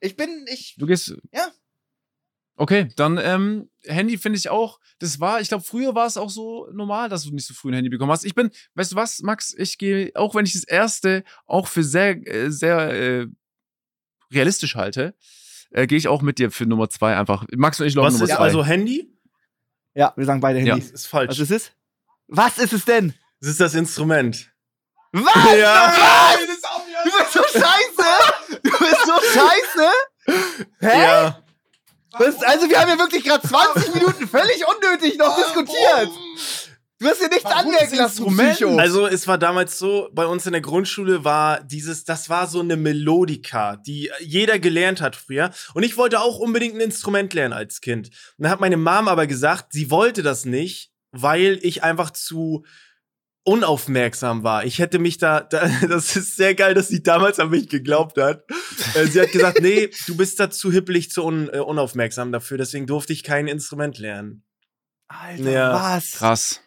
[0.00, 0.74] Ich bin, ich.
[0.76, 1.16] Du gehst.
[1.32, 1.48] Ja.
[2.56, 6.28] Okay, dann ähm, Handy finde ich auch, das war, ich glaube, früher war es auch
[6.30, 8.24] so normal, dass du nicht so früh ein Handy bekommen hast.
[8.24, 11.82] Ich bin, weißt du was, Max, ich gehe, auch wenn ich das erste auch für
[11.82, 13.26] sehr, äh, sehr äh,
[14.32, 15.14] realistisch halte,
[15.70, 17.46] äh, gehe ich auch mit dir für Nummer zwei einfach.
[17.56, 18.42] Max und ich Was Nummer ist zwei.
[18.44, 19.15] also Handy?
[19.96, 20.74] Ja, wir sagen beide Ja.
[20.74, 20.90] Handys.
[20.90, 21.30] Ist falsch.
[21.30, 21.70] Was ist es?
[22.28, 23.14] Was ist es denn?
[23.40, 24.50] Das ist das Instrument.
[25.12, 25.56] Was?
[25.56, 25.92] Ja.
[25.96, 26.38] Was?
[27.04, 28.60] Du bist so scheiße!
[28.62, 29.90] Du bist so scheiße!
[30.80, 31.02] Hä?
[31.02, 31.42] Ja.
[32.12, 32.42] Was?
[32.42, 36.10] Also, wir haben hier wirklich gerade 20 Minuten völlig unnötig noch diskutiert.
[36.98, 38.36] Du hast hier nichts anmerken das lassen?
[38.36, 38.76] Psycho.
[38.78, 42.60] Also es war damals so, bei uns in der Grundschule war dieses, das war so
[42.60, 45.50] eine Melodika, die jeder gelernt hat früher.
[45.74, 48.08] Und ich wollte auch unbedingt ein Instrument lernen als Kind.
[48.38, 52.64] Und dann hat meine Mom aber gesagt, sie wollte das nicht, weil ich einfach zu
[53.44, 54.64] unaufmerksam war.
[54.64, 58.18] Ich hätte mich da, da das ist sehr geil, dass sie damals an mich geglaubt
[58.18, 58.44] hat.
[58.94, 62.56] Äh, sie hat gesagt, nee, du bist da zu hippelig, zu un, äh, unaufmerksam dafür,
[62.58, 64.42] deswegen durfte ich kein Instrument lernen.
[65.08, 65.72] Alter, Ja.
[65.74, 66.12] was?
[66.12, 66.60] Krass.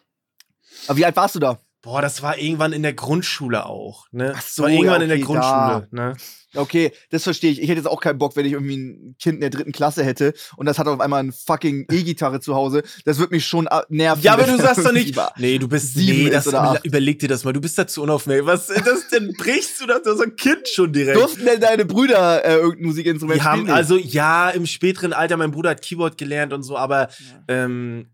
[0.86, 1.58] Aber wie alt warst du da?
[1.82, 4.32] Boah, das war irgendwann in der Grundschule auch, ne?
[4.34, 6.14] Ach das so, war irgendwann ja, in der okay, Grundschule, ne?
[6.54, 7.62] Okay, das verstehe ich.
[7.62, 10.04] Ich hätte jetzt auch keinen Bock, wenn ich irgendwie ein Kind in der dritten Klasse
[10.04, 12.82] hätte und das hat auf einmal eine fucking E-Gitarre zu Hause.
[13.06, 14.22] Das wird mich schon äh, nerven.
[14.22, 16.84] Ja, aber du das sagst doch nicht, nee, du bist, sieben nee, das, oder acht.
[16.84, 18.46] überleg dir das mal, du bist dazu unaufmerksam.
[18.46, 21.16] Was, das, dann brichst du das, so ein Kind schon direkt.
[21.16, 23.74] Durften denn deine Brüder äh, irgendein Musikinstrument Die haben, spielen?
[23.74, 27.08] also ja, im späteren Alter, mein Bruder hat Keyboard gelernt und so, aber
[27.48, 28.10] ähm,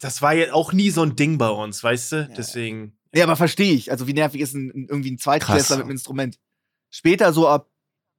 [0.00, 2.28] das war ja auch nie so ein Ding bei uns, weißt du?
[2.36, 2.98] Deswegen.
[3.12, 3.90] Nee, aber verstehe ich.
[3.90, 6.38] Also wie nervig ist ein, irgendwie ein Zweitklässler mit einem Instrument?
[6.90, 7.68] Später so ab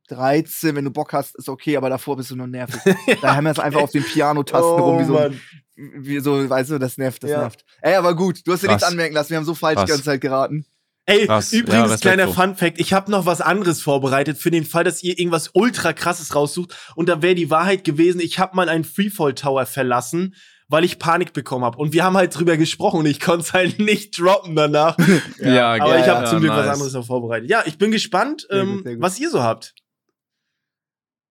[0.10, 2.80] 13, wenn du Bock hast, ist okay, aber davor bist du nur nervig.
[3.22, 5.40] da haben wir es einfach auf den Pianotasten rum, wie so, ein-
[5.76, 7.40] wie so, weißt du, das nervt, das Ja.
[7.40, 7.66] nervt.
[7.82, 9.86] Ey, aber gut, du hast dir nichts anmerken lassen, wir haben so falsch Krass.
[9.86, 10.66] die ganze Zeit geraten.
[11.08, 11.52] Ey, Krass.
[11.52, 12.28] Ja, übrigens, Respekt, kleiner.
[12.34, 15.94] Fun Fact, ich habe noch was anderes vorbereitet für den Fall, dass ihr irgendwas ultra
[15.94, 20.36] krasses raussucht und da wäre die Wahrheit gewesen, ich habe mal einen Freefall Tower verlassen,
[20.68, 23.54] weil ich Panik bekommen habe und wir haben halt drüber gesprochen und ich konnte es
[23.54, 24.98] halt nicht droppen danach.
[25.40, 26.02] Ja, Aber geil.
[26.02, 26.74] ich habe Ja, zum Glück was nice.
[26.74, 27.50] anderes noch vorbereitet.
[27.50, 29.04] Ja, ich bin gespannt, Sehr gut, ähm, sehr gut.
[29.04, 29.74] was ihr so habt.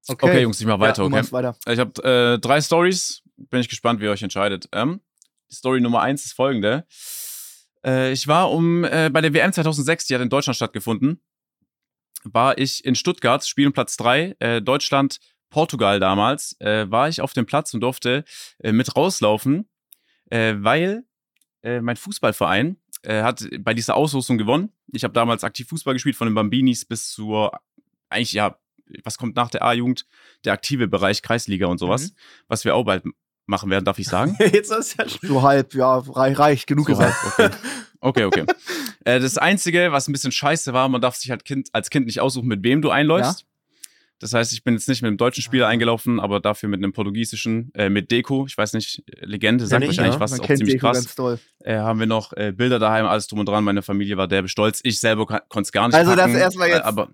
[0.07, 1.32] Okay, Jungs, ich mach weiter, ja, okay?
[1.32, 1.57] weiter.
[1.66, 3.22] Ich habe äh, drei Stories.
[3.37, 4.68] Bin ich gespannt, wie ihr euch entscheidet.
[4.72, 5.01] Ähm,
[5.51, 6.85] Story Nummer eins ist folgende.
[7.85, 11.20] Äh, ich war um äh, bei der WM 2006, die hat in Deutschland stattgefunden,
[12.22, 15.18] war ich in Stuttgart, Spiel Platz drei, äh, Deutschland,
[15.51, 18.24] Portugal damals, äh, war ich auf dem Platz und durfte
[18.59, 19.68] äh, mit rauslaufen,
[20.30, 21.05] äh, weil
[21.62, 24.72] äh, mein Fußballverein äh, hat bei dieser Auslosung gewonnen.
[24.92, 27.53] Ich habe damals aktiv Fußball gespielt, von den Bambinis bis zur,
[28.09, 28.59] eigentlich ja,
[29.05, 30.07] was kommt nach der A-Jugend,
[30.45, 32.12] der aktive Bereich Kreisliga und sowas,
[32.49, 33.05] was wir auch bald
[33.47, 34.36] machen werden, darf ich sagen?
[34.53, 37.38] Jetzt ist ja So halb, ja, reich, reich genug So gesagt.
[37.38, 37.57] halb,
[38.05, 38.42] Okay, okay.
[38.42, 38.55] okay.
[39.07, 42.05] äh, das Einzige, was ein bisschen scheiße war, man darf sich halt kind, als Kind
[42.05, 43.47] nicht aussuchen, mit wem du einläufst.
[44.21, 46.93] Das heißt, ich bin jetzt nicht mit einem deutschen Spieler eingelaufen, aber dafür mit einem
[46.93, 48.47] portugiesischen, äh, mit Deko.
[48.47, 50.21] Ich weiß nicht, Legende, sagt ich, wahrscheinlich ja.
[50.21, 51.41] was, Man auch kennt ziemlich Deko krass.
[51.65, 53.65] Äh, haben wir noch äh, Bilder daheim, alles drum und dran.
[53.65, 54.81] Meine Familie war derbe stolz.
[54.85, 57.09] Ich selber konnte es gar nicht Also das packen, erstmal jetzt- Äh, aber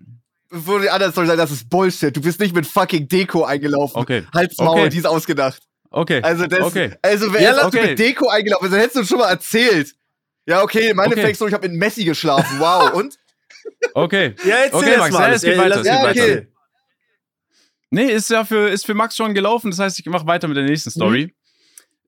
[0.53, 2.13] Bevor die anderen sagen, das ist Bullshit.
[2.15, 3.97] Du bist nicht mit fucking Deko eingelaufen.
[4.01, 4.89] okay, Halt's Maul, Okay.
[4.89, 5.61] die ist ausgedacht.
[5.89, 6.91] okay, Also, das, okay.
[7.01, 7.87] also wer Ja, okay.
[7.91, 8.65] mit Deko eingelaufen?
[8.65, 9.93] ist, dann hättest du uns schon mal erzählt.
[10.45, 11.21] Ja, okay, meine Okay.
[11.23, 12.59] Fake Story, ich habe mit Messi geschlafen.
[12.59, 13.15] Wow, und?
[13.93, 14.33] Okay.
[14.45, 15.29] Ja, erzähl Okay, das Max, mal.
[15.29, 16.47] ja, es geht Ja, weiter, ja, okay.
[17.91, 19.69] Nee, ist ja für, ist für Max schon gelaufen.
[19.69, 21.35] Das heißt, ich mache weiter mit der nächsten Story.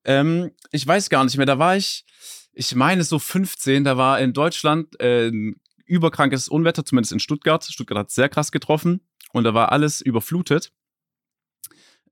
[0.06, 1.46] Ähm, ich weiß gar nicht mehr.
[1.46, 2.06] Da war ich,
[2.54, 3.84] ich meine so 15.
[3.84, 7.64] Da war in Deutschland äh, ein überkrankes Unwetter, zumindest in Stuttgart.
[7.66, 9.02] Stuttgart hat sehr krass getroffen
[9.34, 10.72] und da war alles überflutet.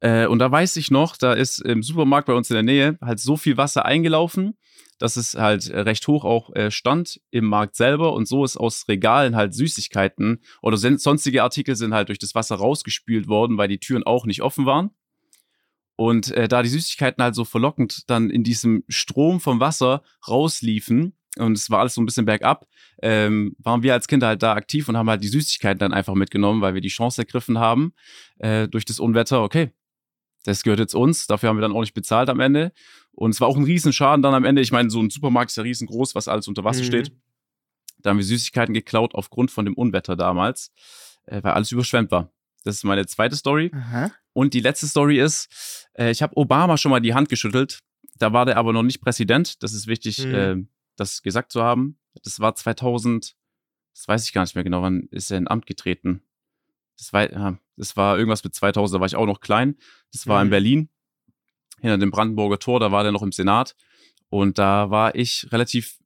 [0.01, 2.97] Äh, und da weiß ich noch, da ist im Supermarkt bei uns in der Nähe
[3.01, 4.57] halt so viel Wasser eingelaufen,
[5.01, 8.57] dass es halt äh, recht hoch auch äh, stand im Markt selber und so ist
[8.57, 13.67] aus Regalen halt Süßigkeiten oder sonstige Artikel sind halt durch das Wasser rausgespült worden, weil
[13.67, 14.91] die Türen auch nicht offen waren.
[15.95, 21.13] Und äh, da die Süßigkeiten halt so verlockend dann in diesem Strom vom Wasser rausliefen
[21.37, 22.67] und es war alles so ein bisschen bergab,
[23.01, 26.13] ähm, waren wir als Kinder halt da aktiv und haben halt die Süßigkeiten dann einfach
[26.13, 27.93] mitgenommen, weil wir die Chance ergriffen haben
[28.39, 29.41] äh, durch das Unwetter.
[29.43, 29.71] Okay,
[30.43, 31.27] das gehört jetzt uns.
[31.27, 32.71] Dafür haben wir dann auch nicht bezahlt am Ende.
[33.13, 34.61] Und es war auch ein Riesenschaden dann am Ende.
[34.61, 36.85] Ich meine, so ein Supermarkt ist ja riesengroß, was alles unter Wasser Mhm.
[36.85, 37.11] steht.
[37.99, 40.71] Da haben wir Süßigkeiten geklaut aufgrund von dem Unwetter damals,
[41.25, 42.31] äh, weil alles überschwemmt war.
[42.63, 43.71] Das ist meine zweite Story.
[43.73, 44.11] Aha.
[44.33, 47.81] Und die letzte Story ist, äh, ich habe Obama schon mal die Hand geschüttelt.
[48.17, 49.61] Da war der aber noch nicht Präsident.
[49.63, 50.33] Das ist wichtig, Mhm.
[50.33, 50.55] äh,
[50.95, 51.97] das gesagt zu haben.
[52.23, 53.35] Das war 2000,
[53.93, 56.21] das weiß ich gar nicht mehr genau, wann ist er in Amt getreten.
[56.97, 59.75] Das war, das war irgendwas mit 2000, da war ich auch noch klein.
[60.11, 60.51] Das war in Mhm.
[60.51, 60.89] Berlin,
[61.81, 63.75] hinter dem Brandenburger Tor, da war der noch im Senat.
[64.29, 65.97] Und da war ich relativ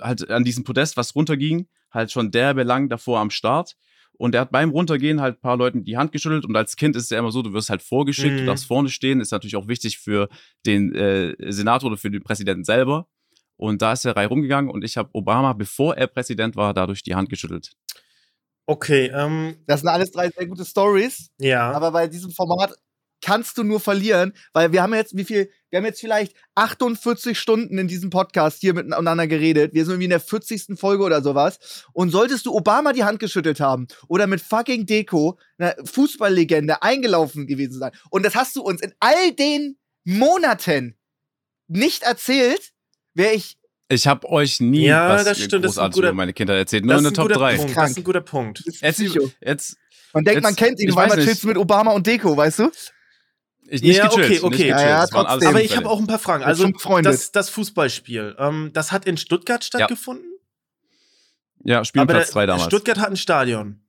[0.00, 3.76] halt an diesem Podest, was runterging, halt schon derbe lang davor am Start.
[4.16, 6.44] Und er hat beim Runtergehen halt ein paar Leuten die Hand geschüttelt.
[6.44, 8.46] Und als Kind ist es ja immer so, du wirst halt vorgeschickt, du Mhm.
[8.46, 9.20] darfst vorne stehen.
[9.20, 10.28] Ist natürlich auch wichtig für
[10.64, 13.08] den äh, Senator oder für den Präsidenten selber.
[13.56, 17.02] Und da ist er Reihe rumgegangen und ich habe Obama, bevor er Präsident war, dadurch
[17.02, 17.72] die Hand geschüttelt.
[18.66, 21.30] Okay, ähm, Das sind alles drei sehr gute Stories.
[21.38, 21.70] ja.
[21.72, 22.72] Aber bei diesem Format
[23.22, 27.38] kannst du nur verlieren, weil wir haben jetzt, wie viel, wir haben jetzt vielleicht 48
[27.38, 29.72] Stunden in diesem Podcast hier miteinander geredet.
[29.72, 30.78] Wir sind irgendwie in der 40.
[30.78, 31.86] Folge oder sowas.
[31.92, 37.46] Und solltest du Obama die Hand geschüttelt haben oder mit fucking Deko, einer Fußballlegende, eingelaufen
[37.46, 37.92] gewesen sein.
[38.10, 40.96] Und das hast du uns in all den Monaten
[41.68, 42.72] nicht erzählt,
[43.14, 43.56] wäre ich.
[43.88, 46.84] Ich habe euch nie Ja, was das stimmt, großartig über meine Kindheit erzählt.
[46.84, 47.56] Nur in der Top guter 3.
[47.56, 47.76] Punkt.
[47.76, 48.62] Das ist ein guter Punkt.
[48.80, 49.00] Jetzt,
[49.40, 49.76] jetzt,
[50.14, 51.14] Man denkt, Jetzt- man kennt ihn, nicht.
[51.24, 52.70] chillst du mit Obama und Deko, weißt du?
[53.72, 54.26] Ich nicht Ja, gechillt.
[54.26, 54.48] okay, okay.
[54.48, 54.80] Nicht gechillt.
[54.80, 55.48] Ja, ja.
[55.48, 56.44] Aber ich habe auch ein paar Fragen.
[56.44, 56.70] Also,
[57.02, 60.26] das, das Fußballspiel, ähm, das hat in Stuttgart stattgefunden?
[61.64, 62.66] Ja, Aber Spielplatz der- 3 damals.
[62.66, 63.84] Stuttgart hat ein Stadion.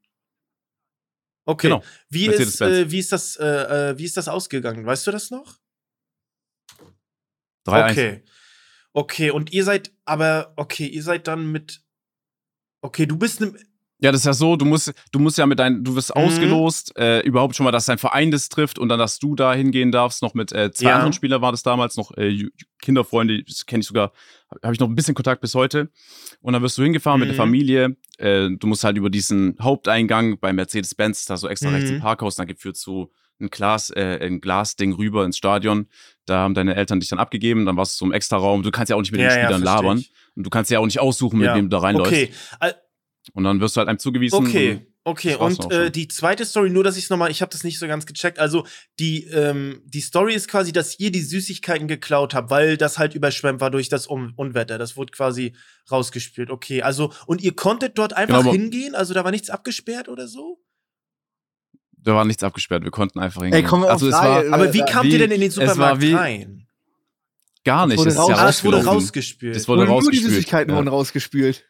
[1.45, 1.67] Okay.
[1.67, 1.84] Genau.
[2.09, 3.45] Wie, ist, äh, wie, ist das, äh,
[3.91, 4.86] äh, wie ist das ausgegangen?
[4.86, 5.57] Weißt du das noch?
[7.65, 7.91] 3-1.
[7.91, 8.23] Okay.
[8.95, 11.81] Okay, und ihr seid, aber, okay, ihr seid dann mit.
[12.81, 13.53] Okay, du bist ne,
[14.04, 16.22] Ja, das ist ja so, du musst, du musst ja mit deinen, du wirst Mhm.
[16.22, 19.54] ausgelost, äh, überhaupt schon mal, dass dein Verein das trifft und dann, dass du da
[19.54, 20.95] hingehen darfst, noch mit äh, zwei Ja.
[20.95, 22.49] anderen Spielern war das damals, noch äh,
[22.82, 24.12] Kinderfreunde, das kenne ich sogar,
[24.62, 25.89] habe ich noch ein bisschen Kontakt bis heute.
[26.41, 27.38] Und dann wirst du hingefahren mit der Mhm.
[27.38, 31.95] Familie, äh, du musst halt über diesen Haupteingang bei Mercedes-Benz, da so extra rechts Mhm.
[31.95, 35.88] im Parkhaus, dann geführt zu ein Glas, äh, ein Glasding rüber ins Stadion.
[36.26, 38.64] Da haben deine Eltern dich dann abgegeben, dann warst du so im Extraraum.
[38.64, 40.04] Du kannst ja auch nicht mit den Spielern versteh labern.
[40.36, 41.56] Und du kannst ja auch nicht aussuchen, mit Ja.
[41.56, 42.12] wem du da reinläufst.
[42.14, 42.32] Okay,
[43.32, 44.36] Und dann wirst du halt einem zugewiesen.
[44.36, 45.30] okay, okay.
[45.32, 47.63] das war's Und äh, die zweite Story, nur dass ich es nochmal, ich habe das
[47.63, 48.38] nicht so ganz gecheckt.
[48.38, 48.65] Also,
[48.99, 53.15] die, ähm, die Story ist quasi, dass ihr die Süßigkeiten geklaut habt, weil das halt
[53.15, 54.78] überschwemmt war durch das Un Unwetter.
[54.78, 55.55] Das wurde quasi
[55.89, 56.49] rausgespielt.
[56.51, 58.93] Okay, also, und ihr konntet dort einfach Genau, hingehen?
[58.93, 60.59] Also, da war nichts abgesperrt oder so?
[61.97, 63.65] Da war nichts abgesperrt, wir konnten einfach hingehen.
[63.65, 65.55] kommen wir also auf es war Aber wie kamt wie- ihr denn in den es
[65.57, 66.67] war Supermarkt wie- rein?
[67.63, 67.97] gar nicht.
[67.97, 69.55] wurde Es ist raus- ja Ah, es wurde rausgespült.
[69.55, 70.32] Das wurde Nur die rausgespült.
[70.34, 70.78] Süßigkeiten ja.
[70.78, 71.63] wurden rausgespült.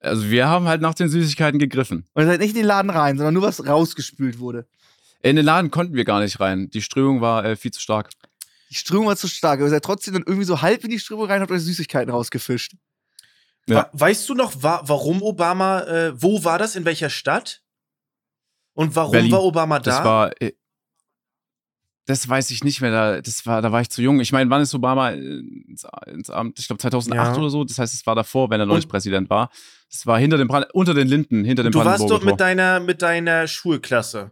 [0.00, 2.06] Also wir haben halt nach den Süßigkeiten gegriffen.
[2.14, 4.66] Und ihr seid nicht in den Laden rein, sondern nur was rausgespült wurde.
[5.22, 6.70] In den Laden konnten wir gar nicht rein.
[6.70, 8.10] Die Strömung war äh, viel zu stark.
[8.70, 10.98] Die Strömung war zu stark, aber ihr seid trotzdem dann irgendwie so halb in die
[10.98, 12.72] Strömung rein und habt euch Süßigkeiten rausgefischt.
[13.66, 13.90] Ja.
[13.92, 17.60] Weißt du noch, wa warum Obama, äh, wo war das, in welcher Stadt?
[18.72, 19.32] Und warum Berlin.
[19.32, 19.90] war Obama da?
[19.96, 20.42] Das war.
[20.42, 20.52] Äh,
[22.06, 22.90] das weiß ich nicht mehr.
[22.90, 24.18] Da, das war, da war ich zu jung.
[24.20, 26.58] Ich meine, wann ist Obama äh, ins, ins Amt?
[26.58, 27.38] Ich glaube 2008 Ja.
[27.38, 27.62] oder so.
[27.64, 29.50] Das heißt, es war davor, wenn er noch Und- nicht Präsident war.
[29.92, 32.78] Es war hinter dem Brand, unter den Linden, hinter dem du warst dort mit deiner,
[32.80, 34.30] mit deiner Schulklasse.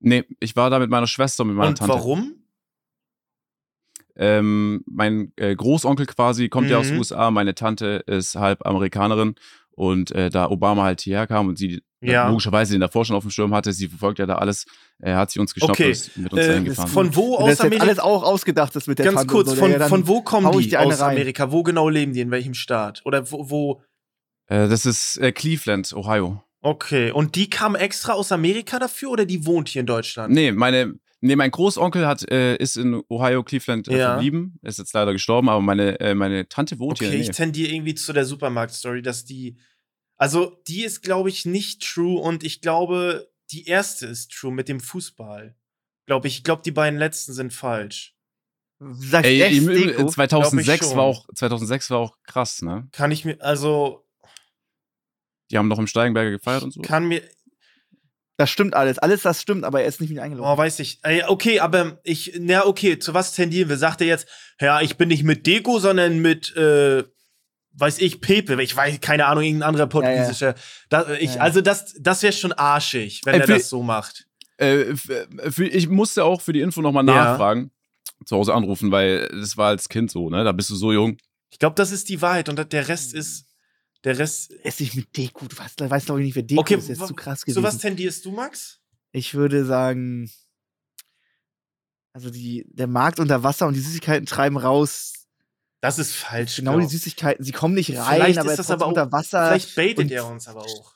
[0.00, 1.94] Nee, ich war da mit meiner Schwester, mit meiner Und Tante.
[1.94, 2.34] warum?
[4.16, 6.98] Ähm, mein äh, Großonkel quasi kommt ja aus den Mhm.
[7.00, 9.34] USA, meine Tante ist halb Amerikanerin
[9.72, 12.28] und äh, da Obama halt hierher kam und sie Ja.
[12.28, 14.64] logischerweise den davor schon auf dem Schirm hatte, sie verfolgt ja da alles,
[14.98, 15.84] er hat sie uns geschnappt Okay.
[15.86, 16.88] und ist mit uns Äh, dahin gefahren.
[16.88, 17.84] von wo aus Amerika?
[17.84, 20.50] alles auch ausgedacht ist mit der Ganz Tante kurz, so, von, ja, von wo kommen
[20.60, 21.12] die eine aus rein.
[21.16, 21.52] Amerika?
[21.52, 22.20] Wo genau leben die?
[22.20, 23.02] In welchem Staat?
[23.04, 23.50] Oder wo?
[23.50, 23.82] wo
[24.48, 26.42] äh, das ist äh, Cleveland, Ohio.
[26.60, 27.10] okay.
[27.10, 30.32] Und die kam extra aus Amerika dafür oder die wohnt hier in Deutschland?
[30.34, 34.08] Nee, meine, nee, mein Großonkel hat, äh, ist in Ohio, Cleveland äh, Ja.
[34.12, 37.20] verblieben, ist jetzt leider gestorben, aber meine, äh, meine Tante wohnt Okay, hier.
[37.20, 37.32] ich Nee.
[37.34, 39.56] tendiere irgendwie zu der Supermarkt-Story, dass die.
[40.18, 44.68] Also, die ist, glaube ich, nicht true und ich glaube, die erste ist true mit
[44.68, 45.54] dem Fußball.
[46.06, 46.38] Glaube ich.
[46.38, 48.14] Ich glaube, die beiden letzten sind falsch.
[48.78, 50.06] Sagst Ey, echt im, im, Deko?
[50.08, 50.96] 2006 schon.
[50.96, 52.88] war auch 2006 war auch krass, ne?
[52.92, 54.05] Kann ich mir, also,
[55.50, 56.80] Die haben noch im Steigenberger gefeiert und so.
[56.82, 57.22] kann mir,
[58.36, 58.98] Das stimmt alles.
[58.98, 60.50] Alles das stimmt, aber er ist nicht mit eingeladen.
[60.52, 60.98] oh, weiß ich.
[61.02, 63.76] Ey, Okay, aber ich, na, okay, zu was tendieren wir?
[63.78, 64.26] Sagt er jetzt,
[64.60, 67.04] ja, ich bin nicht mit Deko, sondern mit, äh,
[67.78, 68.60] weiß ich, Pepe.
[68.62, 70.54] Ich weiß, keine Ahnung, irgendein anderer portugiesischer.
[70.88, 71.40] Da, ich, Ja, ja.
[71.42, 74.26] Also, das, das wäre schon arschig, wenn Ey, er für- das so macht.
[74.58, 77.14] Äh, äh, für, ich musste auch für die Info nochmal Ja.
[77.14, 77.70] nachfragen,
[78.24, 80.42] zu Hause anrufen, weil das war als Kind so, ne?
[80.44, 81.18] Da bist du so jung.
[81.50, 83.44] Ich glaube, das ist die Wahrheit und der Rest ist,
[84.06, 85.46] der Rest, ist nicht mit Deko.
[85.46, 86.98] Du weißt, weißt glaube ich nicht, wer Deko Okay, ist.
[87.00, 87.62] Wa- zu krass gewesen.
[87.62, 88.80] was tendierst du, Max?
[89.12, 90.30] ich würde sagen,
[92.12, 95.12] also die, der Markt unter Wasser und die Süßigkeiten treiben raus.
[95.80, 96.56] Das ist falsch.
[96.56, 96.90] Genau die glaub.
[96.90, 99.48] Süßigkeiten, sie kommen nicht rein, Vielleicht aber ist das aber auch, unter Wasser.
[99.48, 100.94] vielleicht baitet er uns aber auch.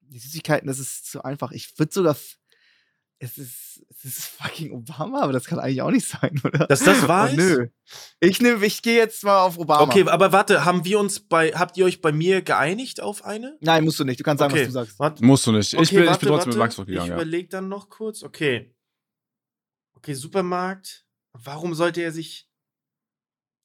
[0.00, 1.52] Die Süßigkeiten, das ist zu einfach.
[1.52, 2.16] Ich würde sogar.
[3.20, 6.66] Es ist, es ist fucking Obama, aber das kann eigentlich auch nicht sein, oder?
[6.66, 7.36] Dass das wahr oh, ist?
[7.36, 7.68] Nö.
[8.20, 9.82] Ich nehme, ich gehe jetzt mal auf Obama.
[9.82, 13.56] Okay, aber warte, haben wir uns bei, habt ihr euch bei mir geeinigt auf eine?
[13.60, 14.20] Nein, musst du nicht.
[14.20, 14.62] Du kannst sagen, Okay.
[14.62, 14.98] was du sagst.
[14.98, 15.72] Warte, Musst du nicht.
[15.72, 16.48] ich, okay, bin, ich warte, bin trotzdem warte.
[16.50, 17.08] mit Max Ich durchgegangen.
[17.10, 17.14] Ja.
[17.16, 18.22] überleg dann noch kurz.
[18.22, 18.74] Okay.
[19.94, 21.04] Okay, Supermarkt.
[21.32, 22.48] Warum sollte er sich.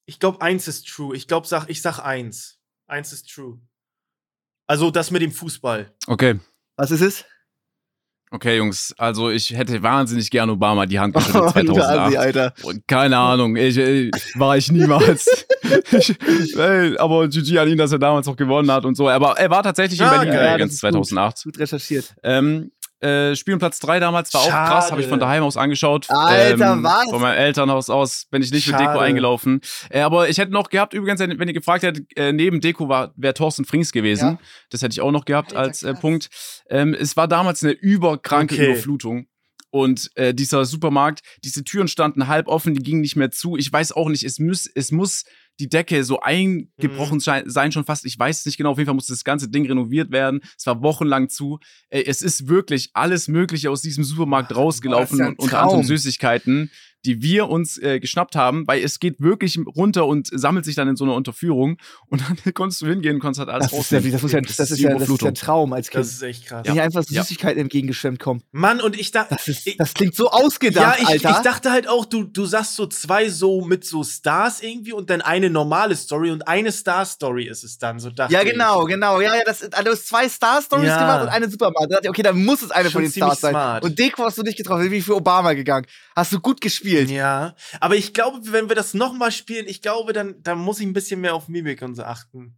[0.05, 1.15] Ich glaube, eins ist true.
[1.15, 2.59] Ich glaube, sag, ich sag eins.
[2.87, 3.61] Eins ist true.
[4.67, 5.93] Also das mit dem Fußball.
[6.07, 6.39] Okay.
[6.75, 7.25] Was ist es?
[8.33, 12.17] Okay, Jungs, also ich hätte wahnsinnig gern Obama die Hand geschüttelt Oh, du Assi, 2008.
[12.17, 12.53] Alter.
[12.63, 15.45] Und keine Ahnung, ich, ich, war ich niemals.
[15.91, 19.07] ich, ey, aber GG an ihn, dass er damals noch gewonnen hat und so.
[19.07, 20.45] Aber er war tatsächlich in Ah, Berlin geil.
[20.45, 21.05] Ja, übrigens das ist gut.
[21.07, 21.43] 2008.
[21.43, 22.15] Gut recherchiert.
[22.23, 22.71] Ähm,
[23.03, 25.31] äh, Spiel um Platz 3 damals war auch krass, habe ich von Schade.
[25.31, 26.09] daheim aus angeschaut.
[26.09, 27.09] Alter, ähm, was?
[27.09, 28.91] Von meinem Elternhaus aus bin ich nicht mit Schade.
[28.91, 29.61] Deko eingelaufen.
[29.89, 33.13] Äh, aber ich hätte noch gehabt, übrigens, wenn ihr gefragt hättet, äh, neben Deko war
[33.15, 34.29] wäre Thorsten Frings gewesen.
[34.31, 34.39] Ja.
[34.69, 35.93] Das hätte ich auch noch gehabt Alter, als äh.
[35.93, 36.29] Punkt.
[36.69, 38.71] Ähm, es war damals eine überkranke Okay.
[38.71, 39.27] Überflutung.
[39.69, 43.57] Und äh, dieser Supermarkt, diese Türen standen halb offen, die gingen nicht mehr zu.
[43.57, 45.23] Ich weiß auch nicht, es muss, es muss
[45.59, 47.49] die Decke so eingebrochen Mhm.
[47.49, 48.05] sein schon fast.
[48.05, 48.71] Ich weiß es nicht genau.
[48.71, 50.41] Auf jeden Fall musste das ganze Ding renoviert werden.
[50.57, 51.59] Es war wochenlang zu.
[51.89, 55.83] Es ist wirklich alles Mögliche aus diesem Supermarkt rausgelaufen, Boah, ja und unter anderem.
[55.83, 56.71] Süßigkeiten,
[57.05, 60.87] die wir uns äh, geschnappt haben, weil es geht wirklich runter und sammelt sich dann
[60.87, 61.77] in so einer Unterführung.
[62.07, 64.41] Und dann konntest du hingehen und konntest halt alles Das ist, ja, das, muss ja,
[64.41, 66.03] Das das, ist ist ja, das ist ja ein Traum als Kind.
[66.03, 66.65] Das ist echt krass.
[66.65, 67.21] Wenn hier einfach Ja.
[67.23, 68.41] Süßigkeiten entgegengeschwemmt kommen.
[68.51, 69.35] Mann, und ich dachte.
[69.35, 71.41] Das, ist, Ich- das klingt so Ja, ausgedacht, ich, ich Alter.
[71.43, 75.21] dachte halt auch, du, du sagst so zwei so mit so Stars irgendwie und dann
[75.21, 77.99] eine normale Story und eine Star-Story ist es dann.
[77.99, 78.51] So dachte ja, ich.
[78.51, 79.19] genau, genau.
[79.21, 80.99] Ja, ja, das, also du hast zwei Star-Stories Ja.
[80.99, 81.91] gemacht und eine Supermarkt.
[81.91, 83.51] Da dachte ich, okay, dann muss es eine Schon von den Stars sein.
[83.51, 83.83] smart.
[83.83, 85.85] Und Deko hast du nicht getroffen, bin ich für Obama gegangen.
[86.15, 86.92] Hast du gut gespielt.
[87.09, 90.85] Ja, aber ich glaube, wenn wir das nochmal spielen, ich glaube, dann, dann muss ich
[90.87, 92.55] ein bisschen mehr auf Mimik und so achten.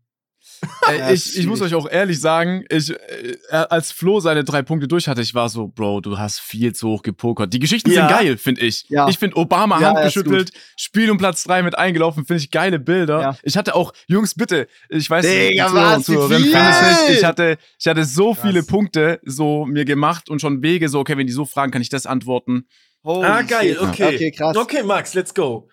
[0.88, 4.62] Äh, Ja, ich, ich muss euch auch ehrlich sagen, ich, äh, als Flo seine drei
[4.62, 7.52] Punkte durch hatte, ich war so, Bro, du hast viel zu hoch gepokert.
[7.52, 8.08] Die Geschichten Ja.
[8.08, 8.86] sind geil, finde ich.
[8.90, 9.08] Ja.
[9.10, 12.44] Ich finde Obama Ja, Hand ja, ist geschüttelt, Spiel um Platz drei mit eingelaufen, finde
[12.44, 13.22] ich geile Bilder.
[13.22, 13.38] Ja.
[13.44, 16.54] Ich hatte auch, Jungs, bitte, ich weiß Digga, was, wie Zuhörerinnen viel?
[16.54, 17.10] nicht.
[17.20, 18.46] Ich hatte, ich hatte so Krass.
[18.46, 21.82] viele Punkte so mir gemacht und schon Wege, so, okay, wenn die so fragen, kann
[21.82, 22.68] ich das antworten.
[23.06, 23.82] Holy ah, geil, shit.
[23.82, 24.16] okay.
[24.16, 24.58] Okay, krass.
[24.58, 25.70] Okay, Max, let's go.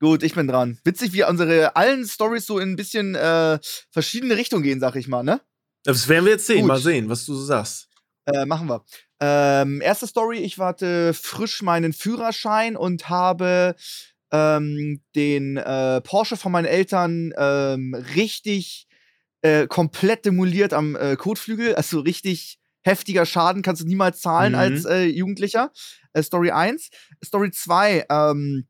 [0.00, 0.78] Gut, ich bin dran.
[0.84, 3.58] Witzig, wie unsere allen Stories so in ein bisschen äh,
[3.90, 5.40] verschiedene Richtungen gehen, sag ich mal, ne?
[5.84, 6.60] Das werden wir jetzt sehen.
[6.60, 6.68] Gut.
[6.68, 7.88] Mal sehen, was du so sagst.
[8.26, 8.84] Äh, machen wir.
[9.18, 13.74] Ähm, erste Story, ich warte frisch meinen Führerschein und habe
[14.30, 18.88] ähm, den äh, Porsche von meinen Eltern ähm, richtig
[19.40, 21.76] äh, komplett demoliert am äh, Kotflügel.
[21.76, 24.58] Also richtig heftiger Schaden, kannst du niemals zahlen Mhm.
[24.58, 25.70] als äh, Jugendlicher.
[26.12, 26.88] Äh, Story 1.
[27.24, 28.66] Story 2, ähm,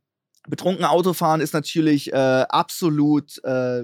[0.48, 2.16] betrunken Autofahren ist natürlich äh,
[2.48, 3.82] absolut äh,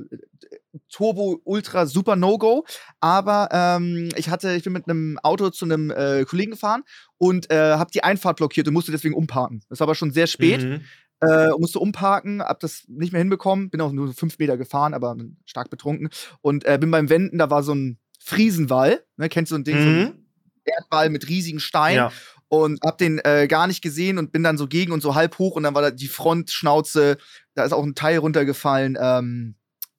[0.88, 2.64] Turbo, Ultra, Super No-Go.
[3.00, 6.82] Aber ähm, ich hatte, ich bin mit einem Auto zu einem äh, Kollegen gefahren
[7.18, 9.62] und äh, habe die Einfahrt blockiert und musste deswegen umparken.
[9.68, 10.62] Das war aber schon sehr spät.
[10.64, 10.80] Mhm.
[11.20, 14.92] Äh, musste umparken, hab das nicht mehr hinbekommen, bin auch nur so fünf Meter gefahren,
[14.92, 16.08] aber stark betrunken.
[16.40, 19.64] Und äh, bin beim Wenden, da war so ein Friesenwall, ne, kennst du so ein
[19.64, 20.21] Ding, so ein Mhm.
[20.64, 21.96] Erdball mit riesigen Steinen.
[21.98, 22.12] Ja.
[22.48, 25.38] und hab den äh, gar nicht gesehen und bin dann so gegen und so halb
[25.38, 27.16] hoch und dann war da die Frontschnauze,
[27.54, 29.54] da ist auch ein Teil runtergefallen, ähm,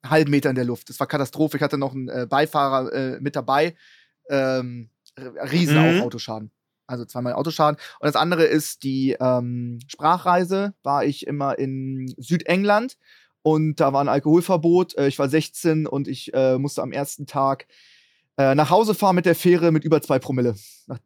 [0.06, 0.88] halben Meter in der Luft.
[0.88, 1.56] Das war Katastrophe.
[1.56, 3.74] Ich hatte noch einen äh, Beifahrer äh, mit dabei.
[4.30, 6.00] Ähm, riesen Mhm.
[6.00, 6.50] auch Autoschaden.
[6.86, 7.76] Also zweimal Autoschaden.
[7.98, 10.74] Und das andere ist die ähm, Sprachreise.
[10.82, 12.98] War ich immer in Südengland
[13.42, 14.96] und da war ein Alkoholverbot.
[14.98, 17.66] Äh, ich war 16 und ich äh, musste am ersten Tag
[18.36, 20.54] äh, nach Hause fahren mit der Fähre mit über zwei Promille.
[20.86, 20.98] Nach,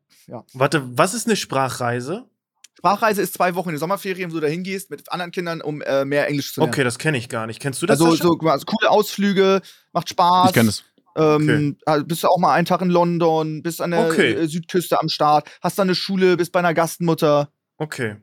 [0.52, 2.26] Warte, was ist eine Sprachreise?
[2.74, 5.80] Sprachreise ist zwei Wochen in den Sommerferien, wo du da hingehst mit anderen Kindern, um
[5.82, 6.72] äh, mehr Englisch zu lernen.
[6.72, 7.60] Okay, das kenne ich gar nicht.
[7.60, 8.00] Kennst du das?
[8.00, 9.62] Also so also coole Ausflüge,
[9.92, 10.50] macht Spaß.
[10.50, 10.84] Ich kenne das.
[11.16, 14.32] Ähm, also Bist du auch mal einen Tag in London, bist an der Okay.
[14.34, 17.50] äh, Südküste am Start, hast da eine Schule, bist bei einer Gastmutter.
[17.78, 18.16] Okay.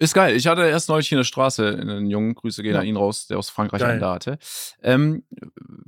[0.00, 0.36] Ist geil.
[0.36, 2.80] Ich hatte erst neulich hier in der Straße einen Jungen, Grüße gehen Ja.
[2.80, 3.92] an ihn raus, der aus Frankreich Geil.
[3.92, 4.38] einen da hatte.
[4.82, 5.24] Ähm,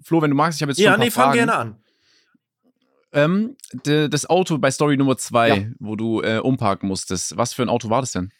[0.02, 1.76] Flo, wenn du magst, ich habe jetzt schon Ja, ein paar nee, fang gerne an.
[3.12, 5.64] Ähm, de, das Auto bei Story Nummer 2, Ja.
[5.80, 8.30] wo du äh, umparken musstest, was für ein Auto war das denn?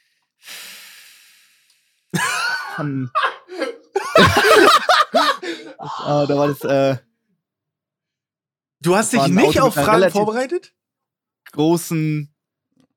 [2.77, 3.11] Von
[5.79, 6.97] ah, da war das äh,
[8.81, 10.73] Du hast dich nicht Auto auf Fragen vorbereitet?
[11.53, 12.33] großen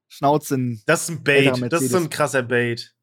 [0.08, 0.82] Schnauzen.
[0.86, 1.72] Das ist ein Bait.
[1.72, 2.94] Das ist so ein krasser Bait.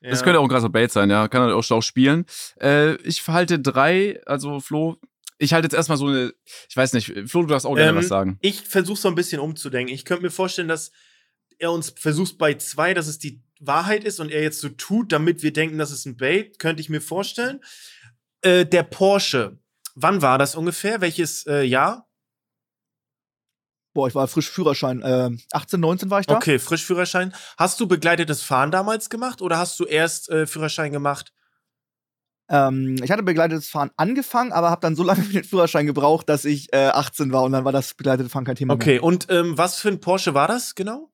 [0.00, 0.24] Das Ja.
[0.24, 1.26] könnte auch ein krasser Bait sein, ja.
[1.28, 2.24] Kann halt auch schlau spielen.
[2.60, 4.96] Äh, ich halte drei, also Flo,
[5.38, 6.32] ich halte jetzt erstmal so eine,
[6.68, 8.38] ich weiß nicht, Flo, du darfst auch gerne Ähm, was sagen.
[8.40, 9.94] Ich versuche so ein bisschen umzudenken.
[9.94, 10.92] Ich könnte mir vorstellen, dass
[11.58, 15.12] er uns versucht bei zwei, dass es die Wahrheit ist und er jetzt so tut,
[15.12, 16.58] damit wir denken, das ist ein Bait.
[16.58, 17.60] Könnte ich mir vorstellen.
[18.42, 19.58] Äh, der Porsche.
[19.94, 21.00] Wann war das ungefähr?
[21.00, 22.08] Welches äh, Jahr?
[23.94, 25.02] Boah, ich war frisch Führerschein.
[25.02, 26.36] Äh, 18, 19 war ich da.
[26.36, 27.34] Okay, Frischführerschein.
[27.58, 31.32] Hast du begleitetes Fahren damals gemacht oder hast du erst äh, Führerschein gemacht?
[32.52, 36.28] Ähm, ich hatte begleitetes Fahren angefangen, aber habe dann so lange für den Führerschein gebraucht,
[36.28, 38.82] dass ich äh, 18 war und dann war das begleitete Fahren kein Thema mehr.
[38.82, 41.10] Okay, und ähm, was für ein Porsche war das genau?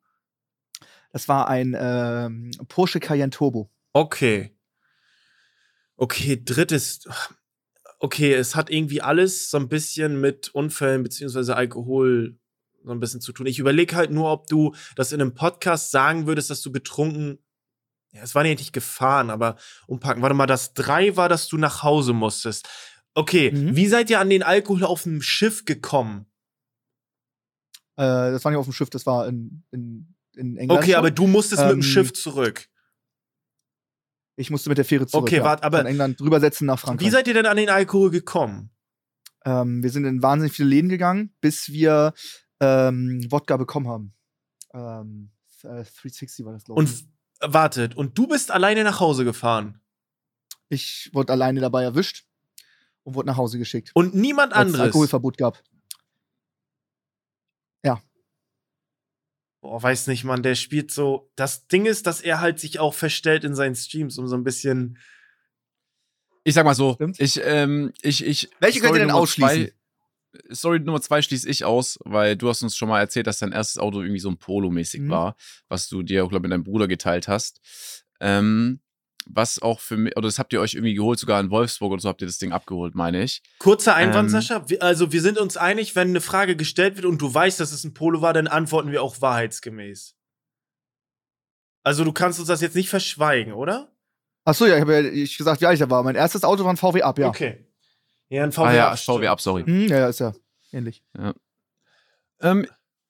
[1.12, 3.70] Das war ein ähm, Porsche Cayenne Turbo.
[3.92, 4.52] Okay.
[5.96, 7.08] Okay, drittes.
[8.00, 12.36] Okay, es hat irgendwie alles so ein bisschen mit Unfällen beziehungsweise Alkohol
[12.84, 13.46] so ein bisschen zu tun.
[13.46, 17.38] Ich überlege halt nur, ob du das in einem Podcast sagen würdest, dass du betrunken.
[18.12, 19.56] Ja, es war ja nicht gefahren, aber
[19.86, 20.22] umpacken.
[20.22, 22.68] Warte mal, das drei war, dass du nach Hause musstest.
[23.14, 23.76] Okay, Mhm.
[23.76, 26.26] wie seid ihr an den Alkohol auf dem Schiff gekommen?
[27.96, 30.80] Äh, das war nicht auf dem Schiff, das war in, in, in England.
[30.80, 30.98] Okay, schon.
[30.98, 32.68] aber du musstest mit dem Ähm, Schiff zurück.
[34.36, 35.24] ich musste mit der Fähre zurück.
[35.24, 35.44] Okay, ja.
[35.44, 37.06] wart, aber- Von England rübersetzen nach Frankreich.
[37.06, 38.70] Wie seid ihr denn an den Alkohol gekommen?
[39.44, 42.12] ähm, wir sind in wahnsinnig viele Läden gegangen, bis wir
[42.60, 44.14] ähm, Wodka bekommen haben.
[44.74, 45.30] Ähm,
[45.62, 47.04] äh, 360 war das, glaube Und ich.
[47.04, 47.08] w-
[47.40, 49.80] wartet, und du bist alleine nach Hause gefahren.
[50.68, 52.24] Ich wurde alleine dabei erwischt
[53.04, 53.90] und wurde nach Hause geschickt.
[53.94, 54.80] Und niemand anderes.
[54.80, 55.62] Alkoholverbot gab.
[59.60, 61.30] Boah, weiß nicht, Mann, der spielt so.
[61.34, 64.44] Das Ding ist, dass er halt sich auch verstellt in seinen Streams, um so ein
[64.44, 64.98] bisschen.
[66.44, 67.20] Ich sag mal so, Stimmt.
[67.20, 68.50] ich, ähm, ich, ich.
[68.60, 69.66] Welche könnt ihr denn Nummer ausschließen?
[69.66, 69.74] Zwei,
[70.52, 73.52] Story Nummer zwei schließe ich aus, weil du hast uns schon mal erzählt, dass dein
[73.52, 75.10] erstes Auto irgendwie so ein Polo-mäßig Mhm.
[75.10, 75.36] war,
[75.68, 77.60] was du dir auch, glaube ich, mit deinem Bruder geteilt hast.
[78.20, 78.80] Ähm,
[79.30, 82.00] was auch für mich, oder das habt ihr euch irgendwie geholt, sogar in Wolfsburg oder
[82.00, 83.42] so habt ihr das Ding abgeholt, meine ich.
[83.58, 84.32] Kurzer Einwand, Ähm.
[84.32, 84.64] Sascha.
[84.80, 87.84] Also, wir sind uns einig, wenn eine Frage gestellt wird und du weißt, dass es
[87.84, 90.14] ein Polo war, dann antworten wir auch wahrheitsgemäß.
[91.84, 93.92] Also, du kannst uns das jetzt nicht verschweigen, oder?
[94.44, 96.02] Achso, ja, ich habe ja ich gesagt, wie alt ich da war.
[96.02, 97.28] Mein erstes Auto war ein VW Up, ja.
[97.28, 97.66] Okay.
[98.30, 99.64] Ja, ein VW ah ja, Up, VW ab, sorry.
[99.64, 100.32] Hm, ja, ja, ist ja
[100.72, 101.02] ähnlich.
[102.40, 102.66] Ähm,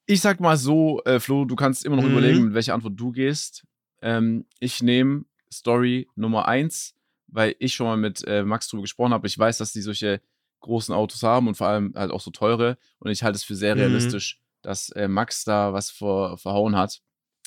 [0.06, 2.12] ich sag mal so, äh, Flo, du kannst immer noch Mhm.
[2.12, 3.64] überlegen, mit welcher Antwort du gehst.
[4.00, 6.94] Ähm, ich nehme Story Nummer eins,
[7.26, 9.26] weil ich schon mal mit äh, Max drüber gesprochen habe.
[9.26, 10.22] Ich weiß, dass die solche
[10.60, 12.78] großen Autos haben und vor allem halt auch so teure.
[13.00, 13.80] Und ich halte es für sehr Mhm.
[13.80, 17.00] realistisch, dass äh, Max da was ver verhauen hat.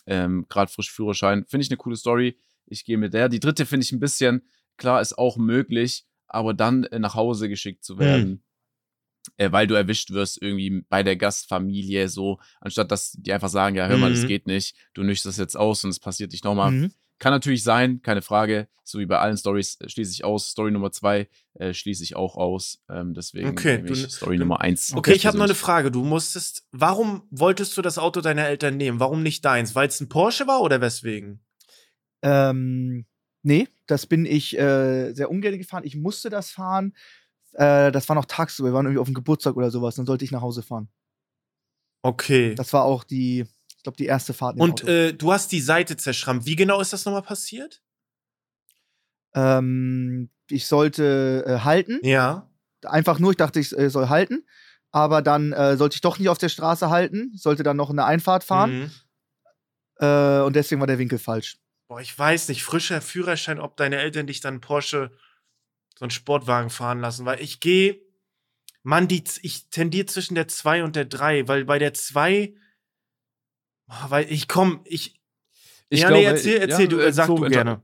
[0.05, 1.45] Ähm, Gerade frisch Führerschein.
[1.47, 2.37] Finde ich eine coole Story.
[2.65, 3.27] Ich gehe mit der.
[3.29, 4.47] Die dritte finde ich ein bisschen,
[4.77, 8.43] klar, ist auch möglich, aber dann äh, nach Hause geschickt zu werden
[9.37, 13.75] äh, weil du erwischt wirst irgendwie bei der Gastfamilie so, anstatt dass die einfach sagen,
[13.75, 14.27] ja, hör mal, das Mhm.
[14.27, 16.71] geht nicht, du nüchterst jetzt aus und es passiert nicht nochmal.
[16.71, 16.91] Mhm.
[17.19, 20.49] Kann natürlich sein, keine Frage, so wie bei allen Stories äh, schließe ich aus.
[20.49, 24.37] Story Nummer zwei äh, schließe ich auch aus, ähm, deswegen Okay, nehme du- ich Story
[24.37, 24.91] du- Nummer eins.
[24.95, 25.53] Okay, ich habe noch eine.
[25.53, 25.91] Frage.
[25.91, 26.65] Du musstest.
[26.71, 28.99] Warum wolltest du das Auto deiner Eltern nehmen?
[28.99, 29.75] Warum nicht deins?
[29.75, 31.41] Weil es ein Porsche war oder weswegen?
[32.23, 33.05] Ähm,
[33.43, 35.83] nee, das bin ich äh, sehr ungern gefahren.
[35.85, 36.95] Ich musste das fahren.
[37.53, 38.69] Äh, das war noch tagsüber.
[38.69, 39.95] Wir waren irgendwie auf dem Geburtstag oder sowas.
[39.95, 40.89] Dann sollte ich nach Hause fahren.
[42.01, 42.55] Okay.
[42.55, 43.45] Das war auch die,
[43.75, 44.59] ich glaube, die erste Fahrt.
[44.59, 46.45] Und äh, du hast die Seite zerschrammt.
[46.45, 47.81] Wie genau ist das nochmal passiert?
[49.33, 51.99] ähm, ich sollte äh, halten.
[52.03, 52.49] Ja.
[52.83, 54.45] Einfach nur, ich dachte, ich äh, soll halten.
[54.91, 57.31] Aber dann äh, sollte ich doch nicht auf der Straße halten.
[57.35, 58.79] Sollte dann noch in der Einfahrt fahren.
[58.79, 58.91] Mhm.
[60.03, 61.59] Und deswegen war der Winkel falsch.
[61.91, 65.11] Boah, ich weiß nicht, frischer Führerschein, ob deine Eltern dich dann Porsche,
[65.99, 67.99] so einen Sportwagen fahren lassen, weil ich gehe,
[68.81, 72.53] Mann, die, ich tendiere zwischen der 2 und der 3, weil bei der 2,
[74.07, 75.19] weil ich komm, ich,
[75.89, 77.83] Ich ja, glaube, nee, erzähl, erzähl, ja, du, äh, sag so, du gerne.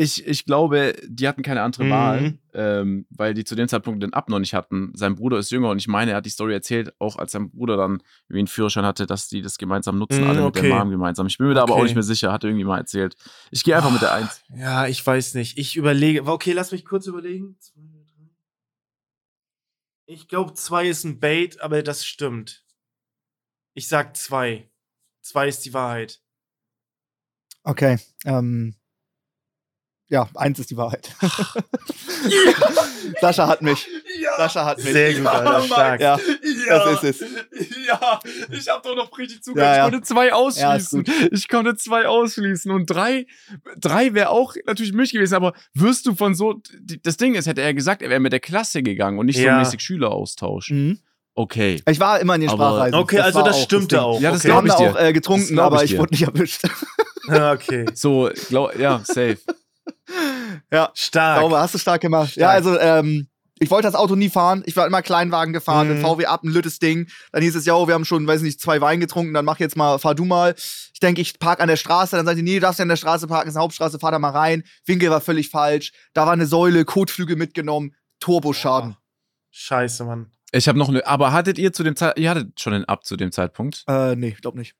[0.00, 1.90] Ich, ich glaube, die hatten keine andere Mhm.
[1.90, 4.92] Wahl, ähm, weil die zu dem Zeitpunkt den Ab noch nicht hatten.
[4.94, 7.50] Sein Bruder ist jünger und ich meine, er hat die Story erzählt, auch als sein
[7.50, 10.68] Bruder dann irgendwie einen Führerschein hatte, dass die das gemeinsam nutzen, Mhm, alle mit okay.
[10.68, 11.26] der Mom gemeinsam.
[11.26, 13.16] Ich bin mir da aber auch nicht mehr sicher, hat irgendwie mal erzählt.
[13.50, 14.40] Ich gehe einfach mit der Eins.
[14.56, 15.58] Ja, ich weiß nicht.
[15.58, 16.24] Ich überlege.
[16.24, 17.56] Okay, lass mich kurz überlegen.
[17.58, 17.80] Zwei.
[20.06, 22.64] Ich glaube, 2 ist ein Bait, aber das stimmt.
[23.74, 24.70] Ich sag 2.
[25.22, 26.20] 2 ist die Wahrheit.
[27.64, 27.98] Okay.
[28.24, 28.74] Ähm,
[30.08, 31.10] ja, eins ist die Wahrheit.
[33.20, 33.86] Sascha hat mich.
[34.36, 34.92] Sascha hat mich.
[34.92, 35.62] Sehr gut, Alter.
[35.62, 36.00] Stark.
[36.00, 36.18] Ja,
[36.68, 37.28] das ist es.
[37.86, 38.18] Ja,
[38.50, 39.68] ich habe doch noch richtig zugehört.
[39.70, 39.86] Ja, ja.
[39.86, 41.04] Ich konnte zwei Ja, ausschließen.
[41.32, 42.70] ich konnte zwei ausschließen.
[42.70, 43.26] Und drei,
[43.78, 45.34] drei wäre auch natürlich möglich gewesen.
[45.34, 46.60] Aber wirst du von so.
[47.02, 49.42] Das Ding ist, hätte er gesagt, er wäre mit der Klasse gegangen und nicht so
[49.44, 49.58] Ja.
[49.58, 50.70] mäßig Schüleraustausch.
[50.70, 50.98] Mhm.
[51.34, 51.80] Okay.
[51.88, 52.98] Ich war immer in den Sprachreisen.
[52.98, 54.20] Okay, also war das auch stimmte auch.
[54.20, 54.48] Ja, das okay.
[54.48, 55.00] Wir haben glaub da ich auch dir.
[55.00, 55.98] äh, Das getrunken, aber ich ich dir.
[55.98, 56.62] wurde nicht erwischt.
[57.28, 57.84] Ja, okay.
[57.94, 59.38] So, glaub, ja, safe.
[60.72, 61.40] ja, Stark.
[61.40, 62.36] sauber, hast du stark gemacht.
[62.36, 62.54] Ja, Stark.
[62.54, 63.28] also, ähm,
[63.60, 64.62] ich wollte das Auto nie fahren.
[64.66, 65.94] Ich war immer Kleinwagen gefahren, Mhm.
[65.94, 67.08] mit VW ab, ein lüttes Ding.
[67.32, 69.58] Dann hieß es, ja, oh, wir haben schon, weiß nicht, zwei Wein getrunken, dann mach
[69.58, 70.54] jetzt mal, fahr du mal.
[70.94, 72.14] Ich denke, ich park an der Straße.
[72.16, 74.12] Dann sagt die, nee, du darfst ja an der Straße parken, ist eine Hauptstraße, fahr
[74.12, 74.62] da mal rein.
[74.86, 75.92] Winkel war völlig falsch.
[76.14, 78.96] Da war eine Säule, Kotflügel mitgenommen, Turboschaden.
[79.50, 80.30] Scheiße, Mann.
[80.52, 81.04] Ich habe noch eine.
[81.06, 82.20] Aber hattet ihr zu dem Zeitpunkt.
[82.20, 83.82] Ihr hattet schon den Ab zu dem Zeitpunkt?
[83.88, 84.74] Äh, nee, glaub nicht.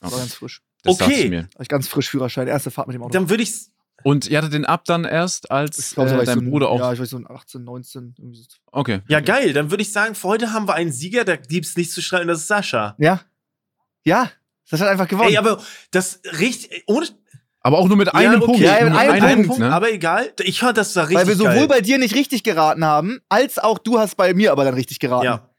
[0.00, 0.20] War Okay.
[0.20, 0.62] ganz frisch.
[0.84, 1.32] Das Okay.
[1.54, 3.12] War ich ganz frisch Führerschein, erste Fahrt mit dem Auto.
[3.12, 3.52] Dann würde ich.
[4.04, 6.78] Und ihr hattet den Ab dann erst, als war äh, dein so ein, Bruder auch.
[6.78, 8.14] Ja, ich weiß so ein 18, 19.
[8.16, 8.44] Irgendwie so.
[8.70, 9.00] Okay.
[9.08, 9.52] Ja, geil.
[9.52, 12.28] Dann würde ich sagen, für heute haben wir einen Sieger, da gibt's nichts zu schreiben,
[12.28, 12.94] das ist Sascha.
[12.98, 13.20] Ja.
[14.04, 14.30] Ja,
[14.70, 15.30] das hat einfach gewonnen.
[15.30, 15.60] Ey, aber
[15.90, 16.84] das richtig.
[16.86, 17.06] Ohne.
[17.60, 18.46] Aber auch nur mit einem okay.
[18.46, 18.60] Punkt.
[18.60, 19.72] Ja, mit einem Punkt, ne?
[19.72, 20.32] Aber egal.
[20.42, 21.68] Ich fand das da richtig Weil wir sowohl geil.
[21.68, 25.00] bei dir nicht richtig geraten haben, als auch du hast bei mir aber dann richtig
[25.00, 25.26] geraten.
[25.26, 25.50] Ja.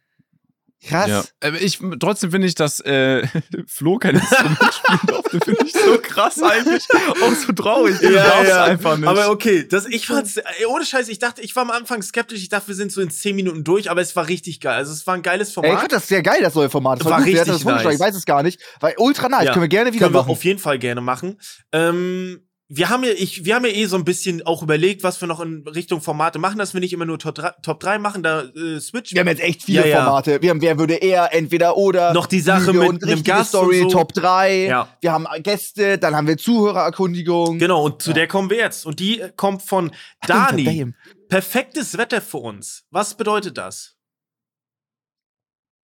[0.87, 1.09] Krass.
[1.09, 1.23] Ja.
[1.41, 3.27] Aber ich, trotzdem finde ich, dass äh,
[3.67, 6.83] Flo kein Instrument spielen durfte, finde ich so krass eigentlich.
[7.21, 7.99] Auch so traurig.
[7.99, 9.07] Du darfst einfach nicht.
[9.07, 12.41] Aber okay, das, ich fand's, ey, ohne Scheiß, ich dachte, ich war am Anfang skeptisch,
[12.41, 14.75] ich dachte, wir sind so in 10 Minuten durch, aber es war richtig geil.
[14.75, 15.79] Also es war ein geiles Ey, ich Format.
[15.79, 16.99] fand das sehr geil, das neue Format.
[16.99, 17.93] Das war, War richtig das nice.
[17.93, 18.61] Ich weiß es gar nicht.
[18.79, 19.45] War ultra nice.
[19.45, 19.51] Ja.
[19.53, 20.31] Können wir gerne wieder Können wir machen.
[20.31, 21.37] auf jeden Fall gerne machen.
[21.73, 25.19] Ähm, wir haben ja, ich, wir haben ja eh so ein bisschen auch überlegt, was
[25.21, 27.97] wir noch in Richtung Formate machen, dass wir nicht immer nur Top 3, Top 3
[27.97, 30.03] machen, da äh, switchen wir haben jetzt echt viele Ja, ja.
[30.05, 30.39] Formate.
[30.43, 32.13] Wir haben Wer würde eher, entweder oder.
[32.13, 33.97] Noch die Sache Lüge mit und einem Gast Story, und so.
[33.97, 34.65] Top 3.
[34.67, 34.87] Ja.
[35.01, 37.57] Wir haben Gäste, dann haben wir Zuhörererkundigung.
[37.57, 38.13] Genau, und zu Ja.
[38.13, 38.85] der kommen wir jetzt.
[38.85, 39.91] Und die kommt von
[40.27, 40.63] Dani.
[40.63, 40.95] Damn.
[41.27, 42.85] Perfektes Wetter für uns.
[42.91, 43.95] Was bedeutet das?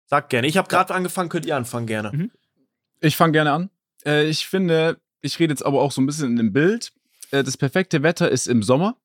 [0.07, 0.47] Sag gerne.
[0.47, 2.11] Ich habe gerade angefangen, könnt ihr anfangen gerne.
[2.13, 2.31] Mhm.
[3.01, 3.71] Ich fange gerne an.
[4.07, 6.93] Äh, ich finde, ich rede jetzt aber auch so ein bisschen in dem Bild.
[7.31, 8.97] Äh, das perfekte Wetter ist im Sommer.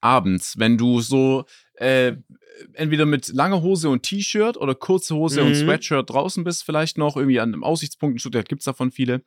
[0.00, 1.46] Abends, wenn du so
[1.76, 2.14] äh,
[2.74, 5.54] entweder mit langer Hose und T-Shirt oder kurze Hose und Mhm.
[5.54, 9.22] Sweatshirt draußen bist, vielleicht noch irgendwie an einem Aussichtspunkt in Stuttgart gibt es davon viele.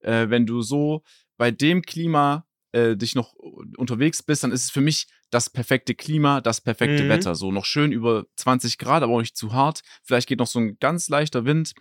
[0.00, 1.02] Äh, wenn du so
[1.36, 5.94] bei dem Klima äh, dich noch unterwegs bist, dann ist es für mich das perfekte
[5.94, 7.08] Klima, das perfekte Mhm.
[7.08, 7.34] Wetter.
[7.36, 9.82] So noch schön über 20 Grad, aber auch nicht zu hart.
[10.02, 11.72] Vielleicht geht noch so ein ganz leichter Wind.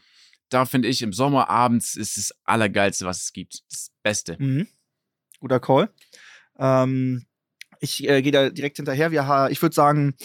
[0.50, 3.64] Da finde ich, im Sommer abends ist das Allergeilste, was es gibt.
[3.72, 4.36] Das Beste.
[4.40, 4.68] Mhm.
[5.40, 5.90] Guter Call.
[6.58, 7.26] Ähm,
[7.80, 9.12] ich äh, gehe da direkt hinterher.
[9.12, 10.16] Wir, ha- ich würde sagen,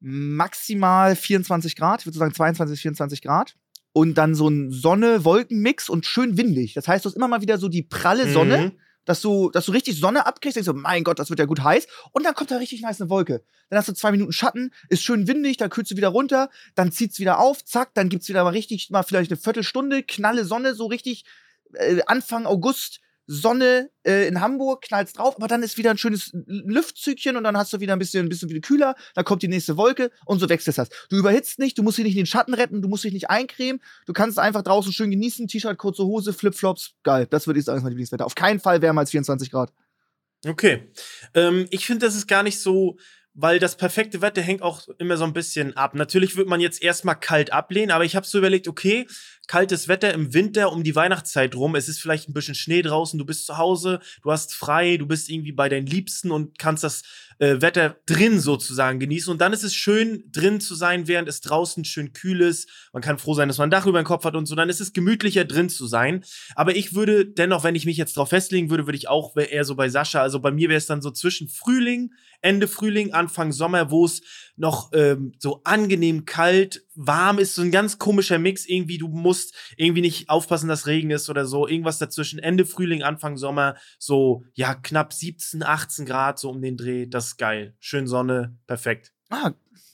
[0.00, 2.00] maximal 24 Grad.
[2.00, 3.54] Ich würde sagen 22 bis 24 Grad.
[3.92, 6.74] Und dann so ein Sonne-Wolken-Mix und schön windig.
[6.74, 8.72] Das heißt, du hast immer mal wieder so die pralle Sonne, Mhm.
[9.08, 10.56] Dass, du, dass du richtig Sonne abkriegst.
[10.56, 11.86] Denkst so, mein Gott, das wird ja gut heiß.
[12.12, 13.42] Und dann kommt da richtig nice eine Wolke.
[13.70, 16.92] Dann hast du zwei Minuten Schatten, ist schön windig, da kühlst du wieder runter, dann
[16.92, 20.74] zieht's wieder auf, zack, dann gibt's wieder mal richtig, mal vielleicht eine Viertelstunde, knalle Sonne,
[20.74, 21.24] so richtig
[21.72, 26.30] äh, Anfang August Sonne äh, in Hamburg, knallt's drauf, aber dann ist wieder ein schönes
[26.32, 29.48] Lüftzügchen und dann hast du wieder ein bisschen, ein bisschen wieder kühler, dann kommt die
[29.48, 30.88] nächste Wolke und so wechselt das.
[31.10, 33.28] Du überhitzt nicht, du musst dich nicht in den Schatten retten, du musst dich nicht
[33.28, 37.26] eincremen, du kannst einfach draußen schön genießen, T-Shirt, kurze Hose, Flipflops, geil.
[37.28, 38.24] Das würde ich sagen, ist mein Lieblingswetter.
[38.24, 39.74] Auf keinen Fall wärmer als 24 Grad.
[40.46, 40.90] Okay.
[41.34, 42.96] Ähm, ich finde, das ist gar nicht so,
[43.40, 45.94] weil das perfekte Wetter hängt auch immer so ein bisschen ab.
[45.94, 49.06] Natürlich wird man jetzt erstmal kalt ablehnen, aber ich habe so überlegt, okay,
[49.46, 53.16] kaltes Wetter im Winter um die Weihnachtszeit rum, es ist vielleicht ein bisschen Schnee draußen,
[53.16, 56.82] du bist zu Hause, du hast frei, du bist irgendwie bei deinen Liebsten und kannst
[56.82, 57.04] das
[57.38, 59.30] äh, Wetter drin sozusagen genießen.
[59.30, 62.68] Und dann ist es schön, drin zu sein, während es draußen schön kühl ist.
[62.92, 64.54] Man kann froh sein, dass man ein Dach über den Kopf hat und so.
[64.54, 66.24] Dann ist es gemütlicher, drin zu sein.
[66.54, 69.64] Aber ich würde dennoch, wenn ich mich jetzt drauf festlegen würde, würde ich auch eher
[69.64, 73.52] so bei Sascha, also bei mir wäre es dann so zwischen Frühling, Ende Frühling, Anfang
[73.52, 74.20] Sommer, wo es
[74.56, 78.66] noch ähm, so angenehm kalt warm ist, so ein ganz komischer Mix.
[78.66, 81.66] Irgendwie, du musst irgendwie nicht aufpassen, dass Regen ist oder so.
[81.66, 82.38] Irgendwas dazwischen.
[82.38, 87.06] Ende Frühling, Anfang Sommer, so, ja, knapp 17, 18 Grad, so um den Dreh.
[87.06, 87.74] Das ist geil.
[87.78, 89.12] Schön Sonne, perfekt.
[89.30, 89.52] Ah,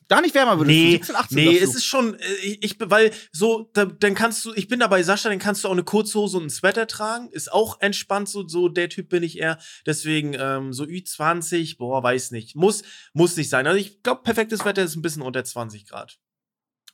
[0.09, 1.05] gar nicht wärmer würdest Nee, du.
[1.05, 4.53] 17, 18 nee, es ist schon, äh, ich, ich weil so, da, dann kannst du,
[4.55, 7.29] ich bin da bei Sascha, dann kannst du auch eine Kurzhose und einen Sweater tragen,
[7.31, 9.59] ist auch entspannt, so, so der Typ bin ich eher.
[9.87, 12.83] Deswegen ähm, so Ü20, boah, weiß nicht, muss,
[13.13, 13.67] muss nicht sein.
[13.67, 16.19] Also ich glaube, perfektes Wetter ist ein bisschen unter 20 Grad.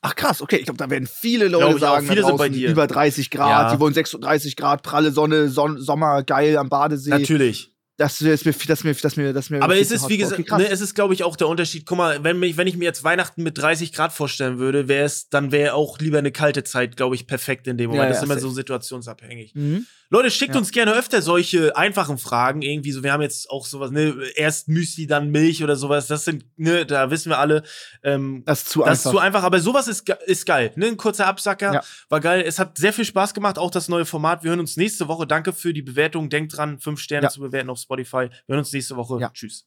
[0.01, 0.57] Ach krass, okay.
[0.57, 2.69] Ich glaube, da werden viele Leute sagen, Viele sind bei dir.
[2.69, 3.73] über 30 Grad, Ja.
[3.75, 7.11] die wollen 36 Grad, pralle Sonne, Son Sommer, geil am Badesee.
[7.11, 7.71] Natürlich.
[7.97, 9.61] Das ist mir, das mir, das mir, das mir.
[9.61, 11.85] Aber es ist, wie gesagt, Okay, ne, es ist, glaube ich, auch der Unterschied.
[11.85, 15.05] Guck mal, wenn, mich, wenn ich mir jetzt Weihnachten mit 30 Grad vorstellen würde, wäre
[15.05, 18.05] es, dann wäre auch lieber eine kalte Zeit, glaube ich, perfekt in dem Moment.
[18.05, 19.53] Ja, das ja, ist immer so situationsabhängig.
[19.53, 19.85] Mhm.
[20.13, 20.59] Leute, schickt Ja.
[20.59, 22.61] uns gerne öfter solche einfachen Fragen.
[22.61, 26.07] Irgendwie so, wir haben jetzt auch sowas, ne, erst Müsli, dann Milch oder sowas.
[26.07, 27.63] Das sind, ne, da wissen wir alle,
[28.03, 29.05] ähm, Das ist zu das einfach.
[29.05, 30.71] ist zu einfach, aber sowas ist, ist geil.
[30.75, 30.87] Ne?
[30.87, 31.73] Ein kurzer Absacker.
[31.73, 31.83] Ja.
[32.09, 32.43] War geil.
[32.45, 34.43] Es hat sehr viel Spaß gemacht, auch das neue Format.
[34.43, 35.25] Wir hören uns nächste Woche.
[35.25, 36.29] Danke für die Bewertung.
[36.29, 37.29] Denkt dran, fünf Sterne Ja.
[37.29, 38.27] zu bewerten auf Spotify.
[38.29, 39.17] Wir hören uns nächste Woche.
[39.33, 39.65] Tschüss.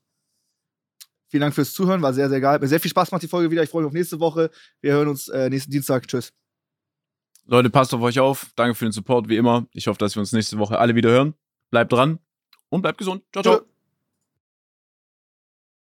[1.29, 2.53] Vielen Dank fürs Zuhören, war sehr, sehr geil.
[2.55, 3.63] Hat mir sehr viel Spaß gemacht, die Folge wieder.
[3.63, 4.51] Ich freue mich auf nächste Woche.
[4.83, 6.07] Wir hören uns äh, nächsten Dienstag.
[6.07, 6.33] Tschüss.
[7.47, 8.53] Leute, passt auf euch auf.
[8.57, 9.67] Danke für den Support, wie immer.
[9.73, 11.35] Ich hoffe, dass wir uns nächste Woche alle wieder hören.
[11.71, 12.19] Bleibt dran
[12.71, 13.23] und bleibt gesund.
[13.33, 13.61] Ciao, ciao.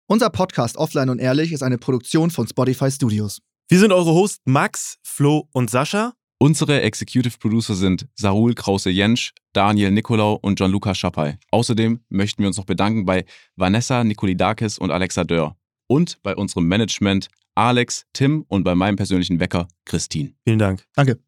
[0.08, 3.42] Unser Podcast Offline und Ehrlich ist eine Produktion von Spotify Studios.
[3.68, 6.14] Wir sind eure Hosts Max, Flo und Sascha.
[6.40, 11.38] Unsere Executive Producer sind Sarul Krause-Jensch, Daniel Nicolau und Gianluca Schappay.
[11.52, 13.26] Außerdem möchten wir uns noch bedanken bei
[13.58, 15.58] Vanessa Nikolidakis und Alexa Dörr.
[15.88, 20.34] Und bei unserem Management Alex, Tim und bei meinem persönlichen Wecker Christine.
[20.46, 20.86] Vielen Dank.
[20.96, 21.20] Danke.